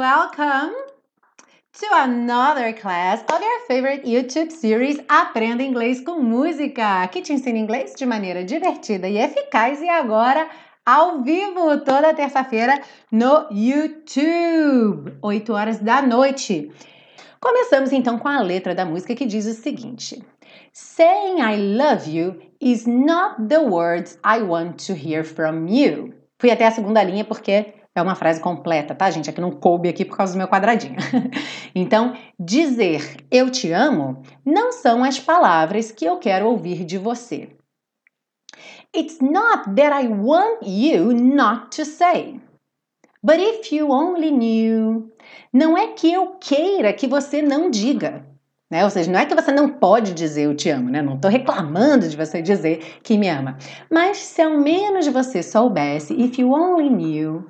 welcome 0.00 0.72
to 1.74 1.86
another 1.92 2.72
class 2.72 3.22
of 3.30 3.42
your 3.42 3.60
favorite 3.68 4.06
YouTube 4.06 4.50
series 4.50 4.98
Aprenda 5.10 5.62
Inglês 5.62 6.00
com 6.00 6.22
Música, 6.22 7.06
que 7.08 7.20
te 7.20 7.34
ensina 7.34 7.58
inglês 7.58 7.92
de 7.94 8.06
maneira 8.06 8.42
divertida 8.42 9.06
e 9.06 9.18
eficaz 9.18 9.78
e 9.82 9.90
agora 9.90 10.48
ao 10.86 11.20
vivo 11.20 11.76
toda 11.84 12.14
terça-feira 12.14 12.80
no 13.12 13.46
YouTube, 13.50 15.18
8 15.20 15.52
horas 15.52 15.78
da 15.78 16.00
noite. 16.00 16.72
Começamos 17.38 17.92
então 17.92 18.18
com 18.18 18.28
a 18.28 18.40
letra 18.40 18.74
da 18.74 18.86
música 18.86 19.14
que 19.14 19.26
diz 19.26 19.44
o 19.44 19.52
seguinte: 19.52 20.24
Saying 20.72 21.42
I 21.42 21.76
love 21.76 22.10
you 22.10 22.40
is 22.58 22.86
not 22.86 23.48
the 23.48 23.58
words 23.58 24.18
I 24.24 24.40
want 24.40 24.82
to 24.86 24.94
hear 24.94 25.24
from 25.24 25.66
you. 25.68 26.14
Fui 26.38 26.50
até 26.50 26.66
a 26.66 26.70
segunda 26.70 27.02
linha 27.02 27.22
porque 27.22 27.74
é 28.00 28.02
uma 28.02 28.14
frase 28.14 28.40
completa, 28.40 28.94
tá, 28.94 29.10
gente? 29.10 29.30
É 29.30 29.32
que 29.32 29.40
não 29.40 29.50
coube 29.50 29.88
aqui 29.88 30.04
por 30.04 30.16
causa 30.16 30.32
do 30.32 30.38
meu 30.38 30.48
quadradinho. 30.48 30.96
então, 31.74 32.16
dizer 32.38 33.24
eu 33.30 33.50
te 33.50 33.70
amo 33.70 34.22
não 34.44 34.72
são 34.72 35.04
as 35.04 35.18
palavras 35.18 35.92
que 35.92 36.04
eu 36.04 36.18
quero 36.18 36.46
ouvir 36.46 36.84
de 36.84 36.98
você. 36.98 37.48
It's 38.96 39.20
not 39.20 39.74
that 39.76 39.94
I 39.94 40.08
want 40.08 40.62
you 40.62 41.12
not 41.12 41.76
to 41.76 41.84
say. 41.84 42.40
But 43.22 43.36
if 43.38 43.72
you 43.72 43.90
only 43.90 44.30
knew. 44.30 45.12
Não 45.52 45.76
é 45.76 45.88
que 45.88 46.10
eu 46.12 46.36
queira 46.40 46.92
que 46.92 47.06
você 47.06 47.42
não 47.42 47.70
diga. 47.70 48.26
Né? 48.70 48.84
Ou 48.84 48.90
seja, 48.90 49.10
não 49.10 49.18
é 49.18 49.26
que 49.26 49.34
você 49.34 49.50
não 49.50 49.68
pode 49.68 50.14
dizer 50.14 50.42
eu 50.42 50.54
te 50.54 50.70
amo, 50.70 50.88
né? 50.88 51.02
Não 51.02 51.16
estou 51.16 51.28
reclamando 51.28 52.08
de 52.08 52.16
você 52.16 52.40
dizer 52.40 53.00
que 53.02 53.18
me 53.18 53.28
ama. 53.28 53.58
Mas 53.90 54.18
se 54.18 54.40
ao 54.40 54.58
menos 54.58 55.08
você 55.08 55.42
soubesse, 55.42 56.14
if 56.14 56.38
you 56.38 56.52
only 56.52 56.88
knew, 56.88 57.44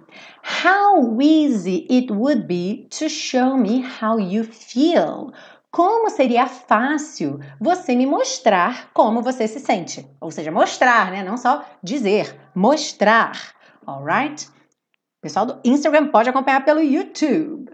how 0.65 1.21
easy 1.21 1.87
it 1.91 2.11
would 2.11 2.47
be 2.47 2.89
to 2.99 3.11
show 3.11 3.59
me 3.59 3.85
how 4.01 4.19
you 4.19 4.45
feel. 4.45 5.31
Como 5.71 6.09
seria 6.09 6.47
fácil 6.47 7.39
você 7.61 7.95
me 7.95 8.07
mostrar 8.07 8.91
como 8.95 9.21
você 9.21 9.47
se 9.47 9.61
sente. 9.61 10.09
Ou 10.21 10.31
seja, 10.31 10.51
mostrar, 10.51 11.13
né? 11.13 11.23
Não 11.23 11.37
só 11.37 11.63
dizer, 11.83 12.35
mostrar. 12.55 13.55
Alright? 13.87 14.49
O 14.49 15.21
pessoal 15.21 15.45
do 15.45 15.61
Instagram 15.63 16.09
pode 16.09 16.31
acompanhar 16.31 16.65
pelo 16.65 16.81
YouTube 16.81 17.71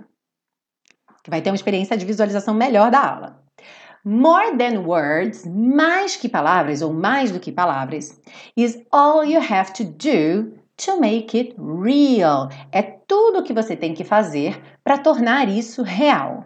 que 1.27 1.31
vai 1.31 1.43
ter 1.43 1.51
uma 1.51 1.57
experiência 1.57 1.97
de 1.97 2.07
visualização 2.07 2.55
melhor 2.55 2.89
da 2.89 3.01
aula. 3.01 3.36
More 4.09 4.57
than 4.57 4.87
words, 4.87 5.45
mais 5.45 6.15
que 6.15 6.29
palavras 6.29 6.81
ou 6.81 6.93
mais 6.93 7.33
do 7.33 7.41
que 7.41 7.51
palavras, 7.51 8.17
is 8.57 8.81
all 8.93 9.25
you 9.25 9.41
have 9.41 9.73
to 9.73 9.83
do 9.83 10.53
to 10.77 11.01
make 11.01 11.37
it 11.37 11.57
real. 11.59 12.49
É 12.71 12.83
tudo 12.83 13.41
o 13.41 13.43
que 13.43 13.53
você 13.53 13.75
tem 13.75 13.95
que 13.95 14.05
fazer 14.05 14.63
para 14.85 14.97
tornar 14.97 15.49
isso 15.49 15.83
real. 15.83 16.45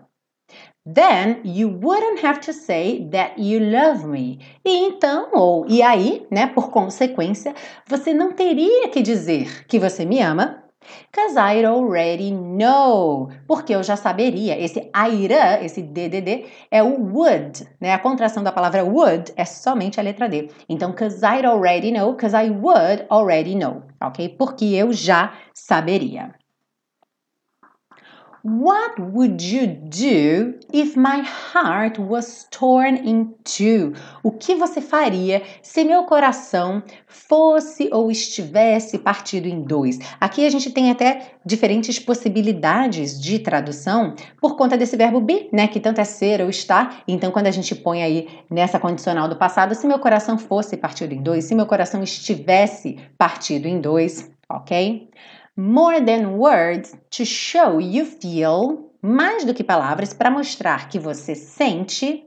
Then 0.86 1.42
you 1.44 1.68
wouldn't 1.68 2.24
have 2.24 2.40
to 2.46 2.54
say 2.54 3.06
that 3.12 3.34
you 3.38 3.60
love 3.60 4.06
me. 4.06 4.38
E 4.64 4.78
então, 4.78 5.28
ou 5.34 5.66
e 5.68 5.82
aí, 5.82 6.26
né, 6.30 6.46
por 6.46 6.70
consequência, 6.70 7.54
você 7.86 8.14
não 8.14 8.32
teria 8.32 8.88
que 8.88 9.02
dizer 9.02 9.66
que 9.66 9.78
você 9.78 10.06
me 10.06 10.22
ama 10.22 10.64
Cause 11.12 11.36
I'd 11.36 11.64
already 11.64 12.30
know. 12.30 13.30
Porque 13.46 13.74
eu 13.74 13.82
já 13.82 13.96
saberia. 13.96 14.58
Esse 14.58 14.88
aira, 14.92 15.62
esse 15.64 15.82
DDD, 15.82 16.46
é 16.70 16.82
o 16.82 17.00
would, 17.12 17.68
né? 17.80 17.92
A 17.92 17.98
contração 17.98 18.42
da 18.42 18.52
palavra 18.52 18.84
would 18.84 19.32
é 19.36 19.44
somente 19.44 19.98
a 19.98 20.02
letra 20.02 20.28
D. 20.28 20.50
Então, 20.68 20.92
cause 20.92 21.24
I'd 21.24 21.46
already 21.46 21.92
know, 21.92 22.16
cause 22.16 22.34
I 22.36 22.50
would 22.50 23.06
already 23.10 23.54
know, 23.54 23.82
ok? 24.00 24.28
Porque 24.30 24.66
eu 24.66 24.92
já 24.92 25.34
saberia. 25.52 26.39
What 28.42 28.98
would 28.98 29.42
you 29.42 29.66
do 29.66 30.54
if 30.72 30.96
my 30.96 31.22
heart 31.22 31.98
was 31.98 32.46
torn 32.50 32.96
in 33.04 33.34
two? 33.44 33.92
O 34.22 34.30
que 34.30 34.54
você 34.54 34.80
faria 34.80 35.42
se 35.60 35.84
meu 35.84 36.04
coração 36.04 36.82
fosse 37.06 37.90
ou 37.92 38.10
estivesse 38.10 38.98
partido 38.98 39.46
em 39.46 39.60
dois? 39.60 39.98
Aqui 40.18 40.46
a 40.46 40.50
gente 40.50 40.70
tem 40.70 40.90
até 40.90 41.34
diferentes 41.44 41.98
possibilidades 41.98 43.20
de 43.20 43.38
tradução 43.40 44.14
por 44.40 44.56
conta 44.56 44.78
desse 44.78 44.96
verbo 44.96 45.20
be, 45.20 45.50
né? 45.52 45.68
Que 45.68 45.78
tanto 45.78 46.00
é 46.00 46.04
ser 46.04 46.40
ou 46.40 46.48
estar. 46.48 47.02
Então, 47.06 47.30
quando 47.30 47.46
a 47.46 47.50
gente 47.50 47.74
põe 47.74 48.02
aí 48.02 48.26
nessa 48.50 48.80
condicional 48.80 49.28
do 49.28 49.36
passado, 49.36 49.74
se 49.74 49.86
meu 49.86 49.98
coração 49.98 50.38
fosse 50.38 50.78
partido 50.78 51.12
em 51.12 51.22
dois, 51.22 51.44
se 51.44 51.54
meu 51.54 51.66
coração 51.66 52.02
estivesse 52.02 52.96
partido 53.18 53.68
em 53.68 53.82
dois, 53.82 54.30
ok? 54.48 55.10
More 55.60 56.00
than 56.00 56.38
words 56.38 56.96
to 57.10 57.26
show 57.26 57.78
you 57.78 58.06
feel, 58.06 58.90
mais 59.02 59.44
do 59.44 59.52
que 59.52 59.62
palavras 59.62 60.14
para 60.14 60.30
mostrar 60.30 60.88
que 60.88 60.98
você 60.98 61.34
sente 61.34 62.24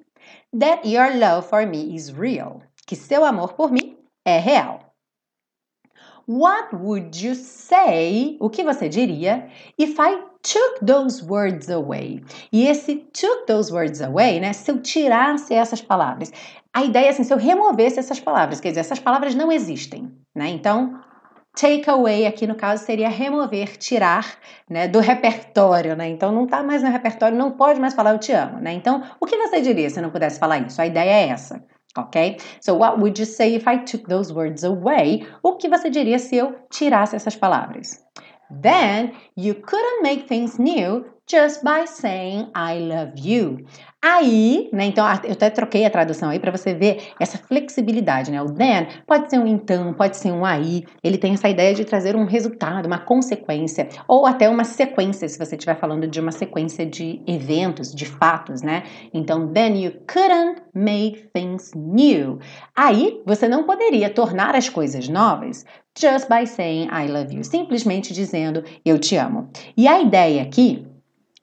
that 0.56 0.88
your 0.88 1.18
love 1.18 1.48
for 1.48 1.66
me 1.66 1.96
is 1.96 2.10
real, 2.10 2.62
que 2.86 2.96
seu 2.96 3.26
amor 3.26 3.54
por 3.54 3.72
mim 3.72 3.98
é 4.24 4.38
real. 4.38 4.82
What 6.28 6.76
would 6.76 7.26
you 7.26 7.34
say? 7.34 8.38
O 8.40 8.52
que 8.52 8.64
você 8.64 8.88
diria 8.88 9.50
if 9.80 9.98
I 10.00 10.22
took 10.44 10.86
those 10.86 11.26
words 11.26 11.72
away? 11.72 12.24
E 12.52 12.68
esse 12.68 12.98
took 13.20 13.48
those 13.48 13.74
words 13.74 14.00
away, 14.00 14.40
né? 14.40 14.54
Se 14.54 14.70
eu 14.70 14.80
tirasse 14.80 15.56
essas 15.56 15.82
palavras. 15.82 16.32
A 16.72 16.84
ideia 16.84 17.08
é 17.08 17.10
assim, 17.10 17.24
se 17.24 17.34
eu 17.34 17.38
removesse 17.38 17.98
essas 17.98 18.20
palavras, 18.20 18.60
quer 18.60 18.70
dizer, 18.70 18.82
essas 18.82 19.00
palavras 19.00 19.34
não 19.34 19.52
existem, 19.52 20.12
né? 20.36 20.50
Então, 20.50 21.02
Take 21.56 21.88
away 21.88 22.26
aqui 22.26 22.48
no 22.48 22.56
caso 22.56 22.84
seria 22.84 23.10
remover, 23.10 23.78
tirar, 23.78 24.38
né, 24.68 24.88
do 24.88 25.00
repertório, 25.00 25.96
né? 25.96 26.10
Então 26.10 26.32
não 26.32 26.46
está 26.46 26.64
mais 26.64 26.82
no 26.82 26.90
repertório, 26.90 27.38
não 27.38 27.52
pode 27.52 27.80
mais 27.80 27.94
falar 27.94 28.12
eu 28.12 28.20
te 28.20 28.32
amo, 28.32 28.60
né? 28.60 28.74
Então, 28.74 29.04
o 29.20 29.26
que 29.28 29.38
você 29.38 29.62
diria 29.62 29.90
se 29.90 30.02
não 30.02 30.10
pudesse 30.10 30.40
falar 30.40 30.58
isso? 30.60 30.82
A 30.82 30.88
ideia 30.88 31.12
é 31.12 31.28
essa, 31.30 31.64
ok? 31.96 32.38
So 32.60 32.78
what 32.78 32.98
would 33.00 33.22
you 33.22 33.28
say 33.28 33.56
if 33.56 33.68
I 33.68 33.78
took 33.86 34.10
those 34.10 34.34
words 34.34 34.64
away? 34.64 35.28
O 35.44 35.56
que 35.56 35.70
você 35.70 35.92
diria 35.92 36.18
se 36.18 36.36
eu 36.36 36.56
tirasse 36.72 37.16
essas 37.16 37.36
palavras? 37.36 38.04
Then 38.62 39.14
you 39.36 39.56
couldn't 39.56 40.02
make 40.04 40.28
things 40.28 40.58
new 40.58 41.06
just 41.26 41.64
by 41.64 41.86
saying 41.86 42.52
I 42.56 42.80
love 42.80 43.14
you. 43.18 43.66
Aí, 44.06 44.70
né, 44.74 44.88
então 44.88 45.06
eu 45.24 45.32
até 45.32 45.50
troquei 45.50 45.86
a 45.86 45.90
tradução 45.90 46.30
aí 46.30 46.38
para 46.38 46.52
você 46.52 46.74
ver 46.74 47.14
essa 47.18 47.38
flexibilidade, 47.38 48.30
né? 48.30 48.42
O 48.42 48.52
then 48.52 48.88
pode 49.08 49.30
ser 49.30 49.40
um 49.40 49.48
então, 49.48 49.94
pode 49.94 50.18
ser 50.18 50.30
um 50.30 50.44
aí. 50.44 50.84
Ele 51.02 51.18
tem 51.18 51.34
essa 51.34 51.48
ideia 51.48 51.74
de 51.74 51.86
trazer 51.86 52.14
um 52.14 52.26
resultado, 52.26 52.86
uma 52.86 53.00
consequência, 53.00 53.88
ou 54.06 54.26
até 54.26 54.50
uma 54.50 54.66
sequência, 54.66 55.30
se 55.30 55.40
você 55.40 55.56
estiver 55.56 55.80
falando 55.80 56.06
de 56.06 56.20
uma 56.20 56.34
sequência 56.34 56.86
de 56.86 57.22
eventos, 57.26 57.96
de 57.96 58.06
fatos, 58.06 58.62
né? 58.62 58.84
Então, 59.14 59.48
then 59.54 59.82
you 59.82 59.94
couldn't 60.06 60.62
make 60.76 61.30
things 61.34 61.72
new. 61.74 62.40
Aí, 62.76 63.22
você 63.26 63.48
não 63.48 63.64
poderia 63.64 64.10
tornar 64.10 64.54
as 64.54 64.68
coisas 64.68 65.08
novas 65.08 65.66
just 66.00 66.28
by 66.28 66.46
saying 66.46 66.90
I 66.92 67.08
love 67.08 67.34
you, 67.34 67.44
simplesmente 67.44 68.14
dizendo 68.14 68.64
eu 68.86 69.00
te 69.00 69.16
amo. 69.16 69.50
E 69.76 69.88
a 69.88 70.02
ideia 70.02 70.44
aqui 70.44 70.86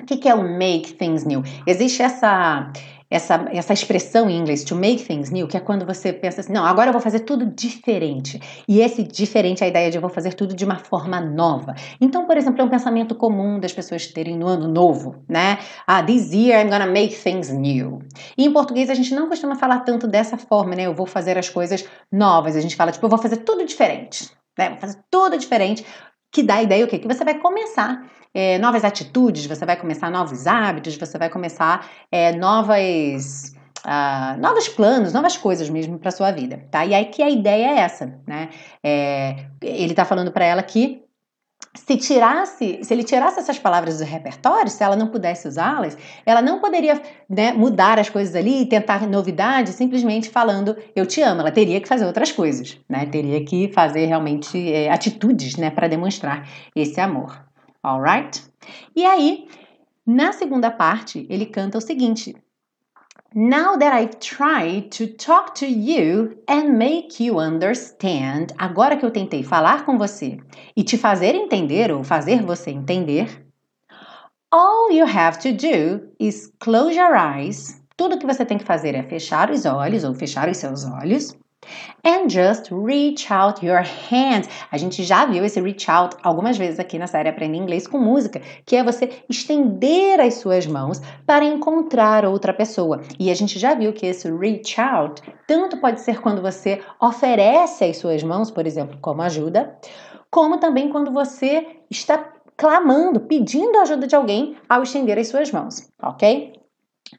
o 0.02 0.06
que, 0.06 0.28
é 0.28 0.34
o 0.34 0.42
make 0.42 0.94
things 0.94 1.24
new? 1.24 1.42
Existe 1.66 2.02
essa, 2.02 2.72
essa, 3.10 3.46
essa 3.52 3.72
expressão 3.72 4.30
em 4.30 4.38
inglês, 4.38 4.64
to 4.64 4.74
make 4.74 5.04
things 5.04 5.30
new, 5.30 5.46
que 5.46 5.56
é 5.56 5.60
quando 5.60 5.84
você 5.84 6.12
pensa 6.12 6.40
assim, 6.40 6.52
não, 6.52 6.64
agora 6.64 6.88
eu 6.88 6.92
vou 6.92 7.02
fazer 7.02 7.20
tudo 7.20 7.44
diferente. 7.44 8.40
E 8.66 8.80
esse 8.80 9.02
diferente 9.02 9.62
é 9.62 9.66
a 9.66 9.68
ideia 9.68 9.90
de 9.90 9.98
eu 9.98 10.00
vou 10.00 10.10
fazer 10.10 10.32
tudo 10.34 10.54
de 10.54 10.64
uma 10.64 10.76
forma 10.76 11.20
nova. 11.20 11.74
Então, 12.00 12.26
por 12.26 12.36
exemplo, 12.36 12.62
é 12.62 12.64
um 12.64 12.68
pensamento 12.68 13.14
comum 13.14 13.60
das 13.60 13.72
pessoas 13.72 14.06
terem 14.06 14.38
no 14.38 14.46
ano 14.46 14.68
novo, 14.68 15.16
né? 15.28 15.58
Ah, 15.86 16.02
this 16.02 16.32
year 16.32 16.64
I'm 16.64 16.70
gonna 16.70 16.86
make 16.86 17.14
things 17.14 17.50
new. 17.50 18.00
E 18.38 18.46
em 18.46 18.52
português 18.52 18.88
a 18.88 18.94
gente 18.94 19.14
não 19.14 19.28
costuma 19.28 19.54
falar 19.54 19.80
tanto 19.80 20.06
dessa 20.06 20.38
forma, 20.38 20.74
né? 20.74 20.84
Eu 20.84 20.94
vou 20.94 21.06
fazer 21.06 21.36
as 21.36 21.48
coisas 21.48 21.84
novas. 22.10 22.56
A 22.56 22.60
gente 22.60 22.74
fala, 22.74 22.90
tipo, 22.90 23.04
eu 23.04 23.10
vou 23.10 23.18
fazer 23.18 23.38
tudo 23.38 23.66
diferente. 23.66 24.39
Né? 24.58 24.70
Vou 24.70 24.78
fazer 24.78 24.98
tudo 25.10 25.38
diferente 25.38 25.84
que 26.32 26.42
dá 26.42 26.56
a 26.56 26.62
ideia 26.62 26.84
o 26.84 26.88
quê? 26.88 26.98
Que 26.98 27.08
você 27.08 27.24
vai 27.24 27.38
começar 27.38 28.08
é, 28.32 28.58
novas 28.58 28.84
atitudes, 28.84 29.46
você 29.46 29.66
vai 29.66 29.76
começar 29.76 30.10
novos 30.10 30.46
hábitos, 30.46 30.96
você 30.96 31.18
vai 31.18 31.28
começar 31.28 31.88
é, 32.10 32.32
novas. 32.32 33.54
Uh, 33.80 34.38
novos 34.38 34.68
planos, 34.68 35.14
novas 35.14 35.38
coisas 35.38 35.70
mesmo 35.70 35.98
para 35.98 36.10
sua 36.10 36.30
vida, 36.30 36.68
tá? 36.70 36.84
E 36.84 36.94
aí 36.94 37.06
que 37.06 37.22
a 37.22 37.30
ideia 37.30 37.64
é 37.64 37.78
essa, 37.78 38.20
né? 38.26 38.50
É, 38.84 39.46
ele 39.62 39.94
tá 39.94 40.04
falando 40.04 40.30
para 40.30 40.44
ela 40.44 40.62
que 40.62 41.02
se 41.74 41.96
tirasse, 41.96 42.80
se 42.82 42.92
ele 42.92 43.04
tirasse 43.04 43.38
essas 43.38 43.58
palavras 43.58 43.98
do 43.98 44.04
repertório, 44.04 44.70
se 44.70 44.82
ela 44.82 44.96
não 44.96 45.06
pudesse 45.06 45.46
usá-las, 45.46 45.96
ela 46.26 46.42
não 46.42 46.58
poderia 46.58 47.00
né, 47.28 47.52
mudar 47.52 47.98
as 47.98 48.08
coisas 48.08 48.34
ali 48.34 48.62
e 48.62 48.66
tentar 48.66 49.06
novidades 49.06 49.74
simplesmente 49.74 50.30
falando 50.30 50.76
eu 50.96 51.06
te 51.06 51.20
amo. 51.22 51.40
Ela 51.40 51.52
teria 51.52 51.80
que 51.80 51.86
fazer 51.86 52.04
outras 52.06 52.32
coisas, 52.32 52.78
né? 52.88 53.06
Teria 53.06 53.44
que 53.44 53.72
fazer 53.72 54.06
realmente 54.06 54.72
é, 54.72 54.90
atitudes, 54.90 55.56
né, 55.56 55.70
para 55.70 55.86
demonstrar 55.86 56.48
esse 56.74 57.00
amor. 57.00 57.40
Alright? 57.82 58.42
E 58.94 59.04
aí, 59.04 59.46
na 60.04 60.32
segunda 60.32 60.70
parte, 60.70 61.24
ele 61.30 61.46
canta 61.46 61.78
o 61.78 61.80
seguinte: 61.80 62.34
Now 63.32 63.76
that 63.76 63.92
I've 63.92 64.18
tried 64.18 64.90
to 64.92 65.06
talk 65.06 65.54
to 65.60 65.66
you 65.66 66.36
and 66.48 66.76
make 66.76 67.20
you 67.20 67.38
understand, 67.38 68.52
agora 68.58 68.96
que 68.96 69.06
eu 69.06 69.12
tentei 69.12 69.44
falar 69.44 69.86
com 69.86 69.96
você 69.96 70.38
e 70.76 70.82
te 70.82 70.98
fazer 70.98 71.36
entender 71.36 71.92
ou 71.92 72.02
fazer 72.02 72.42
você 72.42 72.72
entender, 72.72 73.46
All 74.50 74.90
you 74.90 75.06
have 75.06 75.38
to 75.42 75.52
do 75.52 76.08
is 76.18 76.52
close 76.58 76.96
your 76.96 77.14
eyes. 77.14 77.80
Tudo 77.96 78.18
que 78.18 78.26
você 78.26 78.44
tem 78.44 78.58
que 78.58 78.64
fazer 78.64 78.96
é 78.96 79.02
fechar 79.04 79.48
os 79.48 79.64
olhos 79.64 80.02
ou 80.02 80.12
fechar 80.12 80.48
os 80.48 80.56
seus 80.56 80.84
olhos 80.84 81.32
And 82.02 82.30
just 82.30 82.70
reach 82.70 83.30
out 83.30 83.64
your 83.64 83.82
hands. 83.82 84.48
A 84.72 84.78
gente 84.78 85.04
já 85.04 85.26
viu 85.26 85.44
esse 85.44 85.60
reach 85.60 85.90
out 85.90 86.16
algumas 86.22 86.56
vezes 86.56 86.80
aqui 86.80 86.98
na 86.98 87.06
série 87.06 87.28
Aprenda 87.28 87.56
Inglês 87.56 87.86
com 87.86 87.98
Música, 87.98 88.40
que 88.64 88.76
é 88.76 88.82
você 88.82 89.10
estender 89.28 90.18
as 90.18 90.34
suas 90.34 90.66
mãos 90.66 91.00
para 91.26 91.44
encontrar 91.44 92.24
outra 92.24 92.54
pessoa. 92.54 93.02
E 93.18 93.30
a 93.30 93.34
gente 93.34 93.58
já 93.58 93.74
viu 93.74 93.92
que 93.92 94.06
esse 94.06 94.30
reach 94.30 94.80
out 94.80 95.22
tanto 95.46 95.76
pode 95.76 96.00
ser 96.00 96.20
quando 96.20 96.40
você 96.40 96.80
oferece 96.98 97.84
as 97.84 97.98
suas 97.98 98.22
mãos, 98.22 98.50
por 98.50 98.66
exemplo, 98.66 98.98
como 99.02 99.20
ajuda, 99.20 99.76
como 100.30 100.58
também 100.58 100.88
quando 100.88 101.10
você 101.10 101.66
está 101.90 102.32
clamando, 102.56 103.20
pedindo 103.20 103.78
ajuda 103.78 104.06
de 104.06 104.14
alguém 104.14 104.56
ao 104.68 104.82
estender 104.82 105.18
as 105.18 105.28
suas 105.28 105.50
mãos, 105.50 105.90
ok? 106.02 106.59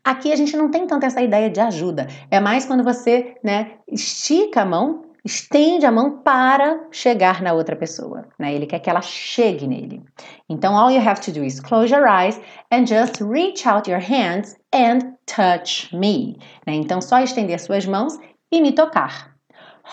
Aqui 0.04 0.32
a 0.32 0.36
gente 0.36 0.56
não 0.56 0.70
tem 0.70 0.88
tanto 0.88 1.06
essa 1.06 1.22
ideia 1.22 1.50
de 1.50 1.60
ajuda. 1.60 2.08
É 2.30 2.40
mais 2.40 2.66
quando 2.66 2.84
você, 2.84 3.36
né, 3.44 3.74
estica 3.88 4.62
a 4.62 4.66
mão, 4.66 5.04
estende 5.24 5.86
a 5.86 5.92
mão 5.92 6.22
para 6.24 6.88
chegar 6.92 7.42
na 7.42 7.54
outra 7.54 7.76
pessoa, 7.76 8.28
né? 8.40 8.54
Ele 8.54 8.66
quer 8.66 8.80
que 8.80 8.90
ela 8.90 9.02
chegue 9.02 9.68
nele. 9.68 10.04
Então, 10.50 10.76
all 10.76 10.92
you 10.92 11.00
have 11.00 11.22
to 11.22 11.32
do 11.32 11.44
is 11.44 11.60
close 11.60 11.94
your 11.94 12.08
eyes 12.08 12.40
and 12.72 12.88
just 12.88 13.22
reach 13.22 13.68
out 13.68 13.90
your 13.90 14.02
hands 14.02 14.56
and 14.74 15.16
touch 15.26 15.96
me. 15.96 16.38
Né? 16.66 16.74
Então, 16.74 17.02
só 17.02 17.20
estender 17.20 17.60
suas 17.60 17.86
mãos 17.86 18.18
e 18.52 18.62
me 18.62 18.72
tocar. 18.72 19.31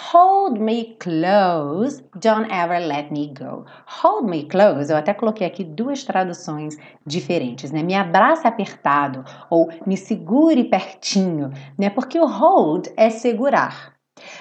Hold 0.00 0.60
me 0.60 0.96
close, 1.00 2.02
don't 2.14 2.48
ever 2.52 2.78
let 2.78 3.10
me 3.10 3.34
go. 3.34 3.66
Hold 3.84 4.30
me 4.30 4.44
close, 4.44 4.92
eu 4.92 4.96
até 4.96 5.12
coloquei 5.12 5.44
aqui 5.44 5.64
duas 5.64 6.04
traduções 6.04 6.76
diferentes, 7.04 7.72
né? 7.72 7.82
Me 7.82 7.96
abrace 7.96 8.46
apertado 8.46 9.24
ou 9.50 9.68
me 9.84 9.96
segure 9.96 10.62
pertinho, 10.64 11.50
né? 11.76 11.90
Porque 11.90 12.18
o 12.18 12.26
hold 12.26 12.86
é 12.96 13.10
segurar. 13.10 13.98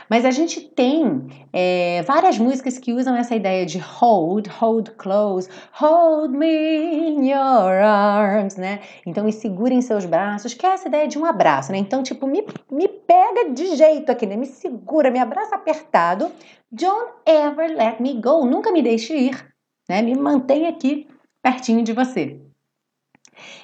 Mas 0.09 0.25
a 0.25 0.31
gente 0.31 0.61
tem 0.61 1.27
é, 1.51 2.01
várias 2.03 2.37
músicas 2.37 2.77
que 2.77 2.93
usam 2.93 3.15
essa 3.15 3.35
ideia 3.35 3.65
de 3.65 3.79
hold, 3.79 4.47
hold 4.47 4.89
close, 4.91 5.49
hold 5.73 6.31
me 6.31 7.09
in 7.09 7.29
your 7.29 7.83
arms, 7.83 8.55
né? 8.55 8.79
Então 9.05 9.23
me 9.23 9.33
segure 9.33 9.73
em 9.73 9.81
seus 9.81 10.05
braços, 10.05 10.53
que 10.53 10.65
é 10.65 10.69
essa 10.69 10.87
ideia 10.87 11.07
de 11.07 11.17
um 11.17 11.25
abraço, 11.25 11.71
né? 11.71 11.77
Então, 11.77 12.03
tipo, 12.03 12.27
me, 12.27 12.45
me 12.71 12.87
pega 13.07 13.49
de 13.51 13.75
jeito 13.75 14.11
aqui, 14.11 14.25
né? 14.25 14.35
Me 14.35 14.45
segura, 14.45 15.09
me 15.09 15.19
abraça 15.19 15.55
apertado. 15.55 16.31
Don't 16.71 17.13
ever 17.25 17.75
let 17.75 18.01
me 18.01 18.21
go, 18.21 18.45
nunca 18.45 18.71
me 18.71 18.81
deixe 18.81 19.15
ir, 19.15 19.47
né? 19.89 20.01
Me 20.01 20.15
mantenha 20.15 20.69
aqui 20.69 21.07
pertinho 21.41 21.83
de 21.83 21.93
você. 21.93 22.41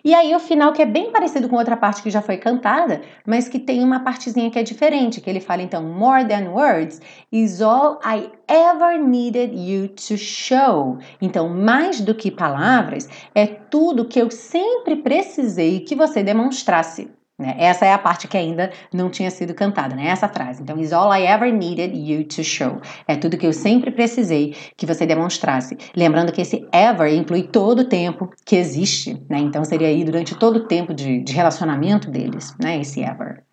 E 0.03 0.13
aí 0.13 0.35
o 0.35 0.39
final 0.39 0.71
que 0.71 0.81
é 0.81 0.85
bem 0.85 1.11
parecido 1.11 1.49
com 1.49 1.55
outra 1.55 1.75
parte 1.75 2.03
que 2.03 2.09
já 2.09 2.21
foi 2.21 2.37
cantada, 2.37 3.01
mas 3.25 3.47
que 3.47 3.59
tem 3.59 3.83
uma 3.83 4.01
partezinha 4.01 4.49
que 4.51 4.59
é 4.59 4.63
diferente, 4.63 5.19
que 5.19 5.29
ele 5.29 5.39
fala 5.39 5.61
então 5.61 5.83
more 5.83 6.25
than 6.25 6.51
words 6.51 7.01
is 7.31 7.61
all 7.61 7.99
I 8.05 8.29
ever 8.47 9.01
needed 9.01 9.53
you 9.55 9.89
to 9.89 10.17
show. 10.17 10.97
Então, 11.21 11.49
mais 11.49 12.01
do 12.01 12.13
que 12.13 12.29
palavras, 12.29 13.09
é 13.33 13.47
tudo 13.47 14.05
que 14.05 14.19
eu 14.21 14.29
sempre 14.29 14.97
precisei 14.97 15.79
que 15.79 15.95
você 15.95 16.23
demonstrasse. 16.23 17.09
Né? 17.43 17.55
Essa 17.57 17.85
é 17.85 17.91
a 17.91 17.97
parte 17.97 18.25
que 18.25 18.37
ainda 18.37 18.71
não 18.93 19.09
tinha 19.09 19.29
sido 19.29 19.53
cantada, 19.53 19.93
né? 19.97 20.07
Essa 20.07 20.29
frase. 20.29 20.63
Então, 20.63 20.79
is 20.79 20.93
all 20.93 21.13
I 21.13 21.25
ever 21.25 21.51
needed 21.51 21.93
you 21.93 22.23
to 22.23 22.41
show. 22.41 22.79
É 23.05 23.17
tudo 23.17 23.37
que 23.37 23.45
eu 23.45 23.51
sempre 23.51 23.91
precisei 23.91 24.55
que 24.77 24.85
você 24.85 25.05
demonstrasse. 25.05 25.77
Lembrando 25.93 26.31
que 26.31 26.39
esse 26.39 26.65
ever 26.71 27.13
inclui 27.13 27.43
todo 27.43 27.79
o 27.79 27.83
tempo 27.83 28.29
que 28.45 28.55
existe, 28.55 29.21
né? 29.29 29.39
Então, 29.39 29.65
seria 29.65 29.89
aí 29.89 30.05
durante 30.05 30.35
todo 30.35 30.55
o 30.55 30.67
tempo 30.67 30.93
de, 30.93 31.21
de 31.21 31.33
relacionamento 31.33 32.09
deles, 32.09 32.55
né? 32.63 32.79
Esse 32.79 33.03
ever. 33.03 33.43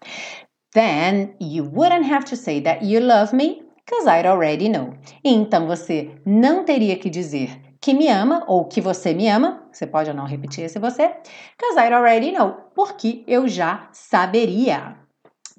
Then 0.73 1.35
you 1.41 1.65
wouldn't 1.65 2.09
have 2.13 2.25
to 2.27 2.37
say 2.37 2.61
that 2.61 2.87
you 2.87 3.01
love 3.05 3.35
me, 3.35 3.61
because 3.85 4.09
I'd 4.09 4.25
already 4.25 4.69
know. 4.69 4.95
Então, 5.25 5.67
você 5.67 6.13
não 6.25 6.65
teria 6.65 6.97
que 6.97 7.11
dizer 7.11 7.61
que 7.81 7.95
me 7.95 8.09
ama 8.09 8.45
ou 8.47 8.67
que 8.67 8.81
você 8.81 9.15
me 9.15 9.29
ama, 9.29 9.63
você 9.73 9.87
pode 9.87 10.11
ou 10.11 10.17
não 10.17 10.27
repetir 10.27 10.65
esse 10.65 10.79
você, 10.79 11.09
because 11.59 11.79
I 11.79 11.93
already 11.93 12.33
know, 12.33 12.57
porque 12.75 13.25
eu 13.27 13.49
já 13.49 13.89
saberia. 13.93 14.97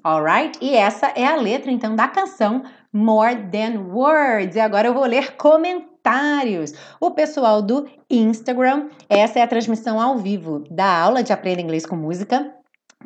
Alright? 0.04 0.58
E 0.60 0.74
essa 0.74 1.06
é 1.14 1.24
a 1.24 1.36
letra 1.36 1.70
então 1.70 1.94
da 1.94 2.08
canção 2.08 2.62
More 2.92 3.36
Than 3.50 3.80
Words. 3.92 4.56
E 4.56 4.60
agora 4.60 4.88
eu 4.88 4.94
vou 4.94 5.04
ler 5.04 5.36
comentários. 5.36 6.72
O 7.00 7.12
pessoal 7.12 7.62
do 7.62 7.88
Instagram, 8.10 8.88
essa 9.08 9.38
é 9.38 9.42
a 9.42 9.46
transmissão 9.46 10.00
ao 10.00 10.18
vivo 10.18 10.64
da 10.70 11.02
aula 11.02 11.22
de 11.22 11.32
Aprenda 11.32 11.60
Inglês 11.60 11.86
com 11.86 11.96
Música 11.96 12.52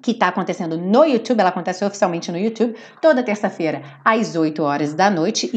que 0.03 0.11
está 0.13 0.29
acontecendo 0.29 0.77
no 0.77 1.05
YouTube, 1.05 1.41
ela 1.41 1.49
acontece 1.49 1.85
oficialmente 1.85 2.31
no 2.31 2.39
YouTube, 2.39 2.77
toda 3.01 3.23
terça-feira, 3.23 3.83
às 4.05 4.37
8 4.37 4.63
horas 4.63 4.95
da 4.95 5.11
noite. 5.11 5.51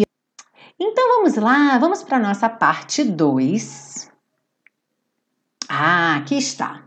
Então 0.81 1.15
vamos 1.15 1.35
lá, 1.35 1.77
vamos 1.77 2.03
para 2.03 2.15
a 2.15 2.21
nossa 2.21 2.47
parte 2.47 3.03
2. 3.03 4.09
Ah, 5.67 6.15
aqui 6.15 6.37
está. 6.37 6.85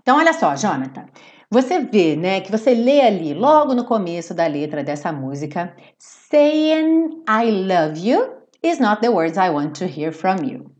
Então 0.00 0.16
olha 0.16 0.32
só, 0.32 0.56
Jonathan. 0.56 1.04
Você 1.50 1.80
vê, 1.80 2.16
né, 2.16 2.40
que 2.40 2.50
você 2.50 2.74
lê 2.74 3.02
ali, 3.02 3.34
logo 3.34 3.74
no 3.74 3.84
começo 3.84 4.32
da 4.32 4.46
letra 4.46 4.82
dessa 4.82 5.12
música, 5.12 5.76
saying 5.98 7.22
I 7.28 7.50
love 7.50 8.08
you 8.08 8.36
is 8.62 8.80
not 8.80 9.02
the 9.02 9.10
words 9.10 9.36
I 9.36 9.50
want 9.50 9.78
to 9.78 9.84
hear 9.84 10.12
from 10.12 10.42
you. 10.42 10.74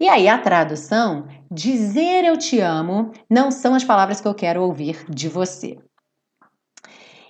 E 0.00 0.08
aí 0.08 0.28
a 0.28 0.38
tradução, 0.38 1.28
dizer 1.50 2.24
eu 2.24 2.38
te 2.38 2.58
amo 2.58 3.12
não 3.30 3.50
são 3.50 3.74
as 3.74 3.84
palavras 3.84 4.20
que 4.20 4.26
eu 4.26 4.34
quero 4.34 4.62
ouvir 4.62 5.04
de 5.08 5.28
você. 5.28 5.78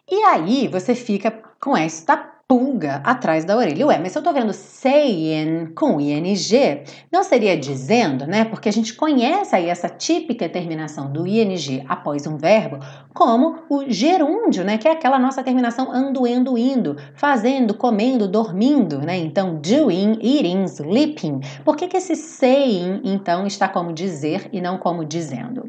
E 0.08 0.22
aí 0.24 0.68
você 0.68 0.94
fica 0.94 1.30
com 1.60 1.76
esta 1.76 2.31
pulga 2.52 3.00
atrás 3.02 3.46
da 3.46 3.56
orelha. 3.56 3.86
Ué, 3.86 3.98
mas 3.98 4.14
eu 4.14 4.22
tô 4.22 4.30
vendo 4.30 4.52
saying 4.52 5.72
com 5.74 5.98
ing, 5.98 6.22
não 7.10 7.24
seria 7.24 7.56
dizendo, 7.56 8.26
né? 8.26 8.44
Porque 8.44 8.68
a 8.68 8.72
gente 8.72 8.92
conhece 8.92 9.56
aí 9.56 9.70
essa 9.70 9.88
típica 9.88 10.46
terminação 10.50 11.10
do 11.10 11.26
ing 11.26 11.82
após 11.88 12.26
um 12.26 12.36
verbo 12.36 12.78
como 13.14 13.60
o 13.70 13.88
gerúndio, 13.88 14.64
né? 14.64 14.76
Que 14.76 14.86
é 14.86 14.90
aquela 14.90 15.18
nossa 15.18 15.42
terminação 15.42 15.90
ando, 15.90 16.26
endo, 16.26 16.58
indo, 16.58 16.94
fazendo, 17.14 17.72
comendo, 17.72 18.28
dormindo, 18.28 18.98
né? 18.98 19.16
Então, 19.16 19.54
doing, 19.54 20.18
eating, 20.20 20.64
sleeping. 20.64 21.40
Por 21.64 21.74
que, 21.74 21.88
que 21.88 21.96
esse 21.96 22.14
saying, 22.14 23.00
então, 23.02 23.46
está 23.46 23.66
como 23.66 23.94
dizer 23.94 24.50
e 24.52 24.60
não 24.60 24.76
como 24.76 25.06
dizendo? 25.06 25.66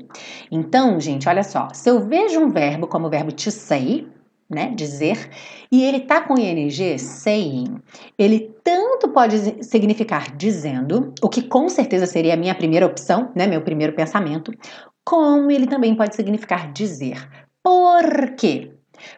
Então, 0.51 0.99
gente, 0.99 1.29
olha 1.29 1.43
só. 1.43 1.69
Se 1.71 1.89
eu 1.89 2.01
vejo 2.01 2.41
um 2.41 2.49
verbo 2.49 2.87
como 2.87 3.07
o 3.07 3.09
verbo 3.09 3.31
to 3.31 3.51
say, 3.51 4.05
né, 4.49 4.73
dizer, 4.75 5.29
e 5.71 5.83
ele 5.83 6.01
tá 6.01 6.21
com 6.21 6.37
ing, 6.37 6.97
saying. 6.97 7.77
Ele 8.17 8.53
tanto 8.63 9.09
pode 9.09 9.63
significar 9.63 10.35
dizendo, 10.35 11.13
o 11.21 11.29
que 11.29 11.41
com 11.41 11.69
certeza 11.69 12.05
seria 12.05 12.33
a 12.33 12.37
minha 12.37 12.55
primeira 12.55 12.85
opção, 12.85 13.31
né, 13.35 13.47
meu 13.47 13.61
primeiro 13.61 13.93
pensamento, 13.93 14.53
como 15.03 15.51
ele 15.51 15.67
também 15.67 15.95
pode 15.95 16.15
significar 16.15 16.71
dizer. 16.71 17.27
Por 17.61 18.35
quê? 18.37 18.71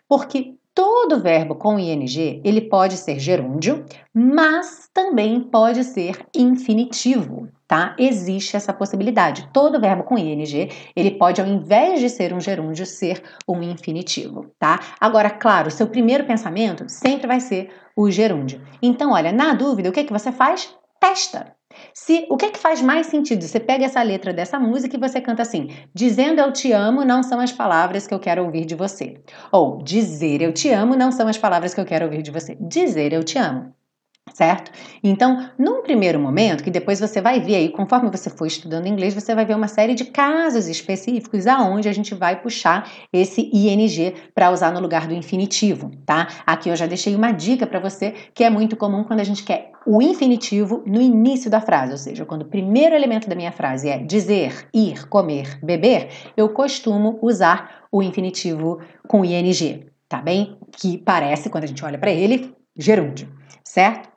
Porque 0.08 0.56
todo 0.74 1.22
verbo 1.22 1.56
com 1.56 1.80
ing, 1.80 2.42
ele 2.44 2.62
pode 2.62 2.98
ser 2.98 3.20
gerúndio, 3.20 3.86
mas 4.14 4.90
também 4.94 5.40
pode 5.42 5.84
ser 5.84 6.26
infinitivo 6.36 7.50
tá? 7.68 7.96
Existe 7.98 8.56
essa 8.56 8.74
possibilidade. 8.74 9.50
Todo 9.52 9.80
verbo 9.80 10.04
com 10.04 10.18
ing, 10.18 10.70
ele 10.96 11.12
pode, 11.12 11.42
ao 11.42 11.48
invés 11.48 12.00
de 12.00 12.10
ser 12.10 12.34
um 12.34 12.40
gerúndio, 12.40 12.86
ser 12.86 13.24
um 13.48 13.62
infinitivo, 13.62 14.52
tá? 14.60 14.80
Agora, 15.00 15.30
claro, 15.30 15.72
seu 15.72 15.88
primeiro 15.88 16.26
pensamento 16.26 16.86
sempre 16.88 17.28
vai 17.28 17.40
ser 17.40 17.72
o 17.96 18.10
gerúndio. 18.12 18.62
Então, 18.82 19.12
olha, 19.12 19.32
na 19.32 19.54
dúvida, 19.54 19.90
o 19.90 19.92
que, 19.92 20.04
que 20.04 20.14
você 20.14 20.32
faz? 20.32 20.76
Testa. 21.00 21.56
Se 21.94 22.26
o 22.30 22.38
que, 22.38 22.52
que 22.52 22.60
faz 22.60 22.82
mais 22.82 23.08
sentido? 23.08 23.44
Você 23.44 23.60
pega 23.60 23.86
essa 23.86 24.02
letra 24.02 24.32
dessa 24.32 24.58
música 24.58 24.96
e 24.96 25.00
você 25.00 25.20
canta 25.20 25.42
assim: 25.42 25.70
dizendo 25.94 26.40
eu 26.40 26.54
te 26.54 26.72
amo 26.72 27.04
não 27.04 27.22
são 27.22 27.40
as 27.40 27.52
palavras 27.52 28.08
que 28.08 28.14
eu 28.14 28.20
quero 28.20 28.46
ouvir 28.46 28.66
de 28.66 28.76
você. 28.76 29.22
Ou 29.52 29.84
dizer 29.84 30.42
eu 30.42 30.54
te 30.54 30.70
amo 30.70 30.96
não 30.96 31.12
são 31.12 31.28
as 31.28 31.38
palavras 31.38 31.74
que 31.74 31.82
eu 31.82 31.86
quero 31.86 32.06
ouvir 32.06 32.22
de 32.22 32.32
você. 32.32 32.58
Dizer 32.62 33.12
eu 33.12 33.24
te 33.26 33.38
amo 33.38 33.74
certo? 34.34 34.72
Então, 35.04 35.50
num 35.58 35.82
primeiro 35.82 36.20
momento, 36.20 36.64
que 36.64 36.72
depois 36.72 37.00
você 37.00 37.22
vai 37.22 37.40
ver 37.40 37.56
aí, 37.56 37.70
conforme 37.70 38.10
você 38.10 38.30
for 38.30 38.46
estudando 38.46 38.88
inglês, 38.88 39.14
você 39.14 39.36
vai 39.36 39.46
ver 39.46 39.56
uma 39.56 39.68
série 39.68 39.94
de 39.94 40.06
casos 40.06 40.68
específicos 40.68 41.48
aonde 41.48 41.88
a 41.88 41.94
gente 41.94 42.14
vai 42.16 42.42
puxar 42.42 42.90
esse 43.14 43.50
ing 43.54 44.14
para 44.34 44.52
usar 44.52 44.72
no 44.72 44.80
lugar 44.80 45.08
do 45.08 45.14
infinitivo, 45.14 45.92
tá? 46.06 46.28
Aqui 46.46 46.70
eu 46.70 46.76
já 46.76 46.86
deixei 46.86 47.16
uma 47.16 47.32
dica 47.32 47.68
para 47.68 47.80
você 47.80 48.14
que 48.34 48.44
é 48.44 48.50
muito 48.50 48.76
comum 48.76 49.04
quando 49.04 49.20
a 49.20 49.24
gente 49.24 49.44
quer 49.44 49.72
o 49.86 50.02
infinitivo 50.02 50.84
no 50.86 51.00
início 51.00 51.50
da 51.50 51.62
frase, 51.62 51.92
ou 51.92 51.98
seja, 51.98 52.26
quando 52.26 52.42
o 52.42 52.50
primeiro 52.50 52.96
elemento 52.96 53.30
da 53.30 53.36
minha 53.36 53.52
frase 53.52 53.88
é 53.88 54.00
dizer, 54.00 54.68
ir, 54.74 55.08
comer, 55.08 55.60
beber, 55.64 56.10
eu 56.36 56.50
costumo 56.50 57.20
usar 57.22 57.86
o 57.92 58.02
infinitivo 58.02 58.82
com 59.08 59.24
ing, 59.24 59.86
tá 60.10 60.20
bem? 60.20 60.58
Que 60.72 60.98
parece, 60.98 61.50
quando 61.50 61.66
a 61.66 61.68
gente 61.68 61.86
olha 61.86 62.00
para 62.00 62.12
ele, 62.12 62.56
gerúndio, 62.76 63.30
certo? 63.64 64.15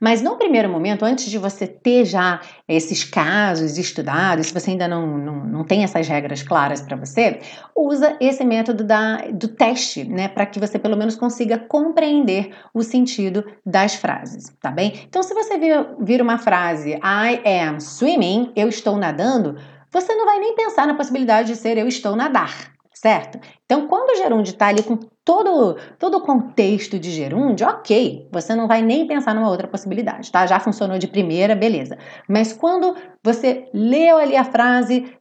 Mas 0.00 0.22
no 0.22 0.36
primeiro 0.36 0.68
momento, 0.68 1.04
antes 1.04 1.26
de 1.26 1.38
você 1.38 1.66
ter 1.66 2.04
já 2.04 2.40
esses 2.68 3.04
casos 3.04 3.78
estudados, 3.78 4.48
se 4.48 4.54
você 4.54 4.70
ainda 4.70 4.86
não, 4.88 5.06
não, 5.18 5.44
não 5.44 5.64
tem 5.64 5.84
essas 5.84 6.06
regras 6.08 6.42
claras 6.42 6.80
para 6.80 6.96
você, 6.96 7.40
usa 7.74 8.16
esse 8.20 8.44
método 8.44 8.84
da, 8.84 9.28
do 9.32 9.48
teste, 9.48 10.04
né? 10.04 10.28
Para 10.28 10.46
que 10.46 10.60
você 10.60 10.78
pelo 10.78 10.96
menos 10.96 11.16
consiga 11.16 11.58
compreender 11.58 12.54
o 12.72 12.82
sentido 12.82 13.44
das 13.64 13.94
frases, 13.94 14.52
tá 14.60 14.70
bem? 14.70 15.00
Então, 15.08 15.22
se 15.22 15.34
você 15.34 15.58
vir, 15.58 15.86
vir 16.00 16.22
uma 16.22 16.38
frase 16.38 16.92
I 16.94 17.40
am 17.64 17.80
swimming, 17.80 18.52
eu 18.54 18.68
estou 18.68 18.96
nadando, 18.96 19.56
você 19.90 20.14
não 20.14 20.26
vai 20.26 20.38
nem 20.38 20.54
pensar 20.54 20.86
na 20.86 20.94
possibilidade 20.94 21.48
de 21.48 21.56
ser 21.56 21.78
eu 21.78 21.88
estou 21.88 22.14
nadar, 22.14 22.75
certo? 22.96 23.38
Então, 23.64 23.86
quando 23.86 24.10
o 24.10 24.16
gerúndio 24.16 24.52
está 24.52 24.68
ali 24.68 24.82
com 24.82 24.96
todo, 25.24 25.76
todo 25.98 26.16
o 26.16 26.20
contexto 26.22 26.98
de 26.98 27.10
gerúndio, 27.10 27.66
ok, 27.66 28.26
você 28.32 28.54
não 28.54 28.66
vai 28.66 28.80
nem 28.80 29.06
pensar 29.06 29.34
numa 29.34 29.50
outra 29.50 29.68
possibilidade, 29.68 30.32
tá? 30.32 30.46
Já 30.46 30.58
funcionou 30.58 30.98
de 30.98 31.06
primeira, 31.06 31.54
beleza. 31.54 31.98
Mas 32.26 32.54
quando 32.54 32.96
você 33.22 33.68
leu 33.74 34.16
ali 34.16 34.34
a 34.34 34.44
frase 34.44 35.14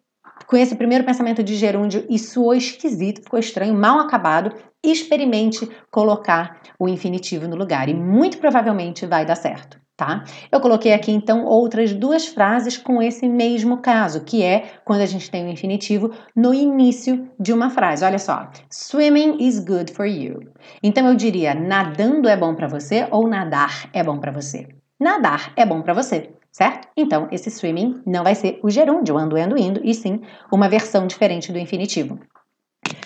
com 0.47 0.55
esse 0.55 0.75
primeiro 0.75 1.03
pensamento 1.03 1.43
de 1.43 1.55
gerúndio 1.55 2.05
e 2.09 2.17
soou 2.17 2.53
esquisito, 2.53 3.23
ficou 3.23 3.39
estranho, 3.39 3.73
mal 3.73 3.99
acabado, 3.99 4.55
experimente 4.81 5.69
colocar 5.91 6.61
o 6.79 6.87
infinitivo 6.87 7.47
no 7.47 7.55
lugar 7.57 7.89
e 7.89 7.93
muito 7.93 8.37
provavelmente 8.37 9.05
vai 9.05 9.25
dar 9.25 9.35
certo 9.35 9.84
tá? 9.97 10.23
Eu 10.51 10.59
coloquei 10.59 10.93
aqui 10.93 11.11
então 11.11 11.45
outras 11.45 11.93
duas 11.93 12.27
frases 12.27 12.77
com 12.77 13.01
esse 13.01 13.27
mesmo 13.27 13.77
caso, 13.77 14.21
que 14.21 14.43
é 14.43 14.71
quando 14.83 15.01
a 15.01 15.05
gente 15.05 15.31
tem 15.31 15.45
o 15.45 15.49
infinitivo 15.49 16.11
no 16.35 16.53
início 16.53 17.29
de 17.39 17.53
uma 17.53 17.69
frase. 17.69 18.03
Olha 18.03 18.19
só, 18.19 18.49
swimming 18.69 19.37
is 19.39 19.59
good 19.59 19.91
for 19.93 20.05
you. 20.05 20.39
Então 20.83 21.07
eu 21.07 21.15
diria 21.15 21.53
nadando 21.53 22.27
é 22.27 22.35
bom 22.35 22.53
para 22.55 22.67
você 22.67 23.07
ou 23.11 23.27
nadar 23.27 23.89
é 23.93 24.03
bom 24.03 24.19
para 24.19 24.31
você. 24.31 24.67
Nadar 24.99 25.53
é 25.55 25.65
bom 25.65 25.81
para 25.81 25.93
você, 25.93 26.29
certo? 26.51 26.87
Então 26.95 27.27
esse 27.31 27.49
swimming 27.49 28.01
não 28.05 28.23
vai 28.23 28.35
ser 28.35 28.59
o 28.63 28.69
gerúndio 28.69 29.17
ando, 29.17 29.37
ando, 29.37 29.57
indo, 29.57 29.81
e 29.83 29.93
sim 29.93 30.21
uma 30.51 30.69
versão 30.69 31.07
diferente 31.07 31.51
do 31.51 31.59
infinitivo. 31.59 32.19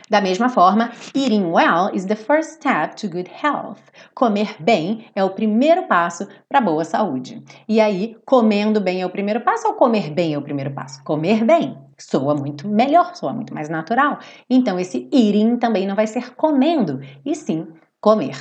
Da 0.10 0.20
mesma 0.20 0.50
forma, 0.50 0.92
eating 1.14 1.52
well 1.52 1.92
is 1.94 2.06
the 2.06 2.16
first 2.16 2.54
step 2.54 2.96
to 2.96 3.08
good 3.08 3.30
health. 3.30 3.80
Comer 4.16 4.56
bem 4.60 5.06
é 5.16 5.24
o 5.24 5.30
primeiro 5.30 5.84
passo 5.84 6.28
para 6.48 6.60
boa 6.60 6.84
saúde. 6.84 7.44
E 7.68 7.80
aí, 7.80 8.18
comendo 8.26 8.82
bem 8.82 9.02
é 9.02 9.06
o 9.06 9.10
primeiro 9.12 9.42
passo 9.42 9.68
ou 9.68 9.76
comer 9.76 10.10
bem 10.10 10.34
é 10.34 10.38
o 10.38 10.42
primeiro 10.42 10.72
passo? 10.72 11.04
Comer 11.04 11.46
bem 11.46 11.78
soa 12.00 12.34
muito 12.34 12.68
melhor, 12.68 13.16
soa 13.16 13.34
muito 13.34 13.54
mais 13.54 13.70
natural. 13.70 14.20
Então, 14.50 14.80
esse 14.80 15.08
eating 15.12 15.58
também 15.58 15.86
não 15.86 15.96
vai 15.96 16.08
ser 16.08 16.34
comendo, 16.34 17.02
e 17.26 17.36
sim 17.36 17.68
comer. 18.02 18.38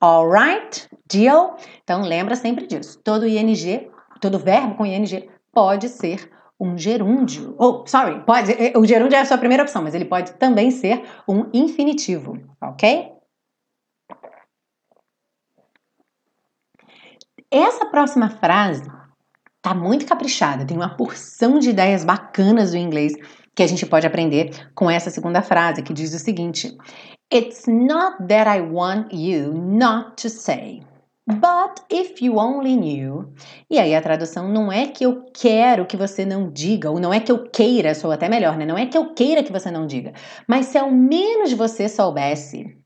Alright? 0.00 0.88
Deal? 1.06 1.56
Então, 1.82 2.02
lembra 2.02 2.34
sempre 2.34 2.66
disso. 2.66 2.98
Todo 3.04 3.26
ing, 3.26 3.90
todo 4.20 4.38
verbo 4.38 4.74
com 4.74 4.86
ing 4.86 5.28
pode 5.52 5.88
ser 5.88 6.30
um 6.58 6.78
gerúndio. 6.78 7.54
Oh, 7.58 7.84
sorry, 7.86 8.24
pode, 8.24 8.52
eh, 8.52 8.72
o 8.76 8.84
gerúndio 8.84 9.16
é 9.16 9.20
a 9.20 9.24
sua 9.24 9.38
primeira 9.38 9.62
opção, 9.62 9.82
mas 9.82 9.94
ele 9.94 10.04
pode 10.04 10.32
também 10.34 10.70
ser 10.70 11.02
um 11.28 11.50
infinitivo, 11.52 12.38
ok? 12.62 13.12
Essa 17.50 17.86
próxima 17.86 18.30
frase 18.30 18.90
tá 19.62 19.74
muito 19.74 20.06
caprichada, 20.06 20.66
tem 20.66 20.76
uma 20.76 20.96
porção 20.96 21.58
de 21.58 21.70
ideias 21.70 22.04
bacanas 22.04 22.72
do 22.72 22.76
inglês 22.76 23.14
que 23.54 23.62
a 23.62 23.66
gente 23.66 23.86
pode 23.86 24.06
aprender 24.06 24.50
com 24.74 24.90
essa 24.90 25.10
segunda 25.10 25.40
frase, 25.40 25.82
que 25.82 25.92
diz 25.92 26.12
o 26.12 26.18
seguinte: 26.18 26.76
It's 27.32 27.66
not 27.66 28.26
that 28.28 28.48
I 28.48 28.60
want 28.60 29.12
you 29.12 29.52
not 29.54 30.20
to 30.22 30.28
say. 30.28 30.82
But 31.26 31.80
if 31.90 32.20
you 32.22 32.38
only 32.38 32.76
knew. 32.76 33.32
E 33.70 33.78
aí 33.78 33.94
a 33.94 34.02
tradução 34.02 34.46
não 34.48 34.70
é 34.70 34.86
que 34.86 35.04
eu 35.04 35.24
quero 35.32 35.86
que 35.86 35.96
você 35.96 36.24
não 36.26 36.50
diga, 36.52 36.90
ou 36.90 37.00
não 37.00 37.12
é 37.14 37.20
que 37.20 37.32
eu 37.32 37.48
queira, 37.50 37.94
sou 37.94 38.12
até 38.12 38.28
melhor, 38.28 38.58
né? 38.58 38.66
Não 38.66 38.76
é 38.76 38.84
que 38.86 38.96
eu 38.98 39.14
queira 39.14 39.42
que 39.42 39.50
você 39.52 39.70
não 39.70 39.86
diga, 39.86 40.12
mas 40.46 40.66
se 40.66 40.76
ao 40.78 40.90
menos 40.90 41.52
você 41.54 41.88
soubesse 41.88 42.76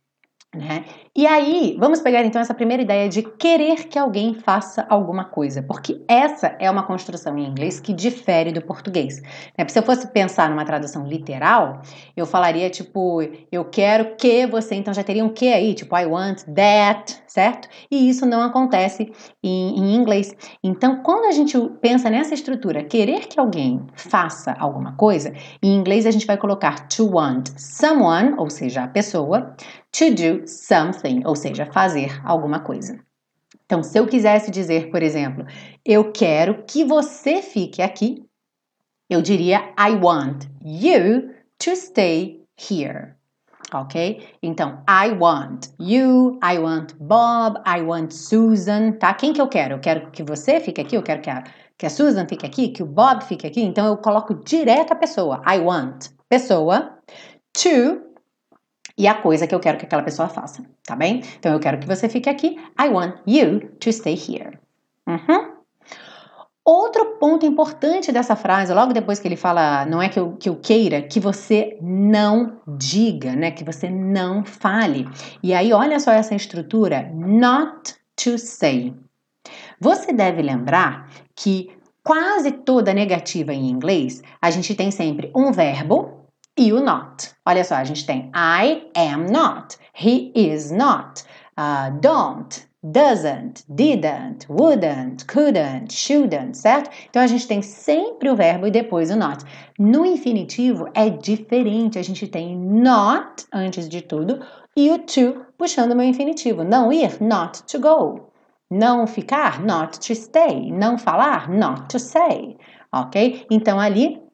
né? 0.55 0.87
E 1.15 1.27
aí, 1.27 1.77
vamos 1.79 2.01
pegar 2.01 2.25
então 2.25 2.41
essa 2.41 2.55
primeira 2.55 2.83
ideia 2.83 3.07
de 3.07 3.23
querer 3.23 3.87
que 3.87 3.99
alguém 3.99 4.33
faça 4.33 4.87
alguma 4.89 5.25
coisa, 5.25 5.63
porque 5.63 6.03
essa 6.09 6.57
é 6.59 6.71
uma 6.71 6.85
construção 6.85 7.37
em 7.37 7.47
inglês 7.47 7.79
que 7.79 7.93
difere 7.93 8.51
do 8.51 8.63
português. 8.63 9.21
Né? 9.59 9.69
Se 9.69 9.79
eu 9.79 9.83
fosse 9.83 10.07
pensar 10.11 10.49
numa 10.49 10.65
tradução 10.65 11.07
literal, 11.07 11.83
eu 12.17 12.25
falaria 12.25 12.71
tipo, 12.71 13.21
eu 13.53 13.65
quero 13.67 14.17
que 14.17 14.47
você, 14.47 14.75
então 14.75 14.95
já 14.95 15.05
teria 15.05 15.23
um 15.23 15.29
que 15.29 15.53
aí, 15.53 15.75
tipo, 15.75 15.95
I 15.95 16.07
want 16.07 16.43
that, 16.55 17.23
certo? 17.27 17.69
E 17.91 18.09
isso 18.09 18.25
não 18.25 18.41
acontece 18.41 19.13
em, 19.43 19.79
em 19.79 19.95
inglês. 19.97 20.35
Então, 20.65 21.03
quando 21.03 21.27
a 21.27 21.33
gente 21.33 21.59
pensa 21.83 22.09
nessa 22.09 22.33
estrutura, 22.33 22.83
querer 22.85 23.27
que 23.27 23.39
alguém 23.39 23.87
faça 23.95 24.57
alguma 24.59 24.95
coisa, 24.95 25.35
em 25.63 25.77
inglês 25.77 26.07
a 26.07 26.11
gente 26.11 26.27
vai 26.27 26.39
colocar 26.39 26.89
to 26.89 27.07
want 27.17 27.51
someone, 27.59 28.33
ou 28.39 28.49
seja, 28.49 28.85
a 28.85 28.89
pessoa, 28.89 29.55
to 29.93 30.15
do 30.15 30.47
something, 30.47 31.23
ou 31.25 31.35
seja, 31.35 31.67
fazer 31.67 32.21
alguma 32.25 32.61
coisa. 32.61 32.99
Então, 33.65 33.83
se 33.83 33.99
eu 33.99 34.07
quisesse 34.07 34.51
dizer, 34.51 34.91
por 34.91 35.03
exemplo, 35.03 35.45
eu 35.85 36.11
quero 36.11 36.65
que 36.67 36.85
você 36.85 37.43
fique 37.43 37.83
aqui, 37.83 38.25
eu 39.11 39.21
diria 39.21 39.75
I 39.79 39.95
want 40.03 40.45
you 40.65 41.35
to 41.59 41.77
stay 41.77 42.43
here. 42.71 43.15
Ok? 43.73 44.27
Então, 44.43 44.83
I 44.89 45.11
want 45.13 45.67
you, 45.79 46.39
I 46.43 46.59
want 46.59 46.95
Bob, 46.99 47.59
I 47.67 47.83
want 47.83 48.13
Susan, 48.13 48.93
tá? 48.93 49.13
Quem 49.13 49.35
que 49.35 49.41
eu 49.41 49.49
quero? 49.49 49.75
Eu 49.75 49.81
quero 49.81 50.11
que 50.11 50.23
você 50.23 50.59
fique 50.61 50.81
aqui, 50.81 50.97
eu 50.97 51.03
quero 51.03 51.21
que 51.21 51.29
a, 51.29 51.45
que 51.77 51.85
a 51.85 51.91
Susan 51.91 52.27
fique 52.27 52.47
aqui, 52.47 52.69
que 52.69 52.83
o 52.83 52.87
Bob 52.87 53.23
fique 53.25 53.47
aqui. 53.47 53.61
Então, 53.61 53.87
eu 53.87 53.99
coloco 53.99 54.35
direto 54.35 54.93
a 54.93 54.97
pessoa. 54.97 55.43
I 55.47 55.59
want 55.59 56.07
pessoa 56.31 56.99
to 57.53 58.08
e 58.99 59.07
a 59.07 59.15
coisa 59.15 59.47
que 59.47 59.55
eu 59.55 59.61
quero 59.61 59.79
que 59.79 59.87
aquela 59.87 60.03
pessoa 60.03 60.29
faça, 60.29 60.65
tá 60.85 60.97
bem? 60.97 61.23
Então 61.39 61.53
eu 61.53 61.61
quero 61.61 61.79
que 61.79 61.87
você 61.87 62.09
fique 62.09 62.29
aqui. 62.29 62.59
I 62.79 62.89
want 62.89 63.15
you 63.25 63.61
to 63.79 63.93
stay 63.93 64.15
here. 64.15 64.59
Uhum. 65.07 65.53
Outro 66.65 67.17
ponto 67.19 67.47
importante 67.47 68.13
dessa 68.13 68.37
frase, 68.37 68.75
logo 68.75 68.93
depois 68.93 69.19
que 69.19 69.27
ele 69.27 69.37
fala, 69.37 69.87
não 69.87 70.03
é 70.03 70.09
que 70.09 70.19
eu, 70.19 70.33
que 70.33 70.51
eu 70.51 70.57
queira, 70.57 71.01
que 71.01 71.19
você 71.19 71.79
não 71.81 72.61
diga, 72.67 73.35
né? 73.35 73.53
Que 73.53 73.65
você 73.65 73.89
não 73.89 74.45
fale. 74.45 75.09
E 75.43 75.55
aí, 75.55 75.73
olha 75.73 75.99
só 75.99 76.11
essa 76.11 76.35
estrutura: 76.35 77.11
not 77.15 77.95
to 78.23 78.37
say. 78.37 78.93
Você 79.81 80.13
deve 80.13 80.43
lembrar 80.43 81.09
que 81.35 81.71
quase 82.03 82.51
toda 82.51 82.93
negativa 82.93 83.55
em 83.55 83.71
inglês, 83.71 84.23
a 84.43 84.51
gente 84.51 84.75
tem 84.75 84.91
sempre 84.91 85.31
um 85.35 85.53
verbo 85.53 86.18
e 86.59 86.73
o 86.73 86.81
not. 86.81 87.31
Olha 87.47 87.65
só, 87.65 87.77
a 87.77 87.85
gente 87.85 88.05
tem 88.05 88.31
I 88.35 88.91
am 88.95 89.31
not, 89.31 89.77
he 89.95 90.33
is 90.35 90.71
not, 90.73 91.23
uh, 91.57 91.97
don't, 92.01 92.67
doesn't, 92.83 93.65
didn't, 93.69 94.47
wouldn't, 94.49 95.25
couldn't, 95.27 95.93
shouldn't, 95.93 96.57
certo? 96.57 96.91
Então 97.09 97.23
a 97.23 97.27
gente 97.27 97.47
tem 97.47 97.63
sempre 97.63 98.29
o 98.29 98.37
verbo 98.37 98.67
e 98.67 98.71
depois 98.71 99.11
o 99.11 99.17
not. 99.17 99.45
No 99.79 100.05
infinitivo 100.05 100.89
é 100.95 101.09
diferente, 101.09 101.99
a 101.99 102.03
gente 102.03 102.27
tem 102.27 102.57
not 102.57 103.47
antes 103.53 103.89
de 103.89 104.03
tudo 104.03 104.41
e 104.77 104.91
o 104.91 104.99
to 104.99 105.47
puxando 105.57 105.93
o 105.93 105.97
meu 105.97 106.07
infinitivo. 106.07 106.65
Não 106.65 106.93
ir, 106.93 107.23
not 107.23 107.63
to 107.65 107.79
go. 107.81 108.31
Não 108.71 109.07
ficar, 109.07 109.61
not 109.61 109.99
to 109.99 110.15
stay. 110.15 110.71
Não 110.71 110.99
falar, 110.99 111.49
not 111.49 111.89
to 111.89 111.99
say. 111.99 112.57
Ok? 112.93 113.47
Então 113.51 113.81
ali 113.81 114.28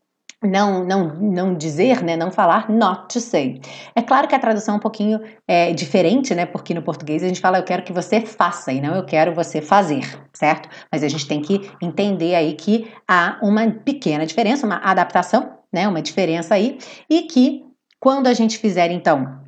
não, 0.45 0.85
não, 0.85 1.15
não 1.15 1.55
dizer, 1.55 2.03
né, 2.03 2.17
não 2.17 2.31
falar 2.31 2.71
not 2.71 3.13
to 3.13 3.21
say. 3.21 3.61
É 3.95 4.03
claro 4.03 4.29
que 4.29 4.35
a 4.35 4.39
tradução 4.39 4.75
é 4.75 4.77
um 4.77 4.81
pouquinho 4.81 5.21
é, 5.49 5.73
diferente, 5.73 6.35
né, 6.35 6.47
porque 6.47 6.75
no 6.75 6.83
português 6.83 7.23
a 7.23 7.29
gente 7.29 7.41
fala 7.41 7.59
eu 7.59 7.65
quero 7.65 7.83
que 7.83 7.93
você 7.93 8.21
faça 8.21 8.73
e 8.73 8.81
não 8.81 8.95
eu 8.95 9.05
quero 9.05 9.35
você 9.35 9.61
fazer, 9.61 10.05
certo? 10.33 10.69
Mas 10.93 11.03
a 11.03 11.09
gente 11.09 11.27
tem 11.27 11.41
que 11.41 11.71
entender 11.81 12.35
aí 12.35 12.53
que 12.55 12.91
há 13.09 13.39
uma 13.43 13.71
pequena 13.71 14.27
diferença, 14.27 14.67
uma 14.67 14.77
adaptação, 14.79 15.59
né, 15.73 15.89
uma 15.89 16.03
diferença 16.03 16.55
aí, 16.55 16.79
e 17.09 17.23
que 17.23 17.65
quando 17.99 18.27
a 18.27 18.35
gente 18.35 18.59
fizer 18.59 18.91
então 18.91 19.44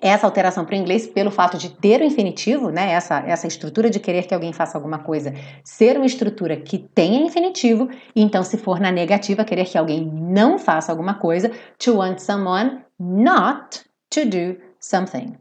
essa 0.00 0.26
alteração 0.26 0.64
para 0.64 0.74
o 0.74 0.78
inglês 0.78 1.06
pelo 1.06 1.30
fato 1.30 1.56
de 1.56 1.70
ter 1.70 2.00
o 2.00 2.04
infinitivo, 2.04 2.70
né? 2.70 2.92
Essa, 2.92 3.20
essa 3.20 3.46
estrutura 3.46 3.90
de 3.90 4.00
querer 4.00 4.26
que 4.26 4.34
alguém 4.34 4.52
faça 4.52 4.76
alguma 4.76 4.98
coisa, 4.98 5.34
ser 5.64 5.96
uma 5.96 6.06
estrutura 6.06 6.56
que 6.56 6.78
tenha 6.78 7.20
infinitivo, 7.24 7.88
então 8.14 8.42
se 8.42 8.56
for 8.56 8.80
na 8.80 8.90
negativa, 8.90 9.44
querer 9.44 9.64
que 9.64 9.78
alguém 9.78 10.04
não 10.04 10.58
faça 10.58 10.92
alguma 10.92 11.14
coisa, 11.14 11.50
to 11.78 11.96
want 11.96 12.18
someone 12.18 12.80
not 12.98 13.84
to 14.10 14.24
do 14.24 14.56
something. 14.80 15.36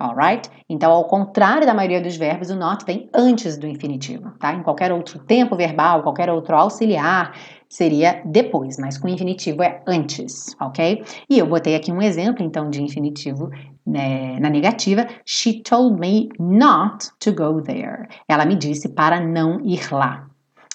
Alright? 0.00 0.50
Então, 0.68 0.90
ao 0.90 1.04
contrário 1.04 1.64
da 1.64 1.74
maioria 1.74 2.00
dos 2.00 2.16
verbos, 2.16 2.50
o 2.50 2.56
not 2.56 2.84
vem 2.84 3.08
antes 3.14 3.56
do 3.56 3.68
infinitivo, 3.68 4.32
tá? 4.38 4.52
Em 4.52 4.62
qualquer 4.62 4.90
outro 4.90 5.18
tempo 5.20 5.54
verbal, 5.54 6.02
qualquer 6.02 6.28
outro 6.30 6.56
auxiliar, 6.56 7.36
seria 7.72 8.20
depois, 8.26 8.76
mas 8.78 8.98
com 8.98 9.08
infinitivo 9.08 9.62
é 9.62 9.82
antes, 9.86 10.54
ok? 10.60 11.02
E 11.28 11.38
eu 11.38 11.46
botei 11.46 11.74
aqui 11.74 11.90
um 11.90 12.02
exemplo, 12.02 12.44
então, 12.44 12.68
de 12.68 12.82
infinitivo 12.82 13.50
né, 13.86 14.38
na 14.38 14.50
negativa. 14.50 15.08
She 15.24 15.62
told 15.62 15.98
me 15.98 16.28
not 16.38 17.08
to 17.20 17.32
go 17.32 17.62
there. 17.62 18.08
Ela 18.28 18.44
me 18.44 18.56
disse 18.56 18.90
para 18.90 19.18
não 19.20 19.58
ir 19.62 19.90
lá, 19.90 20.28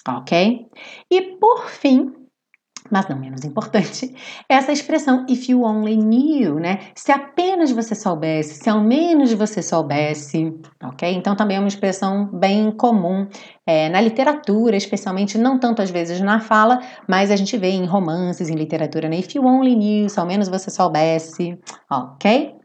ok? 0.08 0.66
E 1.08 1.22
por 1.38 1.68
fim, 1.68 2.12
mas 2.90 3.08
não 3.08 3.18
menos 3.18 3.44
importante, 3.44 4.14
essa 4.48 4.72
expressão 4.72 5.26
if 5.28 5.48
you 5.48 5.62
only 5.62 5.96
knew, 5.96 6.58
né? 6.58 6.80
Se 6.94 7.12
apenas 7.12 7.70
você 7.70 7.94
soubesse, 7.94 8.62
se 8.62 8.70
ao 8.70 8.80
menos 8.80 9.32
você 9.32 9.62
soubesse, 9.62 10.54
ok? 10.82 11.12
Então 11.14 11.36
também 11.36 11.56
é 11.56 11.60
uma 11.60 11.68
expressão 11.68 12.26
bem 12.26 12.70
comum 12.70 13.28
é, 13.66 13.88
na 13.88 14.00
literatura, 14.00 14.76
especialmente 14.76 15.36
não 15.36 15.58
tanto 15.58 15.82
às 15.82 15.90
vezes 15.90 16.20
na 16.20 16.40
fala, 16.40 16.80
mas 17.06 17.30
a 17.30 17.36
gente 17.36 17.56
vê 17.56 17.70
em 17.70 17.84
romances, 17.84 18.48
em 18.48 18.54
literatura, 18.54 19.08
né? 19.08 19.18
If 19.18 19.34
you 19.34 19.44
only 19.44 19.74
knew, 19.74 20.08
se 20.08 20.18
ao 20.18 20.26
menos 20.26 20.48
você 20.48 20.70
soubesse, 20.70 21.58
ok? 21.90 22.56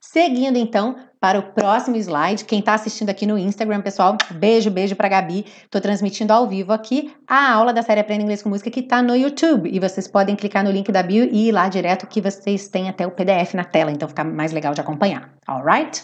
Seguindo 0.00 0.56
então 0.56 0.96
para 1.20 1.38
o 1.38 1.42
próximo 1.42 1.96
slide, 1.96 2.44
quem 2.44 2.60
está 2.60 2.74
assistindo 2.74 3.10
aqui 3.10 3.26
no 3.26 3.36
Instagram, 3.36 3.80
pessoal, 3.82 4.16
beijo, 4.30 4.70
beijo 4.70 4.94
para 4.94 5.08
Gabi. 5.08 5.44
Estou 5.64 5.80
transmitindo 5.80 6.32
ao 6.32 6.46
vivo 6.46 6.72
aqui 6.72 7.12
a 7.26 7.52
aula 7.52 7.72
da 7.72 7.82
série 7.82 8.00
Aprenda 8.00 8.22
Inglês 8.22 8.42
com 8.42 8.48
Música 8.48 8.70
que 8.70 8.80
está 8.80 9.02
no 9.02 9.16
YouTube. 9.16 9.68
E 9.72 9.80
vocês 9.80 10.06
podem 10.06 10.36
clicar 10.36 10.62
no 10.62 10.70
link 10.70 10.90
da 10.92 11.02
bio 11.02 11.24
e 11.24 11.48
ir 11.48 11.52
lá 11.52 11.68
direto 11.68 12.06
que 12.06 12.20
vocês 12.20 12.68
têm 12.68 12.88
até 12.88 13.06
o 13.06 13.10
PDF 13.10 13.54
na 13.54 13.64
tela, 13.64 13.90
então 13.90 14.08
fica 14.08 14.22
mais 14.22 14.52
legal 14.52 14.74
de 14.74 14.80
acompanhar. 14.80 15.32
Alright? 15.46 16.02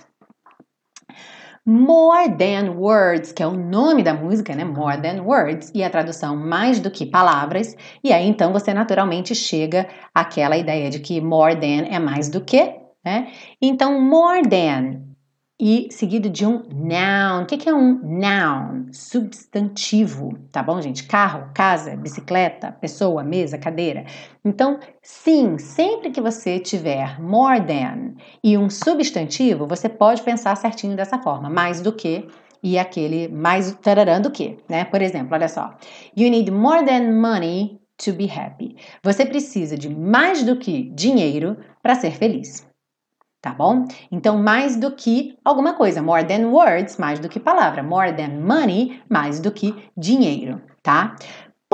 More 1.67 2.29
Than 2.29 2.73
Words, 2.73 3.33
que 3.33 3.43
é 3.43 3.47
o 3.47 3.55
nome 3.55 4.03
da 4.03 4.13
música, 4.13 4.55
né? 4.55 4.65
More 4.65 5.01
Than 5.01 5.23
Words, 5.23 5.73
e 5.75 5.83
a 5.83 5.89
tradução 5.89 6.37
mais 6.37 6.79
do 6.79 6.91
que 6.91 7.07
palavras. 7.07 7.75
E 8.03 8.13
aí 8.13 8.29
então 8.29 8.53
você 8.53 8.75
naturalmente 8.75 9.35
chega 9.35 9.89
àquela 10.15 10.59
ideia 10.59 10.91
de 10.91 10.99
que 10.99 11.23
more 11.23 11.57
than 11.57 11.87
é 11.91 11.99
mais 11.99 12.29
do 12.29 12.43
que, 12.43 12.84
né? 13.05 13.33
Então, 13.61 14.01
more 14.01 14.43
than 14.43 15.15
e 15.61 15.89
seguido 15.91 16.29
de 16.29 16.45
um 16.45 16.63
noun. 16.69 17.43
O 17.43 17.47
que 17.47 17.69
é 17.69 17.75
um 17.75 18.01
noun? 18.03 18.93
Substantivo, 18.93 20.37
tá 20.51 20.63
bom, 20.63 20.81
gente? 20.81 21.05
Carro, 21.05 21.51
casa, 21.55 21.97
bicicleta, 21.97 22.73
pessoa, 22.73 23.23
mesa, 23.23 23.57
cadeira. 23.57 24.05
Então, 24.45 24.79
sim, 25.03 25.57
sempre 25.59 26.11
que 26.11 26.21
você 26.21 26.59
tiver 26.59 27.21
more 27.21 27.61
than 27.61 28.15
e 28.43 28.59
um 28.59 28.69
substantivo, 28.69 29.67
você 29.67 29.89
pode 29.89 30.23
pensar 30.23 30.57
certinho 30.57 30.97
dessa 30.97 31.19
forma, 31.19 31.49
mais 31.49 31.81
do 31.81 31.93
que 31.93 32.27
e 32.63 32.79
aquele 32.79 33.29
mais 33.29 33.73
tararã 33.75 34.21
do 34.21 34.31
que, 34.31 34.59
né? 34.69 34.85
Por 34.85 35.03
exemplo, 35.03 35.35
olha 35.35 35.49
só. 35.49 35.77
You 36.17 36.31
need 36.31 36.51
more 36.51 36.85
than 36.85 37.13
money 37.13 37.79
to 38.05 38.13
be 38.13 38.29
happy. 38.29 38.77
Você 39.03 39.25
precisa 39.25 39.79
de 39.79 39.89
mais 39.89 40.43
do 40.43 40.57
que 40.57 40.91
dinheiro 40.91 41.59
para 41.83 41.95
ser 41.95 42.13
feliz 42.13 42.67
tá 43.45 43.53
bom? 43.53 43.85
Então, 44.11 44.43
mais 44.43 44.75
do 44.75 44.91
que 44.91 45.37
alguma 45.45 45.75
coisa, 45.75 46.01
more 46.01 46.25
than 46.25 46.47
words, 46.47 46.97
mais 46.97 47.19
do 47.19 47.29
que 47.29 47.39
palavra, 47.39 47.83
more 47.83 48.11
than 48.11 48.41
money, 48.41 49.03
mais 49.07 49.39
do 49.39 49.53
que 49.53 49.75
dinheiro, 49.95 50.63
tá? 50.83 51.15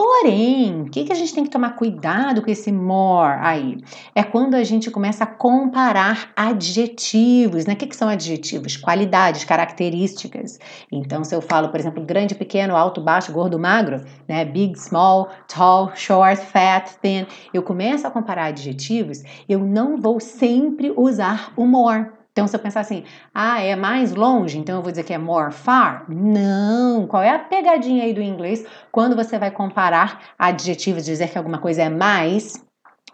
Porém, 0.03 0.81
o 0.81 0.85
que, 0.87 1.05
que 1.05 1.13
a 1.13 1.15
gente 1.15 1.35
tem 1.35 1.45
que 1.45 1.51
tomar 1.51 1.77
cuidado 1.77 2.41
com 2.41 2.51
esse 2.51 2.73
more 2.73 3.37
aí? 3.43 3.77
É 4.15 4.23
quando 4.23 4.55
a 4.55 4.65
gente 4.65 4.91
começa 4.91 5.25
a 5.25 5.27
comparar 5.27 6.33
adjetivos, 6.35 7.67
né? 7.67 7.75
O 7.75 7.77
que, 7.77 7.87
que 7.87 7.95
são 7.95 8.09
adjetivos? 8.09 8.79
Qualidades, 8.79 9.45
características. 9.45 10.59
Então, 10.91 11.23
se 11.23 11.35
eu 11.35 11.43
falo, 11.43 11.69
por 11.69 11.79
exemplo, 11.79 12.03
grande, 12.03 12.35
pequeno, 12.35 12.75
alto, 12.75 12.99
baixo, 12.99 13.31
gordo, 13.31 13.59
magro, 13.59 14.03
né? 14.27 14.43
Big, 14.43 14.81
small, 14.81 15.29
tall, 15.47 15.93
short, 15.95 16.47
fat, 16.47 16.95
thin, 17.03 17.27
eu 17.53 17.63
começo 17.63 18.07
a 18.07 18.11
comparar 18.11 18.47
adjetivos, 18.47 19.23
eu 19.47 19.59
não 19.59 19.99
vou 19.99 20.19
sempre 20.19 20.95
usar 20.97 21.53
o 21.59 21.67
more. 21.67 22.20
Então, 22.33 22.47
se 22.47 22.55
eu 22.55 22.61
pensar 22.61 22.81
assim, 22.81 23.05
ah, 23.35 23.61
é 23.61 23.75
mais 23.75 24.15
longe, 24.15 24.57
então 24.57 24.77
eu 24.77 24.83
vou 24.83 24.93
dizer 24.93 25.03
que 25.03 25.13
é 25.13 25.19
more 25.19 25.53
far? 25.53 26.05
Não! 26.09 27.07
Qual 27.07 27.23
é 27.23 27.31
a 27.31 27.39
pegadinha 27.39 28.05
aí 28.05 28.15
do 28.15 28.23
inglês 28.23 28.65
quando 28.93 29.17
você 29.17 29.39
vai 29.39 29.51
comparar 29.51 30.21
adjetivos, 30.39 31.05
dizer 31.05 31.29
que 31.29 31.39
alguma 31.39 31.59
coisa 31.59 31.83
é 31.83 31.89
mais 31.89 32.65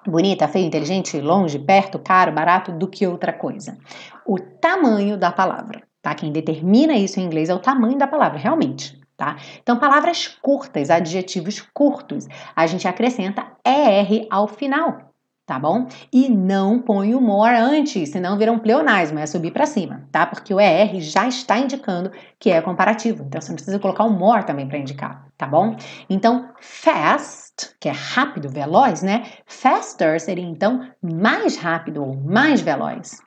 bonita, 0.07 0.47
feia, 0.47 0.67
inteligente, 0.67 1.19
longe, 1.19 1.59
perto, 1.59 1.99
caro, 1.99 2.31
barato 2.31 2.73
do 2.73 2.87
que 2.87 3.07
outra 3.07 3.33
coisa? 3.33 3.79
O 4.27 4.39
tamanho 4.39 5.17
da 5.17 5.33
palavra, 5.33 5.83
tá? 6.03 6.15
Quem 6.15 6.31
determina 6.31 6.95
isso 6.95 7.19
em 7.19 7.25
inglês 7.25 7.49
é 7.49 7.55
o 7.55 7.59
tamanho 7.59 7.97
da 7.97 8.07
palavra, 8.07 8.39
realmente. 8.39 9.01
Tá? 9.17 9.37
Então, 9.63 9.79
palavras 9.79 10.29
curtas, 10.29 10.91
adjetivos 10.91 11.63
curtos, 11.73 12.29
a 12.55 12.67
gente 12.67 12.87
acrescenta 12.87 13.47
ER 13.65 14.27
ao 14.31 14.47
final 14.47 15.06
tá 15.47 15.61
bom? 15.61 15.87
E 16.13 16.29
não 16.29 16.83
põe 16.83 17.15
o 17.15 17.21
more 17.21 17.55
antes, 17.57 18.11
senão 18.11 18.37
vira 18.37 18.51
um 18.51 18.59
pleonasmo, 18.59 19.21
é 19.21 19.27
subir 19.27 19.53
para 19.53 19.65
cima, 19.65 20.07
tá? 20.11 20.27
Porque 20.27 20.53
o 20.53 20.61
ER 20.61 21.01
já 21.01 21.29
está 21.29 21.57
indicando 21.57 22.11
que 22.39 22.51
é 22.51 22.61
comparativo, 22.61 23.25
então 23.25 23.41
você 23.41 23.51
não 23.51 23.55
precisa 23.55 23.79
colocar 23.79 24.05
o 24.05 24.11
more 24.11 24.45
também 24.45 24.67
para 24.67 24.79
indicar, 24.79 25.29
tá 25.39 25.47
bom? 25.47 25.77
Então, 26.11 26.51
fast, 26.61 27.77
que 27.81 27.89
é 27.89 27.93
rápido, 27.93 28.49
veloz, 28.49 29.03
né? 29.03 29.25
Faster 29.47 30.21
seria 30.21 30.45
então 30.45 30.85
mais 31.01 31.57
rápido 31.57 32.03
ou 32.03 32.17
mais 32.17 32.61
veloz. 32.61 33.23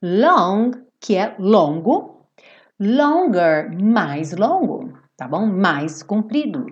Long, 0.00 0.70
que 1.00 1.16
é 1.16 1.34
longo. 1.38 2.14
Longer, 2.78 3.70
mais 3.82 4.32
longo, 4.32 4.92
tá 5.16 5.26
bom? 5.26 5.46
Mais 5.46 6.02
comprido. 6.02 6.66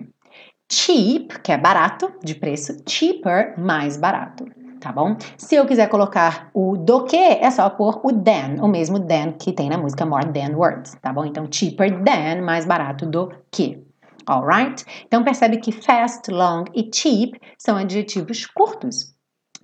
Cheap, 0.69 1.39
que 1.41 1.51
é 1.51 1.57
barato, 1.57 2.11
de 2.23 2.35
preço. 2.35 2.77
Cheaper, 2.87 3.59
mais 3.59 3.95
barato 3.95 4.45
tá 4.83 4.91
bom? 4.91 5.15
Se 5.37 5.55
eu 5.55 5.65
quiser 5.65 5.87
colocar 5.87 6.49
o 6.53 6.75
do 6.75 7.05
que, 7.05 7.15
é 7.15 7.49
só 7.49 7.69
pôr 7.69 8.01
o 8.03 8.11
than, 8.11 8.61
o 8.61 8.67
mesmo 8.67 8.99
than 8.99 9.31
que 9.31 9.53
tem 9.53 9.69
na 9.69 9.77
música 9.77 10.05
More 10.05 10.25
Than 10.25 10.57
Words, 10.57 10.97
tá 11.01 11.13
bom? 11.13 11.23
Então, 11.23 11.47
cheaper 11.49 12.03
than, 12.03 12.41
mais 12.41 12.65
barato 12.65 13.05
do 13.05 13.31
que. 13.49 13.81
Alright? 14.27 14.83
Então, 15.05 15.23
percebe 15.23 15.57
que 15.57 15.71
fast, 15.71 16.29
long 16.29 16.65
e 16.75 16.89
cheap 16.93 17.39
são 17.57 17.77
adjetivos 17.77 18.45
curtos. 18.45 19.13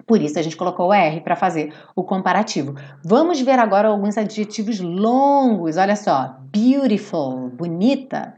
Por 0.08 0.22
isso, 0.22 0.40
a 0.40 0.42
gente 0.42 0.56
colocou 0.56 0.88
o 0.88 0.94
R 0.94 1.20
para 1.20 1.36
fazer 1.36 1.74
o 1.94 2.04
comparativo. 2.04 2.74
Vamos 3.04 3.42
ver 3.42 3.60
agora 3.60 3.90
alguns 3.90 4.18
adjetivos 4.18 4.80
longos. 4.80 5.76
Olha 5.76 5.98
só. 5.98 6.38
Beautiful, 6.54 7.50
bonita. 7.50 8.34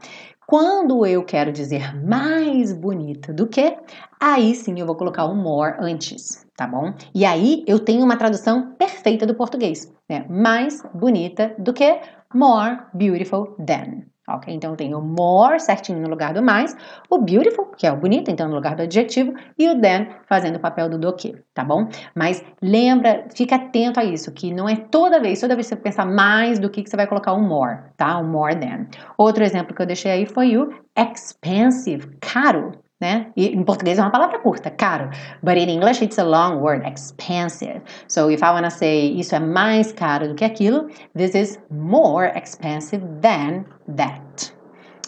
Quando 0.46 1.06
eu 1.06 1.24
quero 1.24 1.52
dizer 1.52 1.96
mais 2.04 2.72
bonita 2.72 3.32
do 3.32 3.46
que, 3.46 3.76
aí 4.20 4.54
sim 4.54 4.78
eu 4.78 4.84
vou 4.84 4.96
colocar 4.96 5.24
o 5.24 5.34
more 5.34 5.76
antes, 5.80 6.44
tá 6.62 6.66
bom? 6.68 6.94
E 7.12 7.24
aí 7.24 7.64
eu 7.66 7.80
tenho 7.80 8.04
uma 8.04 8.16
tradução 8.16 8.74
perfeita 8.78 9.26
do 9.26 9.34
português, 9.34 9.92
né? 10.08 10.24
Mais 10.28 10.80
bonita 10.94 11.52
do 11.58 11.72
que 11.72 12.00
more 12.32 12.78
beautiful 12.94 13.56
than 13.56 14.12
ok? 14.28 14.54
Então 14.54 14.70
eu 14.70 14.76
tenho 14.76 15.00
more 15.00 15.58
certinho 15.58 15.98
no 16.00 16.08
lugar 16.08 16.32
do 16.32 16.40
mais, 16.40 16.76
o 17.10 17.18
beautiful, 17.18 17.66
que 17.76 17.84
é 17.86 17.92
o 17.92 17.96
bonito, 17.96 18.30
então 18.30 18.48
no 18.48 18.54
lugar 18.54 18.76
do 18.76 18.82
adjetivo, 18.82 19.34
e 19.58 19.68
o 19.68 19.80
than 19.80 20.06
fazendo 20.28 20.56
o 20.56 20.60
papel 20.60 20.88
do 20.88 20.96
do 20.96 21.12
que, 21.12 21.34
tá 21.52 21.64
bom? 21.64 21.88
Mas 22.14 22.42
lembra, 22.62 23.26
fica 23.34 23.56
atento 23.56 23.98
a 23.98 24.04
isso, 24.04 24.30
que 24.30 24.54
não 24.54 24.68
é 24.68 24.76
toda 24.76 25.20
vez, 25.20 25.40
toda 25.40 25.56
vez 25.56 25.68
que 25.68 25.74
você 25.74 25.80
pensar 25.80 26.06
mais 26.06 26.60
do 26.60 26.70
que, 26.70 26.84
que 26.84 26.88
você 26.88 26.96
vai 26.96 27.08
colocar 27.08 27.34
um 27.34 27.46
more, 27.46 27.80
tá? 27.96 28.16
Um 28.18 28.30
more 28.30 28.54
than. 28.54 28.86
Outro 29.18 29.42
exemplo 29.42 29.74
que 29.74 29.82
eu 29.82 29.86
deixei 29.86 30.12
aí 30.12 30.24
foi 30.24 30.56
o 30.56 30.72
expensive, 30.96 32.16
caro, 32.20 32.72
né? 33.02 33.26
E 33.36 33.48
em 33.48 33.64
português 33.64 33.98
é 33.98 34.02
uma 34.02 34.12
palavra 34.12 34.38
curta, 34.38 34.70
caro. 34.70 35.10
But 35.42 35.56
in 35.58 35.68
English 35.68 36.02
it's 36.02 36.18
a 36.18 36.22
long 36.22 36.60
word, 36.60 36.86
expensive. 36.86 37.82
So 38.06 38.30
if 38.30 38.42
I 38.42 38.52
want 38.52 38.64
to 38.64 38.70
say 38.70 39.08
isso 39.08 39.34
é 39.34 39.40
mais 39.40 39.92
caro 39.92 40.28
do 40.28 40.34
que 40.36 40.44
aquilo, 40.44 40.88
this 41.16 41.34
is 41.34 41.58
more 41.68 42.32
expensive 42.36 43.04
than 43.20 43.64
that. 43.96 44.52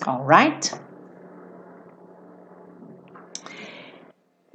Alright? 0.06 0.83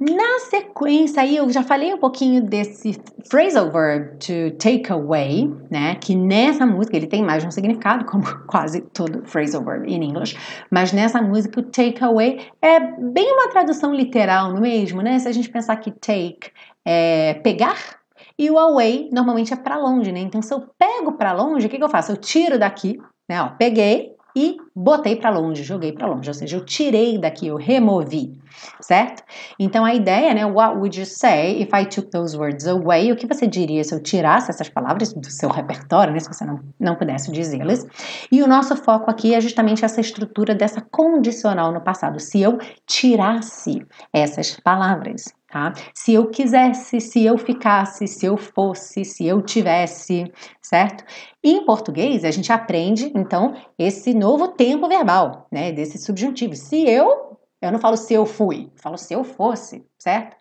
Na 0.00 0.38
sequência 0.48 1.20
aí, 1.20 1.36
eu 1.36 1.50
já 1.50 1.62
falei 1.62 1.92
um 1.92 1.98
pouquinho 1.98 2.40
desse 2.40 2.98
phrasal 3.30 3.70
verb 3.70 4.16
to 4.16 4.56
take 4.56 4.90
away, 4.90 5.54
né? 5.70 5.94
Que 5.96 6.14
nessa 6.14 6.64
música 6.64 6.96
ele 6.96 7.06
tem 7.06 7.22
mais 7.22 7.44
um 7.44 7.50
significado, 7.50 8.06
como 8.06 8.24
quase 8.48 8.80
todo 8.80 9.26
phrasal 9.26 9.62
verb 9.62 9.86
in 9.86 10.02
English. 10.02 10.38
Mas 10.70 10.90
nessa 10.90 11.20
música 11.20 11.60
o 11.60 11.62
take 11.62 12.02
away 12.02 12.40
é 12.62 12.80
bem 12.80 13.30
uma 13.30 13.50
tradução 13.50 13.94
literal, 13.94 14.48
não 14.48 14.56
é 14.56 14.60
mesmo, 14.60 15.02
né? 15.02 15.18
Se 15.18 15.28
a 15.28 15.32
gente 15.32 15.50
pensar 15.50 15.76
que 15.76 15.90
take 15.90 16.50
é 16.82 17.34
pegar 17.34 18.00
e 18.38 18.50
o 18.50 18.58
away 18.58 19.10
normalmente 19.12 19.52
é 19.52 19.56
para 19.56 19.76
longe, 19.76 20.10
né? 20.10 20.20
Então 20.20 20.40
se 20.40 20.54
eu 20.54 20.62
pego 20.78 21.12
para 21.12 21.34
longe, 21.34 21.66
o 21.66 21.68
que, 21.68 21.76
que 21.76 21.84
eu 21.84 21.90
faço? 21.90 22.12
Eu 22.12 22.16
tiro 22.16 22.58
daqui, 22.58 22.98
né? 23.28 23.42
Ó, 23.42 23.50
peguei, 23.50 24.14
e 24.34 24.56
botei 24.74 25.16
para 25.16 25.30
longe, 25.30 25.62
joguei 25.62 25.92
para 25.92 26.06
longe, 26.06 26.28
ou 26.28 26.34
seja, 26.34 26.56
eu 26.56 26.64
tirei 26.64 27.18
daqui, 27.18 27.46
eu 27.46 27.56
removi, 27.56 28.38
certo? 28.80 29.22
Então 29.58 29.84
a 29.84 29.94
ideia, 29.94 30.32
né, 30.34 30.46
what 30.46 30.76
would 30.76 30.98
you 30.98 31.06
say 31.06 31.60
if 31.60 31.70
I 31.74 31.84
took 31.84 32.10
those 32.10 32.36
words 32.36 32.66
away? 32.66 33.12
O 33.12 33.16
que 33.16 33.26
você 33.26 33.46
diria 33.46 33.82
se 33.84 33.94
eu 33.94 34.02
tirasse 34.02 34.50
essas 34.50 34.68
palavras 34.68 35.12
do 35.12 35.30
seu 35.30 35.48
repertório, 35.48 36.12
né, 36.12 36.20
se 36.20 36.28
você 36.28 36.44
não, 36.44 36.60
não 36.78 36.96
pudesse 36.96 37.30
dizê-las? 37.30 37.86
E 38.30 38.42
o 38.42 38.46
nosso 38.46 38.76
foco 38.76 39.10
aqui 39.10 39.34
é 39.34 39.40
justamente 39.40 39.84
essa 39.84 40.00
estrutura 40.00 40.54
dessa 40.54 40.80
condicional 40.80 41.72
no 41.72 41.80
passado. 41.80 42.20
Se 42.20 42.40
eu 42.40 42.58
tirasse 42.86 43.84
essas 44.12 44.58
palavras, 44.60 45.34
Tá? 45.50 45.72
Se 45.92 46.14
eu 46.14 46.28
quisesse, 46.28 47.00
se 47.00 47.24
eu 47.24 47.36
ficasse, 47.36 48.06
se 48.06 48.24
eu 48.24 48.36
fosse, 48.36 49.04
se 49.04 49.26
eu 49.26 49.42
tivesse, 49.42 50.30
certo? 50.62 51.04
E 51.42 51.50
em 51.50 51.64
português, 51.64 52.24
a 52.24 52.30
gente 52.30 52.52
aprende, 52.52 53.10
então, 53.16 53.54
esse 53.76 54.14
novo 54.14 54.48
tempo 54.48 54.86
verbal, 54.86 55.48
né? 55.50 55.72
Desse 55.72 55.98
subjuntivo. 55.98 56.54
Se 56.54 56.88
eu, 56.88 57.36
eu 57.60 57.72
não 57.72 57.80
falo 57.80 57.96
se 57.96 58.14
eu 58.14 58.24
fui, 58.24 58.70
eu 58.72 58.80
falo 58.80 58.96
se 58.96 59.12
eu 59.12 59.24
fosse, 59.24 59.84
certo? 59.98 60.36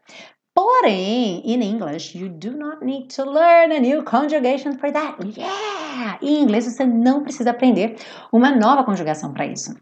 Porém, 0.53 1.41
in 1.43 1.63
English, 1.63 2.15
you 2.15 2.29
do 2.29 2.51
not 2.51 2.85
need 2.85 3.07
to 3.15 3.23
learn 3.23 3.73
a 3.73 3.79
new 3.79 4.03
conjugation 4.03 4.77
for 4.77 4.91
that. 4.91 5.17
Yeah! 5.35 6.19
Em 6.21 6.43
inglês, 6.43 6.65
você 6.65 6.85
não 6.85 7.23
precisa 7.23 7.49
aprender 7.49 7.95
uma 8.31 8.51
nova 8.51 8.83
conjugação 8.83 9.33
para 9.33 9.47
isso 9.47 9.73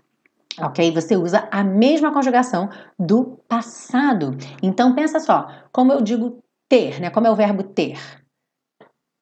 ok? 0.60 0.91
Você 0.91 1.15
usa 1.15 1.48
a 1.52 1.63
mesma 1.63 2.12
conjugação 2.12 2.70
do 2.98 3.38
passado. 3.48 4.32
Então 4.62 4.96
pensa 4.96 5.20
só, 5.20 5.48
como 5.72 5.91
eu 5.91 6.02
digo 6.02 6.43
ter, 6.70 7.00
né? 7.00 7.10
Como 7.10 7.28
é 7.28 7.32
o 7.32 7.36
verbo 7.36 7.63
ter? 7.63 8.00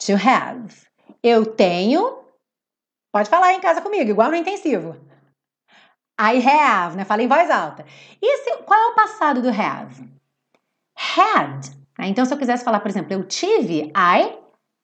To 0.05 0.13
have. 0.13 0.73
Eu 1.21 1.45
tenho. 1.45 2.23
Pode 3.13 3.29
falar 3.29 3.53
em 3.53 3.61
casa 3.61 3.81
comigo, 3.81 4.09
igual 4.09 4.29
no 4.29 4.35
intensivo. 4.35 4.95
I 6.19 6.41
have, 6.47 6.95
né? 6.95 7.03
Fala 7.03 7.23
em 7.23 7.27
voz 7.27 7.49
alta. 7.49 7.85
E 8.21 8.37
se, 8.37 8.57
qual 8.63 8.79
é 8.79 8.91
o 8.91 8.95
passado 8.95 9.41
do 9.41 9.49
have? 9.49 10.09
Had. 10.97 11.69
Né? 11.99 12.07
Então, 12.07 12.25
se 12.25 12.33
eu 12.33 12.37
quisesse 12.37 12.63
falar, 12.63 12.79
por 12.79 12.89
exemplo, 12.89 13.13
eu 13.13 13.23
tive, 13.23 13.91
I 13.95 14.37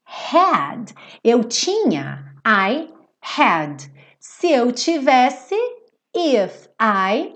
had. 0.05 0.91
Eu 1.23 1.43
tinha, 1.43 2.35
I 2.45 2.93
had. 3.21 3.89
Se 4.19 4.51
eu 4.51 4.71
tivesse, 4.71 5.55
if 6.13 6.67
I 6.79 7.33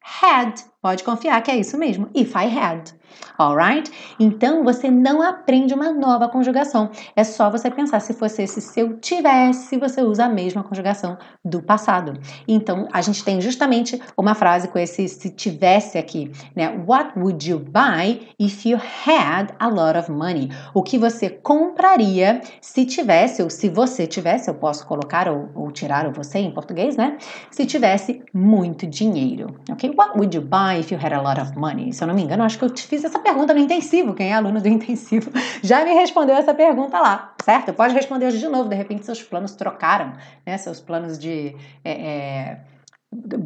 had. 0.00 0.60
Pode 0.88 1.04
confiar 1.04 1.42
que 1.42 1.50
é 1.50 1.56
isso 1.58 1.76
mesmo. 1.76 2.08
If 2.14 2.34
I 2.34 2.46
had. 2.46 2.94
Alright? 3.38 3.90
Então 4.18 4.64
você 4.64 4.90
não 4.90 5.22
aprende 5.22 5.72
uma 5.72 5.92
nova 5.92 6.28
conjugação. 6.28 6.90
É 7.14 7.22
só 7.22 7.50
você 7.50 7.70
pensar 7.70 8.00
se 8.00 8.12
fosse 8.12 8.42
esse 8.42 8.60
se 8.60 8.80
eu 8.80 8.98
tivesse, 8.98 9.76
você 9.78 10.02
usa 10.02 10.24
a 10.24 10.28
mesma 10.28 10.64
conjugação 10.64 11.16
do 11.44 11.62
passado. 11.62 12.14
Então 12.46 12.88
a 12.92 13.00
gente 13.00 13.24
tem 13.24 13.40
justamente 13.40 14.00
uma 14.16 14.34
frase 14.34 14.68
com 14.68 14.78
esse 14.78 15.08
se 15.08 15.30
tivesse 15.30 15.98
aqui, 15.98 16.32
né? 16.54 16.82
What 16.86 17.18
would 17.18 17.48
you 17.48 17.58
buy 17.58 18.28
if 18.38 18.66
you 18.66 18.76
had 18.76 19.52
a 19.58 19.68
lot 19.68 19.96
of 19.96 20.10
money? 20.10 20.50
O 20.74 20.82
que 20.82 20.98
você 20.98 21.30
compraria 21.30 22.40
se 22.60 22.84
tivesse, 22.84 23.42
ou 23.42 23.50
se 23.50 23.68
você 23.68 24.06
tivesse, 24.06 24.50
eu 24.50 24.54
posso 24.54 24.86
colocar 24.86 25.28
ou, 25.28 25.48
ou 25.54 25.70
tirar 25.70 26.06
o 26.08 26.12
você 26.12 26.38
em 26.38 26.50
português, 26.50 26.96
né? 26.96 27.16
Se 27.50 27.64
tivesse 27.64 28.22
muito 28.34 28.86
dinheiro. 28.86 29.54
Ok? 29.70 29.94
What 29.96 30.18
would 30.18 30.36
you 30.36 30.42
buy 30.42 30.77
if 30.78 30.92
you 30.92 30.98
had 30.98 31.12
a 31.12 31.20
lot 31.20 31.40
of 31.40 31.56
money? 31.56 31.92
Se 31.92 32.02
eu 32.02 32.08
não 32.08 32.14
me 32.14 32.22
engano, 32.22 32.42
acho 32.42 32.58
que 32.58 32.64
eu 32.64 32.70
te 32.70 32.86
fiz 32.86 33.04
essa 33.04 33.18
pergunta 33.18 33.52
no 33.54 33.60
intensivo. 33.60 34.14
Quem 34.14 34.30
é 34.30 34.34
aluno 34.34 34.60
do 34.60 34.66
intensivo 34.68 35.30
já 35.62 35.84
me 35.84 35.92
respondeu 35.94 36.36
essa 36.36 36.54
pergunta 36.54 37.00
lá, 37.00 37.34
certo? 37.42 37.72
Pode 37.72 37.94
responder 37.94 38.26
hoje 38.26 38.38
de 38.38 38.48
novo. 38.48 38.68
De 38.68 38.74
repente, 38.76 39.04
seus 39.04 39.22
planos 39.22 39.54
trocaram, 39.54 40.12
né? 40.46 40.58
Seus 40.58 40.80
planos 40.80 41.18
de 41.18 41.54
é, 41.84 41.92
é, 41.92 42.60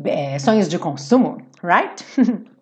é, 0.05 0.39
sonhos 0.39 0.69
de 0.69 0.79
consumo, 0.79 1.39
right? 1.63 2.05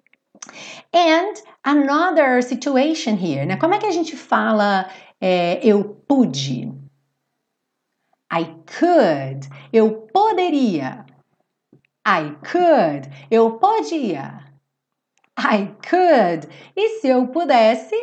And 0.93 1.35
another 1.65 2.43
situation 2.43 3.15
here, 3.15 3.47
né? 3.47 3.57
Como 3.57 3.75
é 3.75 3.79
que 3.79 3.87
a 3.87 3.91
gente 3.91 4.17
fala 4.17 4.89
é, 5.21 5.61
eu 5.63 5.85
pude? 6.09 6.73
I 8.33 8.45
could. 8.79 9.49
Eu 9.73 10.07
poderia. 10.13 11.05
I 12.07 12.37
could. 12.43 13.09
Eu 13.31 13.59
podia. 13.59 14.50
I 15.41 15.75
could. 15.89 16.49
E 16.77 17.01
se 17.01 17.09
eu 17.09 17.27
pudesse? 17.29 17.95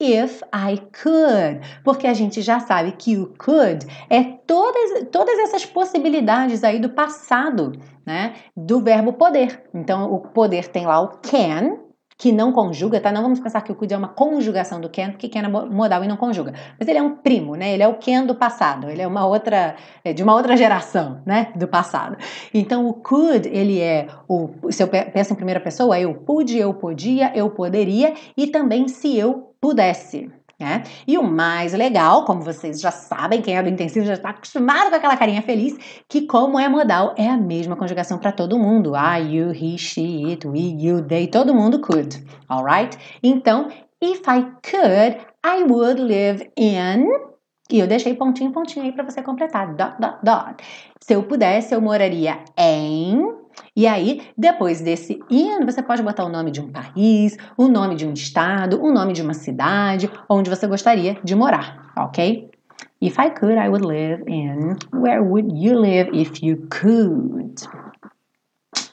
If 0.00 0.42
I 0.52 0.78
could. 1.02 1.60
Porque 1.84 2.06
a 2.06 2.14
gente 2.14 2.42
já 2.42 2.58
sabe 2.58 2.92
que 2.92 3.16
o 3.16 3.32
could 3.38 3.86
é 4.10 4.24
todas, 4.24 5.08
todas 5.12 5.38
essas 5.38 5.64
possibilidades 5.64 6.64
aí 6.64 6.80
do 6.80 6.90
passado, 6.90 7.72
né? 8.04 8.34
Do 8.56 8.80
verbo 8.80 9.12
poder. 9.12 9.62
Então, 9.72 10.12
o 10.12 10.20
poder 10.20 10.68
tem 10.68 10.86
lá 10.86 11.00
o 11.00 11.18
can, 11.18 11.78
que 12.22 12.30
não 12.30 12.52
conjuga, 12.52 13.00
tá? 13.00 13.10
Não 13.10 13.20
vamos 13.20 13.40
pensar 13.40 13.62
que 13.62 13.72
o 13.72 13.74
could 13.74 13.92
é 13.92 13.96
uma 13.96 14.06
conjugação 14.06 14.80
do 14.80 14.88
can, 14.88 15.10
porque 15.10 15.28
can 15.28 15.40
é 15.40 15.48
modal 15.48 16.04
e 16.04 16.06
não 16.06 16.16
conjuga. 16.16 16.54
Mas 16.78 16.86
ele 16.86 16.96
é 16.96 17.02
um 17.02 17.16
primo, 17.16 17.56
né? 17.56 17.74
Ele 17.74 17.82
é 17.82 17.88
o 17.88 17.94
can 17.94 18.24
do 18.24 18.36
passado, 18.36 18.88
ele 18.88 19.02
é 19.02 19.06
uma 19.08 19.26
outra, 19.26 19.74
é 20.04 20.12
de 20.12 20.22
uma 20.22 20.32
outra 20.32 20.56
geração, 20.56 21.20
né? 21.26 21.48
Do 21.56 21.66
passado. 21.66 22.16
Então 22.54 22.86
o 22.86 22.94
could, 22.94 23.48
ele 23.48 23.80
é 23.80 24.06
o, 24.28 24.50
se 24.70 24.84
eu 24.84 24.86
penso 24.86 25.32
em 25.32 25.36
primeira 25.36 25.58
pessoa, 25.58 25.98
eu 25.98 26.14
pude, 26.14 26.56
eu 26.56 26.72
podia, 26.72 27.36
eu 27.36 27.50
poderia 27.50 28.14
e 28.36 28.46
também 28.46 28.86
se 28.86 29.18
eu 29.18 29.52
pudesse. 29.60 30.30
Né? 30.62 30.84
E 31.08 31.18
o 31.18 31.24
mais 31.24 31.72
legal, 31.72 32.24
como 32.24 32.40
vocês 32.40 32.80
já 32.80 32.92
sabem, 32.92 33.42
quem 33.42 33.56
é 33.56 33.62
do 33.64 33.68
intensivo 33.68 34.06
já 34.06 34.12
está 34.12 34.30
acostumado 34.30 34.90
com 34.90 34.94
aquela 34.94 35.16
carinha 35.16 35.42
feliz, 35.42 35.76
que 36.08 36.24
como 36.24 36.56
é 36.56 36.68
modal, 36.68 37.16
é 37.18 37.28
a 37.28 37.36
mesma 37.36 37.74
conjugação 37.74 38.16
para 38.16 38.30
todo 38.30 38.56
mundo. 38.56 38.92
I, 38.94 39.34
you, 39.34 39.50
he, 39.50 39.76
she, 39.76 40.24
it, 40.30 40.46
we, 40.46 40.76
you, 40.78 41.02
they, 41.02 41.26
todo 41.26 41.52
mundo 41.52 41.80
could, 41.80 42.24
alright? 42.48 42.96
Então, 43.24 43.66
if 44.00 44.20
I 44.28 44.44
could, 44.62 45.18
I 45.44 45.64
would 45.64 46.00
live 46.00 46.48
in... 46.56 47.08
E 47.68 47.80
eu 47.80 47.88
deixei 47.88 48.14
pontinho, 48.14 48.52
pontinho 48.52 48.84
aí 48.84 48.92
para 48.92 49.02
você 49.02 49.20
completar, 49.20 49.74
dot, 49.74 49.96
dot, 49.98 50.18
dot. 50.22 50.62
Se 51.00 51.14
eu 51.14 51.24
pudesse, 51.24 51.74
eu 51.74 51.80
moraria 51.80 52.38
em 52.56 53.41
e 53.74 53.86
aí, 53.86 54.22
depois 54.36 54.80
desse 54.80 55.20
in, 55.30 55.64
você 55.64 55.82
pode 55.82 56.02
botar 56.02 56.24
o 56.24 56.28
nome 56.28 56.50
de 56.50 56.60
um 56.60 56.70
país, 56.70 57.36
o 57.56 57.68
nome 57.68 57.94
de 57.94 58.06
um 58.06 58.12
estado, 58.12 58.82
o 58.82 58.92
nome 58.92 59.12
de 59.12 59.22
uma 59.22 59.34
cidade, 59.34 60.10
onde 60.28 60.50
você 60.50 60.66
gostaria 60.66 61.18
de 61.22 61.34
morar, 61.34 61.92
ok? 61.96 62.50
If 63.00 63.18
I 63.18 63.30
could, 63.30 63.58
I 63.58 63.68
would 63.68 63.84
live 63.84 64.22
in. 64.28 64.76
Where 64.92 65.20
would 65.20 65.52
you 65.54 65.78
live 65.78 66.10
if 66.12 66.42
you 66.42 66.68
could? 66.70 67.66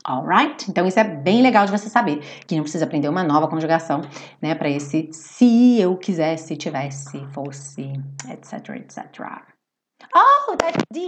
Alright? 0.08 0.69
Então 0.69 0.88
isso 0.88 1.00
é 1.00 1.04
bem 1.04 1.43
legal 1.43 1.65
de 1.65 1.72
você 1.72 1.88
saber, 1.89 2.19
que 2.48 2.56
não 2.56 2.63
precisa 2.63 2.86
aprender 2.86 3.08
uma 3.08 3.24
nova 3.24 3.48
conjugação, 3.48 4.02
né, 4.41 4.56
para 4.56 4.69
esse 4.69 5.10
se 5.12 5.80
eu 5.80 5.95
quisesse, 5.95 6.58
tivesse, 6.58 7.24
fosse, 7.32 7.93
etc, 8.28 8.69
etc. 8.78 9.43
Oh, 10.15 10.56
that's 10.58 10.84
the 10.91 11.00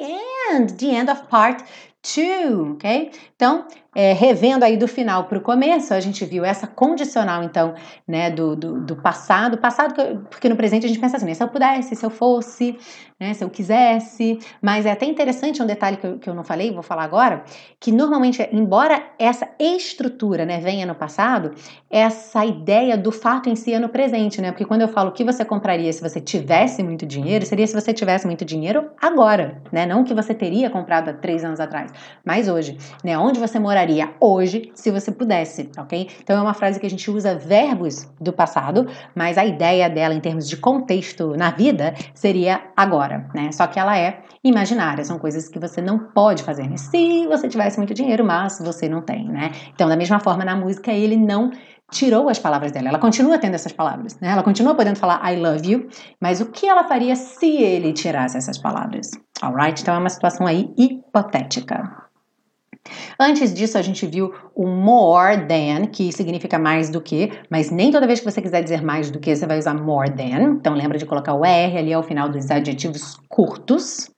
end, 0.51 0.73
the 0.77 0.93
end 0.93 1.09
of 1.09 1.23
part 1.23 1.63
two, 2.01 2.73
ok? 2.73 3.11
Então, 3.35 3.65
é, 3.93 4.13
revendo 4.13 4.63
aí 4.63 4.77
do 4.77 4.87
final 4.87 5.25
para 5.25 5.37
o 5.37 5.41
começo, 5.41 5.93
a 5.93 5.99
gente 5.99 6.23
viu 6.23 6.45
essa 6.45 6.65
condicional, 6.65 7.43
então, 7.43 7.73
né, 8.07 8.31
do, 8.31 8.55
do, 8.55 8.79
do 8.79 8.95
passado, 8.95 9.57
passado, 9.57 9.93
porque 10.29 10.47
no 10.47 10.55
presente 10.55 10.85
a 10.85 10.87
gente 10.87 10.99
pensa 10.99 11.17
assim, 11.17 11.25
né, 11.25 11.33
se 11.33 11.43
eu 11.43 11.49
pudesse, 11.49 11.95
se 11.95 12.05
eu 12.05 12.09
fosse, 12.09 12.77
né, 13.19 13.33
se 13.33 13.43
eu 13.43 13.49
quisesse, 13.49 14.39
mas 14.61 14.85
é 14.85 14.91
até 14.91 15.05
interessante 15.05 15.61
um 15.61 15.65
detalhe 15.65 15.97
que 15.97 16.07
eu, 16.07 16.19
que 16.19 16.29
eu 16.29 16.33
não 16.33 16.43
falei, 16.43 16.71
vou 16.71 16.81
falar 16.81 17.03
agora, 17.03 17.43
que 17.81 17.91
normalmente, 17.91 18.47
embora 18.53 19.03
essa 19.19 19.49
estrutura, 19.59 20.45
né, 20.45 20.59
venha 20.59 20.85
no 20.85 20.95
passado, 20.95 21.51
essa 21.89 22.45
ideia 22.45 22.97
do 22.97 23.11
fato 23.11 23.49
em 23.49 23.57
si 23.57 23.73
é 23.73 23.79
no 23.79 23.89
presente, 23.89 24.41
né, 24.41 24.51
porque 24.51 24.65
quando 24.65 24.81
eu 24.81 24.87
falo 24.87 25.09
o 25.09 25.11
que 25.11 25.25
você 25.25 25.43
compraria 25.43 25.91
se 25.91 26.01
você 26.01 26.21
tivesse 26.21 26.81
muito 26.81 27.05
dinheiro, 27.05 27.45
seria 27.45 27.67
se 27.67 27.73
você 27.73 27.93
tivesse 27.93 28.25
muito 28.25 28.45
dinheiro 28.45 28.89
agora, 29.01 29.61
né, 29.69 29.85
não 29.85 30.05
que 30.05 30.13
você 30.13 30.33
teria 30.33 30.69
comprado 30.69 31.09
há 31.09 31.13
três 31.13 31.43
anos 31.43 31.59
atrás, 31.59 31.90
mas 32.25 32.47
hoje, 32.47 32.77
né, 33.03 33.17
onde 33.17 33.39
você 33.39 33.59
moraria 33.59 33.81
moraria 33.81 34.13
hoje 34.19 34.71
se 34.75 34.91
você 34.91 35.11
pudesse, 35.11 35.69
ok? 35.77 36.09
Então 36.23 36.37
é 36.37 36.41
uma 36.41 36.53
frase 36.53 36.79
que 36.79 36.85
a 36.85 36.89
gente 36.89 37.09
usa 37.09 37.35
verbos 37.35 38.09
do 38.19 38.31
passado, 38.31 38.87
mas 39.15 39.37
a 39.37 39.45
ideia 39.45 39.89
dela 39.89 40.13
em 40.13 40.19
termos 40.19 40.47
de 40.47 40.57
contexto 40.57 41.35
na 41.35 41.51
vida 41.51 41.93
seria 42.13 42.61
agora, 42.75 43.29
né? 43.33 43.51
Só 43.51 43.65
que 43.67 43.79
ela 43.79 43.97
é 43.97 44.21
imaginária, 44.43 45.03
são 45.03 45.17
coisas 45.17 45.47
que 45.47 45.59
você 45.59 45.81
não 45.81 45.97
pode 45.97 46.43
fazer, 46.43 46.69
né? 46.69 46.77
Se 46.77 47.27
você 47.27 47.47
tivesse 47.47 47.77
muito 47.77 47.93
dinheiro, 47.93 48.23
mas 48.23 48.59
você 48.59 48.87
não 48.87 49.01
tem, 49.01 49.27
né? 49.27 49.51
Então, 49.73 49.87
da 49.87 49.95
mesma 49.95 50.19
forma, 50.19 50.45
na 50.45 50.55
música, 50.55 50.91
ele 50.91 51.15
não 51.15 51.51
tirou 51.91 52.29
as 52.29 52.39
palavras 52.39 52.71
dela. 52.71 52.87
Ela 52.87 52.99
continua 52.99 53.37
tendo 53.37 53.55
essas 53.55 53.73
palavras, 53.73 54.17
né? 54.19 54.31
Ela 54.31 54.43
continua 54.43 54.73
podendo 54.73 54.95
falar 54.95 55.21
I 55.29 55.37
love 55.37 55.69
you, 55.69 55.87
mas 56.19 56.39
o 56.39 56.45
que 56.47 56.65
ela 56.65 56.85
faria 56.85 57.15
se 57.15 57.57
ele 57.57 57.91
tirasse 57.93 58.37
essas 58.37 58.57
palavras? 58.57 59.11
Alright? 59.41 59.81
Então 59.81 59.95
é 59.95 59.97
uma 59.97 60.09
situação 60.09 60.45
aí 60.45 60.71
hipotética. 60.77 62.01
Antes 63.19 63.53
disso, 63.53 63.77
a 63.77 63.81
gente 63.81 64.05
viu 64.07 64.33
o 64.55 64.67
more 64.67 65.45
than, 65.47 65.87
que 65.87 66.11
significa 66.11 66.57
mais 66.57 66.89
do 66.89 66.99
que, 66.99 67.31
mas 67.49 67.69
nem 67.69 67.91
toda 67.91 68.07
vez 68.07 68.19
que 68.19 68.29
você 68.29 68.41
quiser 68.41 68.63
dizer 68.63 68.81
mais 68.83 69.11
do 69.11 69.19
que, 69.19 69.35
você 69.35 69.45
vai 69.45 69.59
usar 69.59 69.75
more 69.75 70.09
than. 70.09 70.53
Então, 70.53 70.73
lembra 70.73 70.97
de 70.97 71.05
colocar 71.05 71.33
o 71.33 71.45
R 71.45 71.77
ali 71.77 71.93
ao 71.93 72.03
final 72.03 72.27
dos 72.29 72.49
adjetivos 72.49 73.19
curtos. 73.29 74.09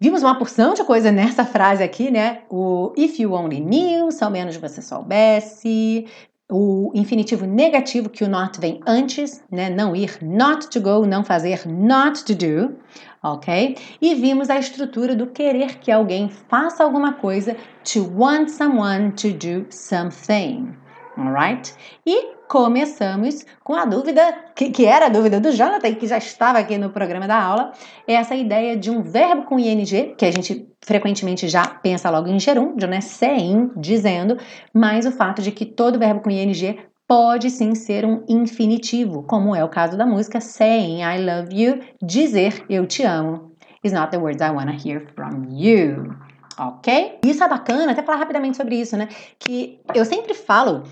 Vimos 0.00 0.22
uma 0.22 0.36
porção 0.36 0.74
de 0.74 0.82
coisa 0.84 1.12
nessa 1.12 1.44
frase 1.44 1.82
aqui, 1.82 2.10
né? 2.10 2.42
O 2.50 2.92
if 2.96 3.18
you 3.18 3.32
only 3.32 3.60
knew, 3.60 4.10
se 4.10 4.22
ao 4.22 4.30
menos 4.30 4.56
você 4.56 4.82
soubesse. 4.82 6.06
O 6.50 6.90
infinitivo 6.94 7.46
negativo, 7.46 8.10
que 8.10 8.24
o 8.24 8.28
not 8.28 8.60
vem 8.60 8.80
antes, 8.86 9.42
né? 9.50 9.70
Não 9.70 9.96
ir, 9.96 10.18
not 10.20 10.68
to 10.68 10.80
go, 10.80 11.06
não 11.06 11.24
fazer, 11.24 11.66
not 11.66 12.24
to 12.24 12.34
do, 12.34 12.76
ok? 13.22 13.76
E 14.00 14.14
vimos 14.14 14.50
a 14.50 14.58
estrutura 14.58 15.14
do 15.14 15.28
querer 15.28 15.78
que 15.78 15.90
alguém 15.90 16.28
faça 16.28 16.82
alguma 16.82 17.12
coisa, 17.14 17.56
to 17.84 18.10
want 18.16 18.48
someone 18.48 19.12
to 19.12 19.30
do 19.32 19.66
something, 19.70 20.74
alright? 21.16 21.74
E 22.04 22.32
começamos 22.48 23.46
com 23.64 23.74
a 23.74 23.86
dúvida, 23.86 24.20
que, 24.54 24.70
que, 24.70 24.84
era 24.84 25.06
a 25.06 25.08
dúvida 25.08 25.40
do 25.40 25.52
Jonathan, 25.52 25.94
que 25.94 26.06
já 26.06 26.18
estava 26.18 26.58
aqui 26.58 26.76
no 26.76 26.90
programa 26.90 27.26
da 27.26 27.40
aula, 27.40 27.72
essa 28.06 28.34
ideia 28.34 28.76
de 28.76 28.90
um 28.90 29.02
verbo 29.02 29.44
com 29.44 29.58
ing, 29.58 30.14
que 30.18 30.24
a 30.26 30.30
gente 30.30 30.68
frequentemente 30.82 31.48
já 31.48 31.66
pensa 31.66 32.10
logo 32.10 32.28
em 32.28 32.38
gerúndio, 32.38 32.86
né? 32.86 33.00
Sein, 33.00 33.70
dizendo, 33.76 34.36
mas 34.74 35.06
o 35.06 35.12
fato 35.12 35.40
de 35.40 35.50
que 35.50 35.64
todo 35.64 35.98
verbo 35.98 36.20
com 36.20 36.30
ing 36.30 36.78
pode 37.06 37.50
sim 37.50 37.74
ser 37.74 38.04
um 38.04 38.24
infinitivo, 38.28 39.22
como 39.22 39.54
é 39.54 39.64
o 39.64 39.68
caso 39.68 39.96
da 39.96 40.06
música 40.06 40.40
Saying 40.40 41.02
I 41.02 41.24
love 41.24 41.54
you, 41.54 41.80
dizer 42.02 42.64
eu 42.68 42.86
te 42.86 43.02
amo. 43.02 43.52
Is 43.84 43.92
not 43.92 44.10
the 44.10 44.18
words 44.18 44.40
I 44.40 44.50
wanna 44.50 44.72
hear 44.72 45.06
from 45.14 45.46
you. 45.50 46.16
Ok? 46.58 47.18
Isso 47.24 47.42
é 47.42 47.48
bacana, 47.48 47.92
até 47.92 48.02
falar 48.02 48.18
rapidamente 48.18 48.56
sobre 48.56 48.76
isso, 48.76 48.96
né? 48.96 49.08
Que 49.38 49.80
eu 49.94 50.04
sempre 50.04 50.34
falo 50.34 50.84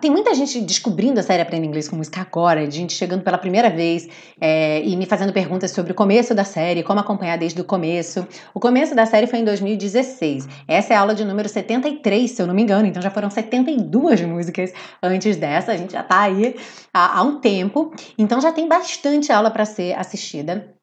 tem 0.00 0.10
muita 0.10 0.34
gente 0.34 0.60
descobrindo 0.60 1.20
a 1.20 1.22
série 1.22 1.42
Aprenda 1.42 1.66
Inglês 1.66 1.88
com 1.88 1.96
Música 1.96 2.20
agora, 2.22 2.68
gente 2.70 2.94
chegando 2.94 3.22
pela 3.22 3.36
primeira 3.36 3.68
vez 3.68 4.08
é, 4.40 4.82
e 4.82 4.96
me 4.96 5.04
fazendo 5.06 5.32
perguntas 5.32 5.70
sobre 5.70 5.92
o 5.92 5.94
começo 5.94 6.34
da 6.34 6.44
série, 6.44 6.82
como 6.82 7.00
acompanhar 7.00 7.36
desde 7.36 7.60
o 7.60 7.64
começo. 7.64 8.26
O 8.54 8.60
começo 8.60 8.94
da 8.94 9.04
série 9.04 9.26
foi 9.26 9.40
em 9.40 9.44
2016. 9.44 10.48
Essa 10.66 10.94
é 10.94 10.96
a 10.96 11.00
aula 11.00 11.14
de 11.14 11.24
número 11.24 11.48
73, 11.48 12.30
se 12.30 12.40
eu 12.40 12.46
não 12.46 12.54
me 12.54 12.62
engano, 12.62 12.86
então 12.86 13.02
já 13.02 13.10
foram 13.10 13.28
72 13.28 14.22
músicas 14.22 14.72
antes 15.02 15.36
dessa. 15.36 15.72
A 15.72 15.76
gente 15.76 15.92
já 15.92 16.02
tá 16.02 16.22
aí 16.22 16.56
há, 16.92 17.18
há 17.18 17.22
um 17.22 17.40
tempo, 17.40 17.92
então 18.18 18.40
já 18.40 18.52
tem 18.52 18.66
bastante 18.66 19.30
aula 19.30 19.50
para 19.50 19.64
ser 19.64 19.92
assistida. 19.98 20.75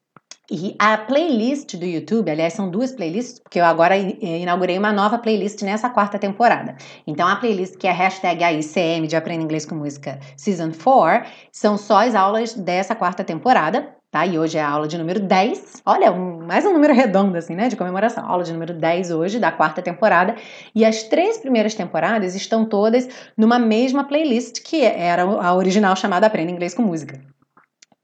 E 0.50 0.76
a 0.78 0.98
playlist 0.98 1.74
do 1.76 1.86
YouTube, 1.86 2.30
aliás, 2.30 2.52
são 2.52 2.70
duas 2.70 2.92
playlists, 2.92 3.40
porque 3.40 3.58
eu 3.58 3.64
agora 3.64 3.96
inaugurei 3.96 4.76
uma 4.76 4.92
nova 4.92 5.16
playlist 5.16 5.62
nessa 5.62 5.88
quarta 5.88 6.18
temporada. 6.18 6.76
Então, 7.06 7.26
a 7.26 7.36
playlist 7.36 7.78
que 7.78 7.86
é 7.86 7.92
hashtag 7.92 8.44
AICM 8.44 9.06
de 9.06 9.16
Aprenda 9.16 9.42
Inglês 9.42 9.64
com 9.64 9.74
Música 9.74 10.20
Season 10.36 10.70
4, 10.70 11.30
são 11.50 11.78
só 11.78 12.06
as 12.06 12.14
aulas 12.14 12.52
dessa 12.52 12.94
quarta 12.94 13.24
temporada, 13.24 13.88
tá? 14.10 14.26
E 14.26 14.38
hoje 14.38 14.58
é 14.58 14.62
a 14.62 14.68
aula 14.68 14.86
de 14.86 14.98
número 14.98 15.18
10. 15.18 15.82
Olha, 15.86 16.12
um, 16.12 16.44
mais 16.46 16.66
um 16.66 16.74
número 16.74 16.92
redondo, 16.92 17.38
assim, 17.38 17.54
né? 17.54 17.68
De 17.68 17.76
comemoração. 17.76 18.28
Aula 18.28 18.44
de 18.44 18.52
número 18.52 18.74
10 18.74 19.12
hoje, 19.12 19.38
da 19.38 19.50
quarta 19.50 19.80
temporada. 19.80 20.36
E 20.74 20.84
as 20.84 21.04
três 21.04 21.38
primeiras 21.38 21.74
temporadas 21.74 22.34
estão 22.34 22.66
todas 22.66 23.08
numa 23.34 23.58
mesma 23.58 24.04
playlist, 24.04 24.62
que 24.62 24.82
era 24.82 25.22
a 25.22 25.54
original 25.54 25.96
chamada 25.96 26.26
Aprenda 26.26 26.52
Inglês 26.52 26.74
com 26.74 26.82
Música. 26.82 27.18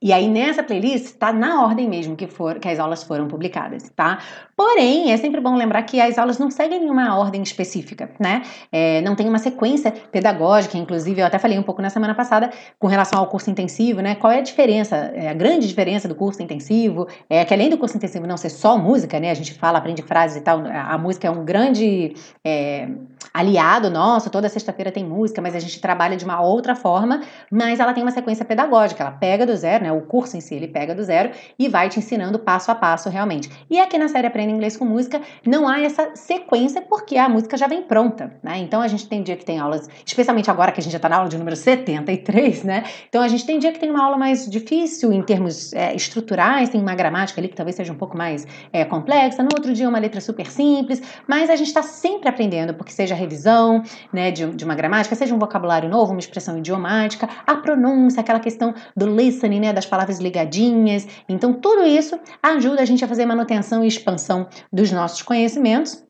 E 0.03 0.15
aí 0.15 0.29
nessa 0.29 0.63
playlist 0.63 1.05
está 1.05 1.31
na 1.31 1.63
ordem 1.63 1.87
mesmo 1.87 2.17
que, 2.17 2.27
for, 2.27 2.59
que 2.59 2.67
as 2.67 2.79
aulas 2.79 3.03
foram 3.03 3.29
publicadas, 3.29 3.91
tá? 3.91 4.19
Porém, 4.57 5.13
é 5.13 5.17
sempre 5.19 5.41
bom 5.43 5.55
lembrar 5.55 5.83
que 5.83 6.01
as 6.01 6.17
aulas 6.17 6.39
não 6.39 6.51
seguem 6.51 6.81
nenhuma 6.81 7.19
ordem 7.19 7.43
específica, 7.43 8.11
né? 8.19 8.43
É, 8.73 9.03
não 9.03 9.15
tem 9.15 9.29
uma 9.29 9.39
sequência 9.39 9.91
pedagógica, 9.91 10.79
inclusive 10.79 11.21
eu 11.21 11.27
até 11.27 11.39
falei 11.39 11.59
um 11.59 11.63
pouco 11.63 11.83
na 11.83 11.91
semana 11.91 12.15
passada 12.15 12.51
com 12.79 12.87
relação 12.87 13.19
ao 13.19 13.27
curso 13.27 13.51
intensivo, 13.51 14.01
né? 14.01 14.15
Qual 14.15 14.33
é 14.33 14.39
a 14.39 14.43
diferença, 14.43 14.97
é, 14.97 15.29
a 15.29 15.35
grande 15.35 15.69
diferença 15.69 16.09
do 16.09 16.15
curso 16.15 16.43
intensivo? 16.43 17.07
É 17.29 17.45
que 17.45 17.53
além 17.53 17.69
do 17.69 17.77
curso 17.77 17.97
intensivo 17.97 18.27
não 18.27 18.39
ser 18.39 18.51
só 18.51 18.79
música, 18.79 19.21
né? 19.21 19.31
A 19.31 19.35
gente 19.35 19.53
fala, 19.53 19.79
aprende 19.79 20.01
frases 20.01 20.39
e 20.39 20.41
tal, 20.41 20.63
a 20.67 20.97
música 20.97 21.29
é 21.29 21.31
um 21.31 21.45
grande 21.45 22.15
é, 22.43 22.89
aliado 23.33 23.91
nosso, 23.91 24.31
toda 24.31 24.49
sexta-feira 24.49 24.91
tem 24.91 25.05
música, 25.05 25.41
mas 25.41 25.55
a 25.55 25.59
gente 25.59 25.81
trabalha 25.81 26.17
de 26.17 26.25
uma 26.25 26.41
outra 26.41 26.75
forma, 26.75 27.23
mas 27.51 27.81
ela 27.81 27.93
tem 27.93 28.03
uma 28.03 28.11
sequência 28.11 28.45
pedagógica, 28.45 29.03
ela 29.03 29.13
pega 29.13 29.47
do 29.47 29.55
zero, 29.57 29.85
né? 29.85 29.90
Né? 29.91 29.93
O 29.93 30.01
curso 30.03 30.37
em 30.37 30.41
si 30.41 30.55
ele 30.55 30.69
pega 30.69 30.95
do 30.95 31.03
zero 31.03 31.31
e 31.59 31.69
vai 31.69 31.89
te 31.89 31.99
ensinando 31.99 32.39
passo 32.39 32.71
a 32.71 32.75
passo 32.75 33.09
realmente. 33.11 33.51
E 33.69 33.79
aqui 33.81 33.99
na 33.99 34.09
série 34.09 34.27
Aprenda 34.27 34.53
Inglês 34.53 34.77
com 34.77 34.85
Música 34.85 35.21
não 35.45 35.69
há 35.69 35.81
essa 35.81 36.15
sequência 36.15 36.81
porque 36.81 37.17
a 37.17 37.29
música 37.29 37.57
já 37.57 37.67
vem 37.67 37.83
pronta, 37.83 38.33
né? 38.43 38.59
Então 38.59 38.81
a 38.81 38.89
gente 38.89 39.09
tem 39.09 39.23
dia 39.23 39.37
que 39.37 39.45
tem 39.45 39.59
aulas, 39.59 39.89
especialmente 40.07 40.51
agora 40.51 40.73
que 40.73 40.81
a 40.81 40.83
gente 40.83 40.93
já 40.93 40.99
está 40.99 41.09
na 41.09 41.17
aula 41.17 41.29
de 41.29 41.37
número 41.37 41.57
73, 41.57 42.65
né? 42.65 42.85
Então 43.09 43.23
a 43.23 43.29
gente 43.29 43.45
tem 43.45 43.59
dia 43.59 43.73
que 43.73 43.79
tem 43.79 43.91
uma 43.91 44.05
aula 44.05 44.17
mais 44.17 44.49
difícil 44.49 45.13
em 45.13 45.23
termos 45.23 45.73
é, 45.73 45.95
estruturais, 45.95 46.69
tem 46.69 46.81
uma 46.81 46.95
gramática 46.95 47.41
ali 47.41 47.49
que 47.49 47.57
talvez 47.57 47.77
seja 47.77 47.93
um 47.93 47.97
pouco 47.97 48.17
mais 48.17 48.47
é, 48.73 48.85
complexa, 48.85 49.43
no 49.43 49.49
outro 49.55 49.73
dia 49.73 49.89
uma 49.89 49.99
letra 49.99 50.21
super 50.21 50.51
simples, 50.51 51.03
mas 51.27 51.51
a 51.51 51.57
gente 51.57 51.69
está 51.69 51.83
sempre 51.83 52.29
aprendendo, 52.29 52.75
porque 52.75 52.93
seja 52.93 53.15
revisão 53.15 53.83
né, 54.13 54.31
de, 54.31 54.47
de 54.51 54.65
uma 54.65 54.75
gramática, 54.75 55.15
seja 55.15 55.35
um 55.35 55.39
vocabulário 55.39 55.89
novo, 55.89 56.13
uma 56.13 56.21
expressão 56.21 56.59
idiomática, 56.59 57.29
a 57.47 57.57
pronúncia, 57.57 58.21
aquela 58.21 58.41
questão 58.41 58.75
do 58.97 59.07
listening, 59.07 59.61
né, 59.61 59.73
das 59.81 59.87
palavras 59.87 60.19
ligadinhas. 60.19 61.07
Então, 61.29 61.53
tudo 61.53 61.85
isso 61.85 62.19
ajuda 62.43 62.83
a 62.83 62.85
gente 62.85 63.05
a 63.05 63.09
fazer 63.09 63.25
manutenção 63.27 63.83
e 63.83 63.89
expansão 63.89 64.49
dos 64.73 64.93
nossos 64.93 65.23
conhecimentos. 65.23 66.05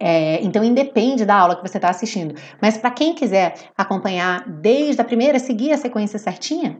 É, 0.00 0.42
então, 0.42 0.64
independe 0.64 1.24
da 1.24 1.36
aula 1.36 1.56
que 1.56 1.68
você 1.68 1.78
está 1.78 1.90
assistindo. 1.90 2.34
Mas 2.60 2.78
para 2.78 2.90
quem 2.90 3.14
quiser 3.14 3.54
acompanhar 3.76 4.48
desde 4.48 5.00
a 5.00 5.04
primeira, 5.04 5.38
seguir 5.38 5.72
a 5.72 5.76
sequência 5.76 6.18
certinha, 6.18 6.78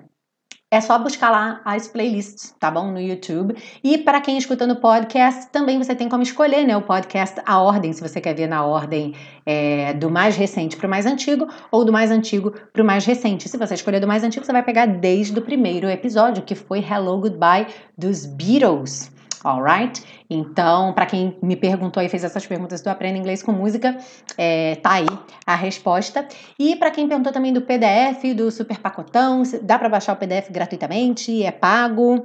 é 0.72 0.80
só 0.80 0.98
buscar 0.98 1.28
lá 1.28 1.60
as 1.66 1.86
playlists, 1.86 2.54
tá 2.58 2.70
bom? 2.70 2.90
No 2.90 2.98
YouTube. 2.98 3.54
E 3.84 3.98
para 3.98 4.22
quem 4.22 4.38
escuta 4.38 4.66
no 4.66 4.76
podcast, 4.76 5.48
também 5.48 5.76
você 5.76 5.94
tem 5.94 6.08
como 6.08 6.22
escolher, 6.22 6.66
né? 6.66 6.74
O 6.74 6.80
podcast, 6.80 7.42
a 7.44 7.60
ordem, 7.60 7.92
se 7.92 8.00
você 8.00 8.22
quer 8.22 8.34
ver 8.34 8.46
na 8.46 8.64
ordem 8.64 9.14
é, 9.44 9.92
do 9.92 10.10
mais 10.10 10.34
recente 10.34 10.74
para 10.74 10.86
o 10.86 10.90
mais 10.90 11.04
antigo, 11.04 11.46
ou 11.70 11.84
do 11.84 11.92
mais 11.92 12.10
antigo 12.10 12.54
para 12.72 12.82
o 12.82 12.86
mais 12.86 13.04
recente. 13.04 13.50
Se 13.50 13.58
você 13.58 13.74
escolher 13.74 14.00
do 14.00 14.06
mais 14.08 14.24
antigo, 14.24 14.46
você 14.46 14.52
vai 14.52 14.62
pegar 14.62 14.86
desde 14.86 15.38
o 15.38 15.42
primeiro 15.42 15.90
episódio, 15.90 16.42
que 16.42 16.54
foi 16.54 16.78
Hello 16.78 17.18
Goodbye 17.18 17.66
dos 17.98 18.24
Beatles 18.24 19.11
alright? 19.44 20.02
Então, 20.28 20.92
para 20.92 21.06
quem 21.06 21.36
me 21.42 21.56
perguntou 21.56 22.02
e 22.02 22.08
fez 22.08 22.24
essas 22.24 22.46
perguntas 22.46 22.80
do 22.80 22.88
Aprenda 22.88 23.18
Inglês 23.18 23.42
com 23.42 23.52
Música, 23.52 23.96
é, 24.36 24.76
tá 24.76 24.92
aí 24.92 25.06
a 25.46 25.54
resposta. 25.54 26.26
E 26.58 26.76
para 26.76 26.90
quem 26.90 27.08
perguntou 27.08 27.32
também 27.32 27.52
do 27.52 27.62
PDF, 27.62 28.34
do 28.34 28.50
super 28.50 28.78
pacotão, 28.78 29.42
dá 29.62 29.78
para 29.78 29.88
baixar 29.88 30.14
o 30.14 30.16
PDF 30.16 30.50
gratuitamente, 30.50 31.42
é 31.42 31.50
pago. 31.50 32.24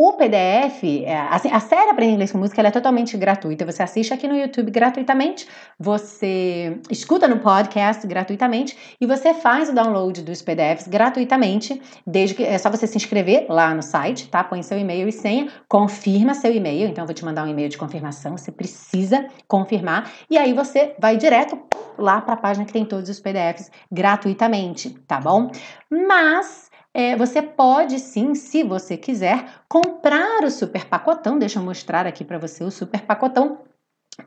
O 0.00 0.12
PDF, 0.12 0.84
é, 1.04 1.18
assim, 1.28 1.50
a 1.50 1.58
série 1.58 1.90
Aprenda 1.90 2.12
Inglês 2.12 2.30
com 2.30 2.38
Música, 2.38 2.62
é 2.62 2.70
totalmente 2.70 3.16
gratuita. 3.16 3.66
Você 3.66 3.82
assiste 3.82 4.14
aqui 4.14 4.28
no 4.28 4.36
YouTube 4.36 4.70
gratuitamente, 4.70 5.48
você 5.76 6.78
escuta 6.88 7.26
no 7.26 7.40
podcast 7.40 8.06
gratuitamente 8.06 8.78
e 9.00 9.06
você 9.06 9.34
faz 9.34 9.70
o 9.70 9.74
download 9.74 10.22
dos 10.22 10.40
PDFs 10.40 10.86
gratuitamente, 10.86 11.82
desde 12.06 12.36
que 12.36 12.44
é 12.44 12.56
só 12.58 12.70
você 12.70 12.86
se 12.86 12.96
inscrever 12.96 13.46
lá 13.48 13.74
no 13.74 13.82
site, 13.82 14.28
tá? 14.28 14.44
Põe 14.44 14.62
seu 14.62 14.78
e-mail 14.78 15.08
e 15.08 15.12
senha, 15.12 15.48
confirma 15.68 16.32
seu 16.32 16.54
e-mail. 16.54 16.88
Então, 16.88 17.02
eu 17.02 17.06
vou 17.06 17.14
te 17.14 17.24
mandar 17.24 17.42
um 17.42 17.48
e-mail 17.48 17.68
de 17.68 17.76
confirmação, 17.76 18.38
você 18.38 18.52
precisa 18.52 19.26
confirmar 19.48 20.12
e 20.30 20.38
aí 20.38 20.52
você 20.52 20.94
vai 21.00 21.16
direto 21.16 21.58
lá 21.98 22.20
para 22.20 22.34
a 22.34 22.36
página 22.36 22.64
que 22.64 22.72
tem 22.72 22.84
todos 22.84 23.10
os 23.10 23.18
PDFs 23.18 23.68
gratuitamente, 23.90 24.90
tá 25.08 25.18
bom? 25.20 25.50
Mas 25.90 26.67
é, 26.94 27.16
você 27.16 27.42
pode 27.42 27.98
sim, 27.98 28.34
se 28.34 28.62
você 28.62 28.96
quiser, 28.96 29.62
comprar 29.68 30.42
o 30.44 30.50
super 30.50 30.86
pacotão. 30.86 31.38
Deixa 31.38 31.58
eu 31.58 31.62
mostrar 31.62 32.06
aqui 32.06 32.24
para 32.24 32.38
você 32.38 32.64
o 32.64 32.70
super 32.70 33.02
pacotão, 33.02 33.62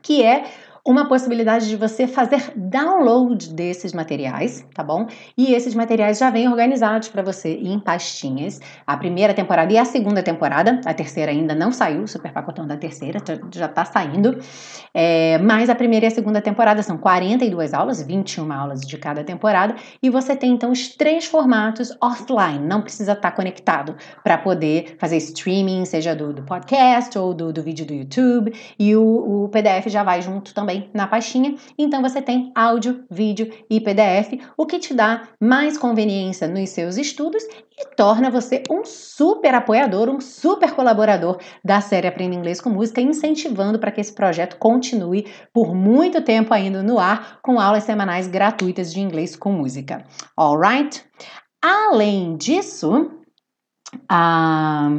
que 0.00 0.22
é 0.22 0.44
uma 0.84 1.08
possibilidade 1.08 1.68
de 1.68 1.76
você 1.76 2.08
fazer 2.08 2.52
download 2.56 3.54
desses 3.54 3.92
materiais, 3.92 4.66
tá 4.74 4.82
bom? 4.82 5.06
E 5.38 5.54
esses 5.54 5.76
materiais 5.76 6.18
já 6.18 6.28
vêm 6.28 6.48
organizados 6.48 7.08
para 7.08 7.22
você 7.22 7.54
em 7.54 7.78
pastinhas. 7.78 8.60
A 8.84 8.96
primeira 8.96 9.32
temporada 9.32 9.72
e 9.72 9.78
a 9.78 9.84
segunda 9.84 10.24
temporada, 10.24 10.80
a 10.84 10.92
terceira 10.92 11.30
ainda 11.30 11.54
não 11.54 11.70
saiu, 11.70 12.08
super 12.08 12.32
pacotão 12.32 12.66
da 12.66 12.76
terceira 12.76 13.20
já 13.54 13.66
está 13.66 13.84
saindo. 13.84 14.40
É, 14.92 15.38
mas 15.38 15.70
a 15.70 15.74
primeira 15.74 16.06
e 16.06 16.08
a 16.08 16.10
segunda 16.10 16.40
temporada 16.40 16.82
são 16.82 16.98
42 16.98 17.72
aulas, 17.72 18.02
21 18.02 18.52
aulas 18.52 18.80
de 18.80 18.98
cada 18.98 19.22
temporada, 19.22 19.76
e 20.02 20.10
você 20.10 20.34
tem 20.34 20.50
então 20.50 20.72
os 20.72 20.88
três 20.88 21.26
formatos 21.26 21.96
offline, 22.00 22.58
não 22.58 22.82
precisa 22.82 23.12
estar 23.12 23.30
tá 23.30 23.36
conectado 23.36 23.94
para 24.24 24.36
poder 24.36 24.96
fazer 24.98 25.16
streaming, 25.18 25.84
seja 25.84 26.14
do, 26.14 26.32
do 26.32 26.42
podcast 26.42 27.16
ou 27.16 27.32
do, 27.32 27.52
do, 27.52 27.62
vídeo 27.62 27.86
do 27.86 27.94
YouTube, 27.94 28.52
e 28.78 28.96
o, 28.96 29.44
o 29.44 29.48
PDF 29.48 29.86
já 29.86 30.02
vai 30.02 30.20
junto 30.20 30.52
também 30.52 30.71
também 30.72 30.90
na 30.94 31.06
pastinha. 31.06 31.56
Então 31.76 32.00
você 32.00 32.22
tem 32.22 32.50
áudio, 32.54 33.04
vídeo 33.10 33.52
e 33.68 33.80
PDF, 33.80 34.40
o 34.56 34.66
que 34.66 34.78
te 34.78 34.94
dá 34.94 35.28
mais 35.40 35.76
conveniência 35.76 36.48
nos 36.48 36.70
seus 36.70 36.96
estudos 36.96 37.42
e 37.44 37.94
torna 37.96 38.30
você 38.30 38.62
um 38.70 38.84
super 38.84 39.54
apoiador, 39.54 40.08
um 40.08 40.20
super 40.20 40.72
colaborador 40.72 41.38
da 41.64 41.80
série 41.80 42.06
Aprenda 42.06 42.34
Inglês 42.34 42.60
com 42.60 42.70
Música, 42.70 43.00
incentivando 43.00 43.78
para 43.78 43.90
que 43.90 44.00
esse 44.00 44.14
projeto 44.14 44.56
continue 44.56 45.26
por 45.52 45.74
muito 45.74 46.22
tempo 46.22 46.54
ainda 46.54 46.82
no 46.82 46.98
ar, 46.98 47.40
com 47.42 47.60
aulas 47.60 47.84
semanais 47.84 48.26
gratuitas 48.26 48.92
de 48.92 49.00
inglês 49.00 49.36
com 49.36 49.52
música. 49.52 50.04
Alright? 50.36 51.04
Além 51.62 52.36
disso, 52.36 53.10
ah, 54.08 54.90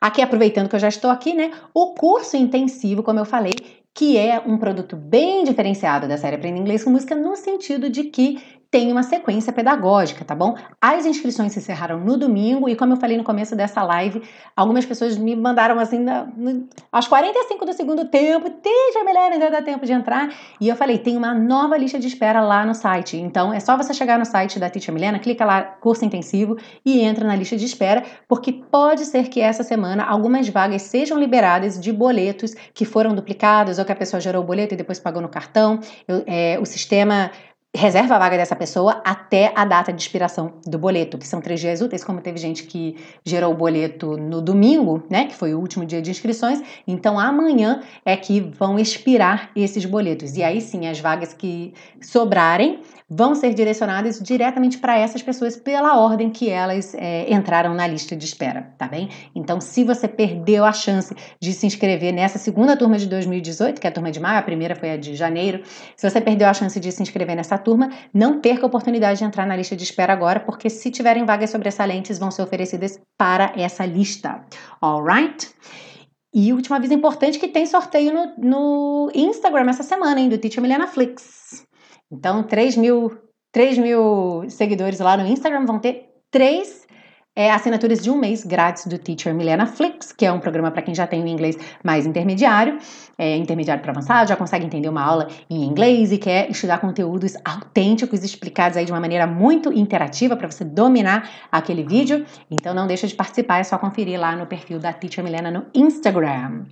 aqui 0.00 0.22
aproveitando 0.22 0.68
que 0.68 0.76
eu 0.76 0.80
já 0.80 0.88
estou 0.88 1.10
aqui, 1.10 1.34
né? 1.34 1.50
O 1.74 1.94
curso 1.94 2.36
intensivo, 2.36 3.02
como 3.02 3.18
eu 3.18 3.24
falei, 3.24 3.52
que 3.94 4.16
é 4.16 4.40
um 4.40 4.56
produto 4.56 4.96
bem 4.96 5.44
diferenciado 5.44 6.08
da 6.08 6.16
série 6.16 6.36
Aprenda 6.36 6.58
Inglês 6.58 6.84
com 6.84 6.90
Música, 6.90 7.14
no 7.14 7.36
sentido 7.36 7.90
de 7.90 8.04
que 8.04 8.59
tem 8.70 8.92
uma 8.92 9.02
sequência 9.02 9.52
pedagógica, 9.52 10.24
tá 10.24 10.32
bom? 10.32 10.54
As 10.80 11.04
inscrições 11.04 11.52
se 11.52 11.58
encerraram 11.58 11.98
no 11.98 12.16
domingo 12.16 12.68
e, 12.68 12.76
como 12.76 12.92
eu 12.92 12.96
falei 12.96 13.16
no 13.16 13.24
começo 13.24 13.56
dessa 13.56 13.82
live, 13.82 14.22
algumas 14.54 14.86
pessoas 14.86 15.18
me 15.18 15.34
mandaram 15.34 15.78
assim, 15.80 15.98
na, 15.98 16.24
no, 16.36 16.68
aos 16.92 17.08
45 17.08 17.66
do 17.66 17.72
segundo 17.72 18.04
tempo, 18.04 18.48
Teja 18.48 19.04
Milena, 19.04 19.34
ainda 19.34 19.50
dá 19.50 19.60
tempo 19.60 19.84
de 19.84 19.92
entrar. 19.92 20.32
E 20.60 20.68
eu 20.68 20.76
falei, 20.76 20.98
tem 20.98 21.16
uma 21.16 21.34
nova 21.34 21.76
lista 21.76 21.98
de 21.98 22.06
espera 22.06 22.40
lá 22.40 22.64
no 22.64 22.72
site. 22.72 23.16
Então, 23.16 23.52
é 23.52 23.58
só 23.58 23.76
você 23.76 23.92
chegar 23.92 24.20
no 24.20 24.24
site 24.24 24.60
da 24.60 24.70
Teacher 24.70 24.94
Milena, 24.94 25.18
clica 25.18 25.44
lá, 25.44 25.62
curso 25.62 26.04
intensivo, 26.04 26.56
e 26.86 27.00
entra 27.00 27.26
na 27.26 27.34
lista 27.34 27.56
de 27.56 27.64
espera, 27.64 28.04
porque 28.28 28.52
pode 28.52 29.04
ser 29.04 29.28
que 29.28 29.40
essa 29.40 29.64
semana 29.64 30.04
algumas 30.04 30.48
vagas 30.48 30.82
sejam 30.82 31.18
liberadas 31.18 31.80
de 31.80 31.92
boletos 31.92 32.54
que 32.72 32.84
foram 32.84 33.16
duplicados 33.16 33.80
ou 33.80 33.84
que 33.84 33.90
a 33.90 33.96
pessoa 33.96 34.20
gerou 34.20 34.44
o 34.44 34.46
boleto 34.46 34.74
e 34.74 34.76
depois 34.76 35.00
pagou 35.00 35.20
no 35.20 35.28
cartão. 35.28 35.80
Eu, 36.06 36.22
é, 36.24 36.56
o 36.60 36.64
sistema 36.64 37.32
reserva 37.74 38.16
a 38.16 38.18
vaga 38.18 38.36
dessa 38.36 38.56
pessoa 38.56 39.00
até 39.04 39.52
a 39.54 39.64
data 39.64 39.92
de 39.92 40.02
expiração 40.02 40.54
do 40.66 40.78
boleto, 40.78 41.16
que 41.16 41.26
são 41.26 41.40
três 41.40 41.60
dias 41.60 41.80
úteis, 41.80 42.02
como 42.02 42.20
teve 42.20 42.36
gente 42.38 42.64
que 42.64 42.96
gerou 43.24 43.52
o 43.52 43.56
boleto 43.56 44.16
no 44.16 44.42
domingo, 44.42 45.02
né, 45.08 45.26
que 45.26 45.34
foi 45.34 45.54
o 45.54 45.60
último 45.60 45.86
dia 45.86 46.02
de 46.02 46.10
inscrições, 46.10 46.60
então 46.86 47.18
amanhã 47.18 47.80
é 48.04 48.16
que 48.16 48.40
vão 48.40 48.78
expirar 48.78 49.50
esses 49.54 49.84
boletos. 49.84 50.36
E 50.36 50.42
aí 50.42 50.60
sim, 50.60 50.88
as 50.88 50.98
vagas 50.98 51.32
que 51.32 51.72
sobrarem 52.00 52.80
vão 53.10 53.34
ser 53.34 53.52
direcionadas 53.52 54.20
diretamente 54.20 54.78
para 54.78 54.96
essas 54.96 55.20
pessoas 55.20 55.56
pela 55.56 55.98
ordem 55.98 56.30
que 56.30 56.48
elas 56.48 56.94
é, 56.94 57.32
entraram 57.32 57.74
na 57.74 57.84
lista 57.84 58.14
de 58.14 58.24
espera, 58.24 58.72
tá 58.78 58.86
bem? 58.86 59.08
Então, 59.34 59.60
se 59.60 59.82
você 59.82 60.06
perdeu 60.06 60.64
a 60.64 60.72
chance 60.72 61.12
de 61.40 61.52
se 61.52 61.66
inscrever 61.66 62.12
nessa 62.12 62.38
segunda 62.38 62.76
turma 62.76 62.96
de 62.96 63.06
2018, 63.06 63.80
que 63.80 63.86
é 63.86 63.90
a 63.90 63.92
turma 63.92 64.12
de 64.12 64.20
maio, 64.20 64.38
a 64.38 64.42
primeira 64.42 64.76
foi 64.76 64.92
a 64.92 64.96
de 64.96 65.16
janeiro, 65.16 65.62
se 65.96 66.08
você 66.08 66.20
perdeu 66.20 66.48
a 66.48 66.54
chance 66.54 66.78
de 66.78 66.92
se 66.92 67.02
inscrever 67.02 67.34
nessa 67.34 67.58
turma, 67.58 67.90
não 68.14 68.40
perca 68.40 68.64
a 68.64 68.68
oportunidade 68.68 69.18
de 69.18 69.24
entrar 69.24 69.44
na 69.44 69.56
lista 69.56 69.74
de 69.74 69.82
espera 69.82 70.12
agora, 70.12 70.38
porque 70.38 70.70
se 70.70 70.88
tiverem 70.90 71.24
vagas 71.24 71.50
sobressalentes, 71.50 72.16
vão 72.16 72.30
ser 72.30 72.42
oferecidas 72.42 73.00
para 73.18 73.52
essa 73.56 73.84
lista. 73.84 74.44
Alright? 74.80 75.50
E 76.32 76.52
último 76.52 76.76
aviso 76.76 76.94
importante 76.94 77.40
que 77.40 77.48
tem 77.48 77.66
sorteio 77.66 78.12
no, 78.14 78.34
no 78.38 79.10
Instagram 79.12 79.68
essa 79.68 79.82
semana, 79.82 80.20
hein, 80.20 80.28
do 80.28 80.38
Teacher 80.38 80.62
Milena 80.62 80.86
Flix. 80.86 81.68
Então, 82.10 82.42
3 82.42 82.76
mil, 82.76 83.16
3 83.52 83.78
mil 83.78 84.44
seguidores 84.48 84.98
lá 84.98 85.16
no 85.16 85.26
Instagram 85.26 85.64
vão 85.66 85.78
ter 85.78 86.08
três 86.30 86.86
é, 87.36 87.50
assinaturas 87.50 88.02
de 88.02 88.10
um 88.10 88.18
mês 88.18 88.44
grátis 88.44 88.86
do 88.86 88.98
Teacher 88.98 89.34
Milena 89.34 89.66
Flix, 89.66 90.12
que 90.12 90.26
é 90.26 90.32
um 90.32 90.40
programa 90.40 90.70
para 90.70 90.82
quem 90.82 90.94
já 90.94 91.06
tem 91.06 91.22
o 91.22 91.26
inglês 91.26 91.56
mais 91.84 92.06
intermediário 92.06 92.78
é, 93.20 93.36
intermediário 93.36 93.82
para 93.82 93.92
avançado, 93.92 94.30
já 94.30 94.34
consegue 94.34 94.64
entender 94.64 94.88
uma 94.88 95.02
aula 95.02 95.28
em 95.50 95.62
inglês 95.62 96.10
e 96.10 96.16
quer 96.16 96.50
estudar 96.50 96.78
conteúdos 96.78 97.34
autênticos 97.44 98.24
explicados 98.24 98.78
aí 98.78 98.86
de 98.86 98.92
uma 98.92 99.00
maneira 99.00 99.26
muito 99.26 99.70
interativa 99.70 100.34
para 100.34 100.50
você 100.50 100.64
dominar 100.64 101.28
aquele 101.52 101.84
vídeo. 101.84 102.24
Então 102.50 102.72
não 102.72 102.86
deixa 102.86 103.06
de 103.06 103.14
participar, 103.14 103.58
é 103.58 103.64
só 103.64 103.76
conferir 103.76 104.18
lá 104.18 104.34
no 104.34 104.46
perfil 104.46 104.78
da 104.78 104.94
Teacher 104.94 105.22
Milena 105.22 105.50
no 105.50 105.66
Instagram. 105.74 106.64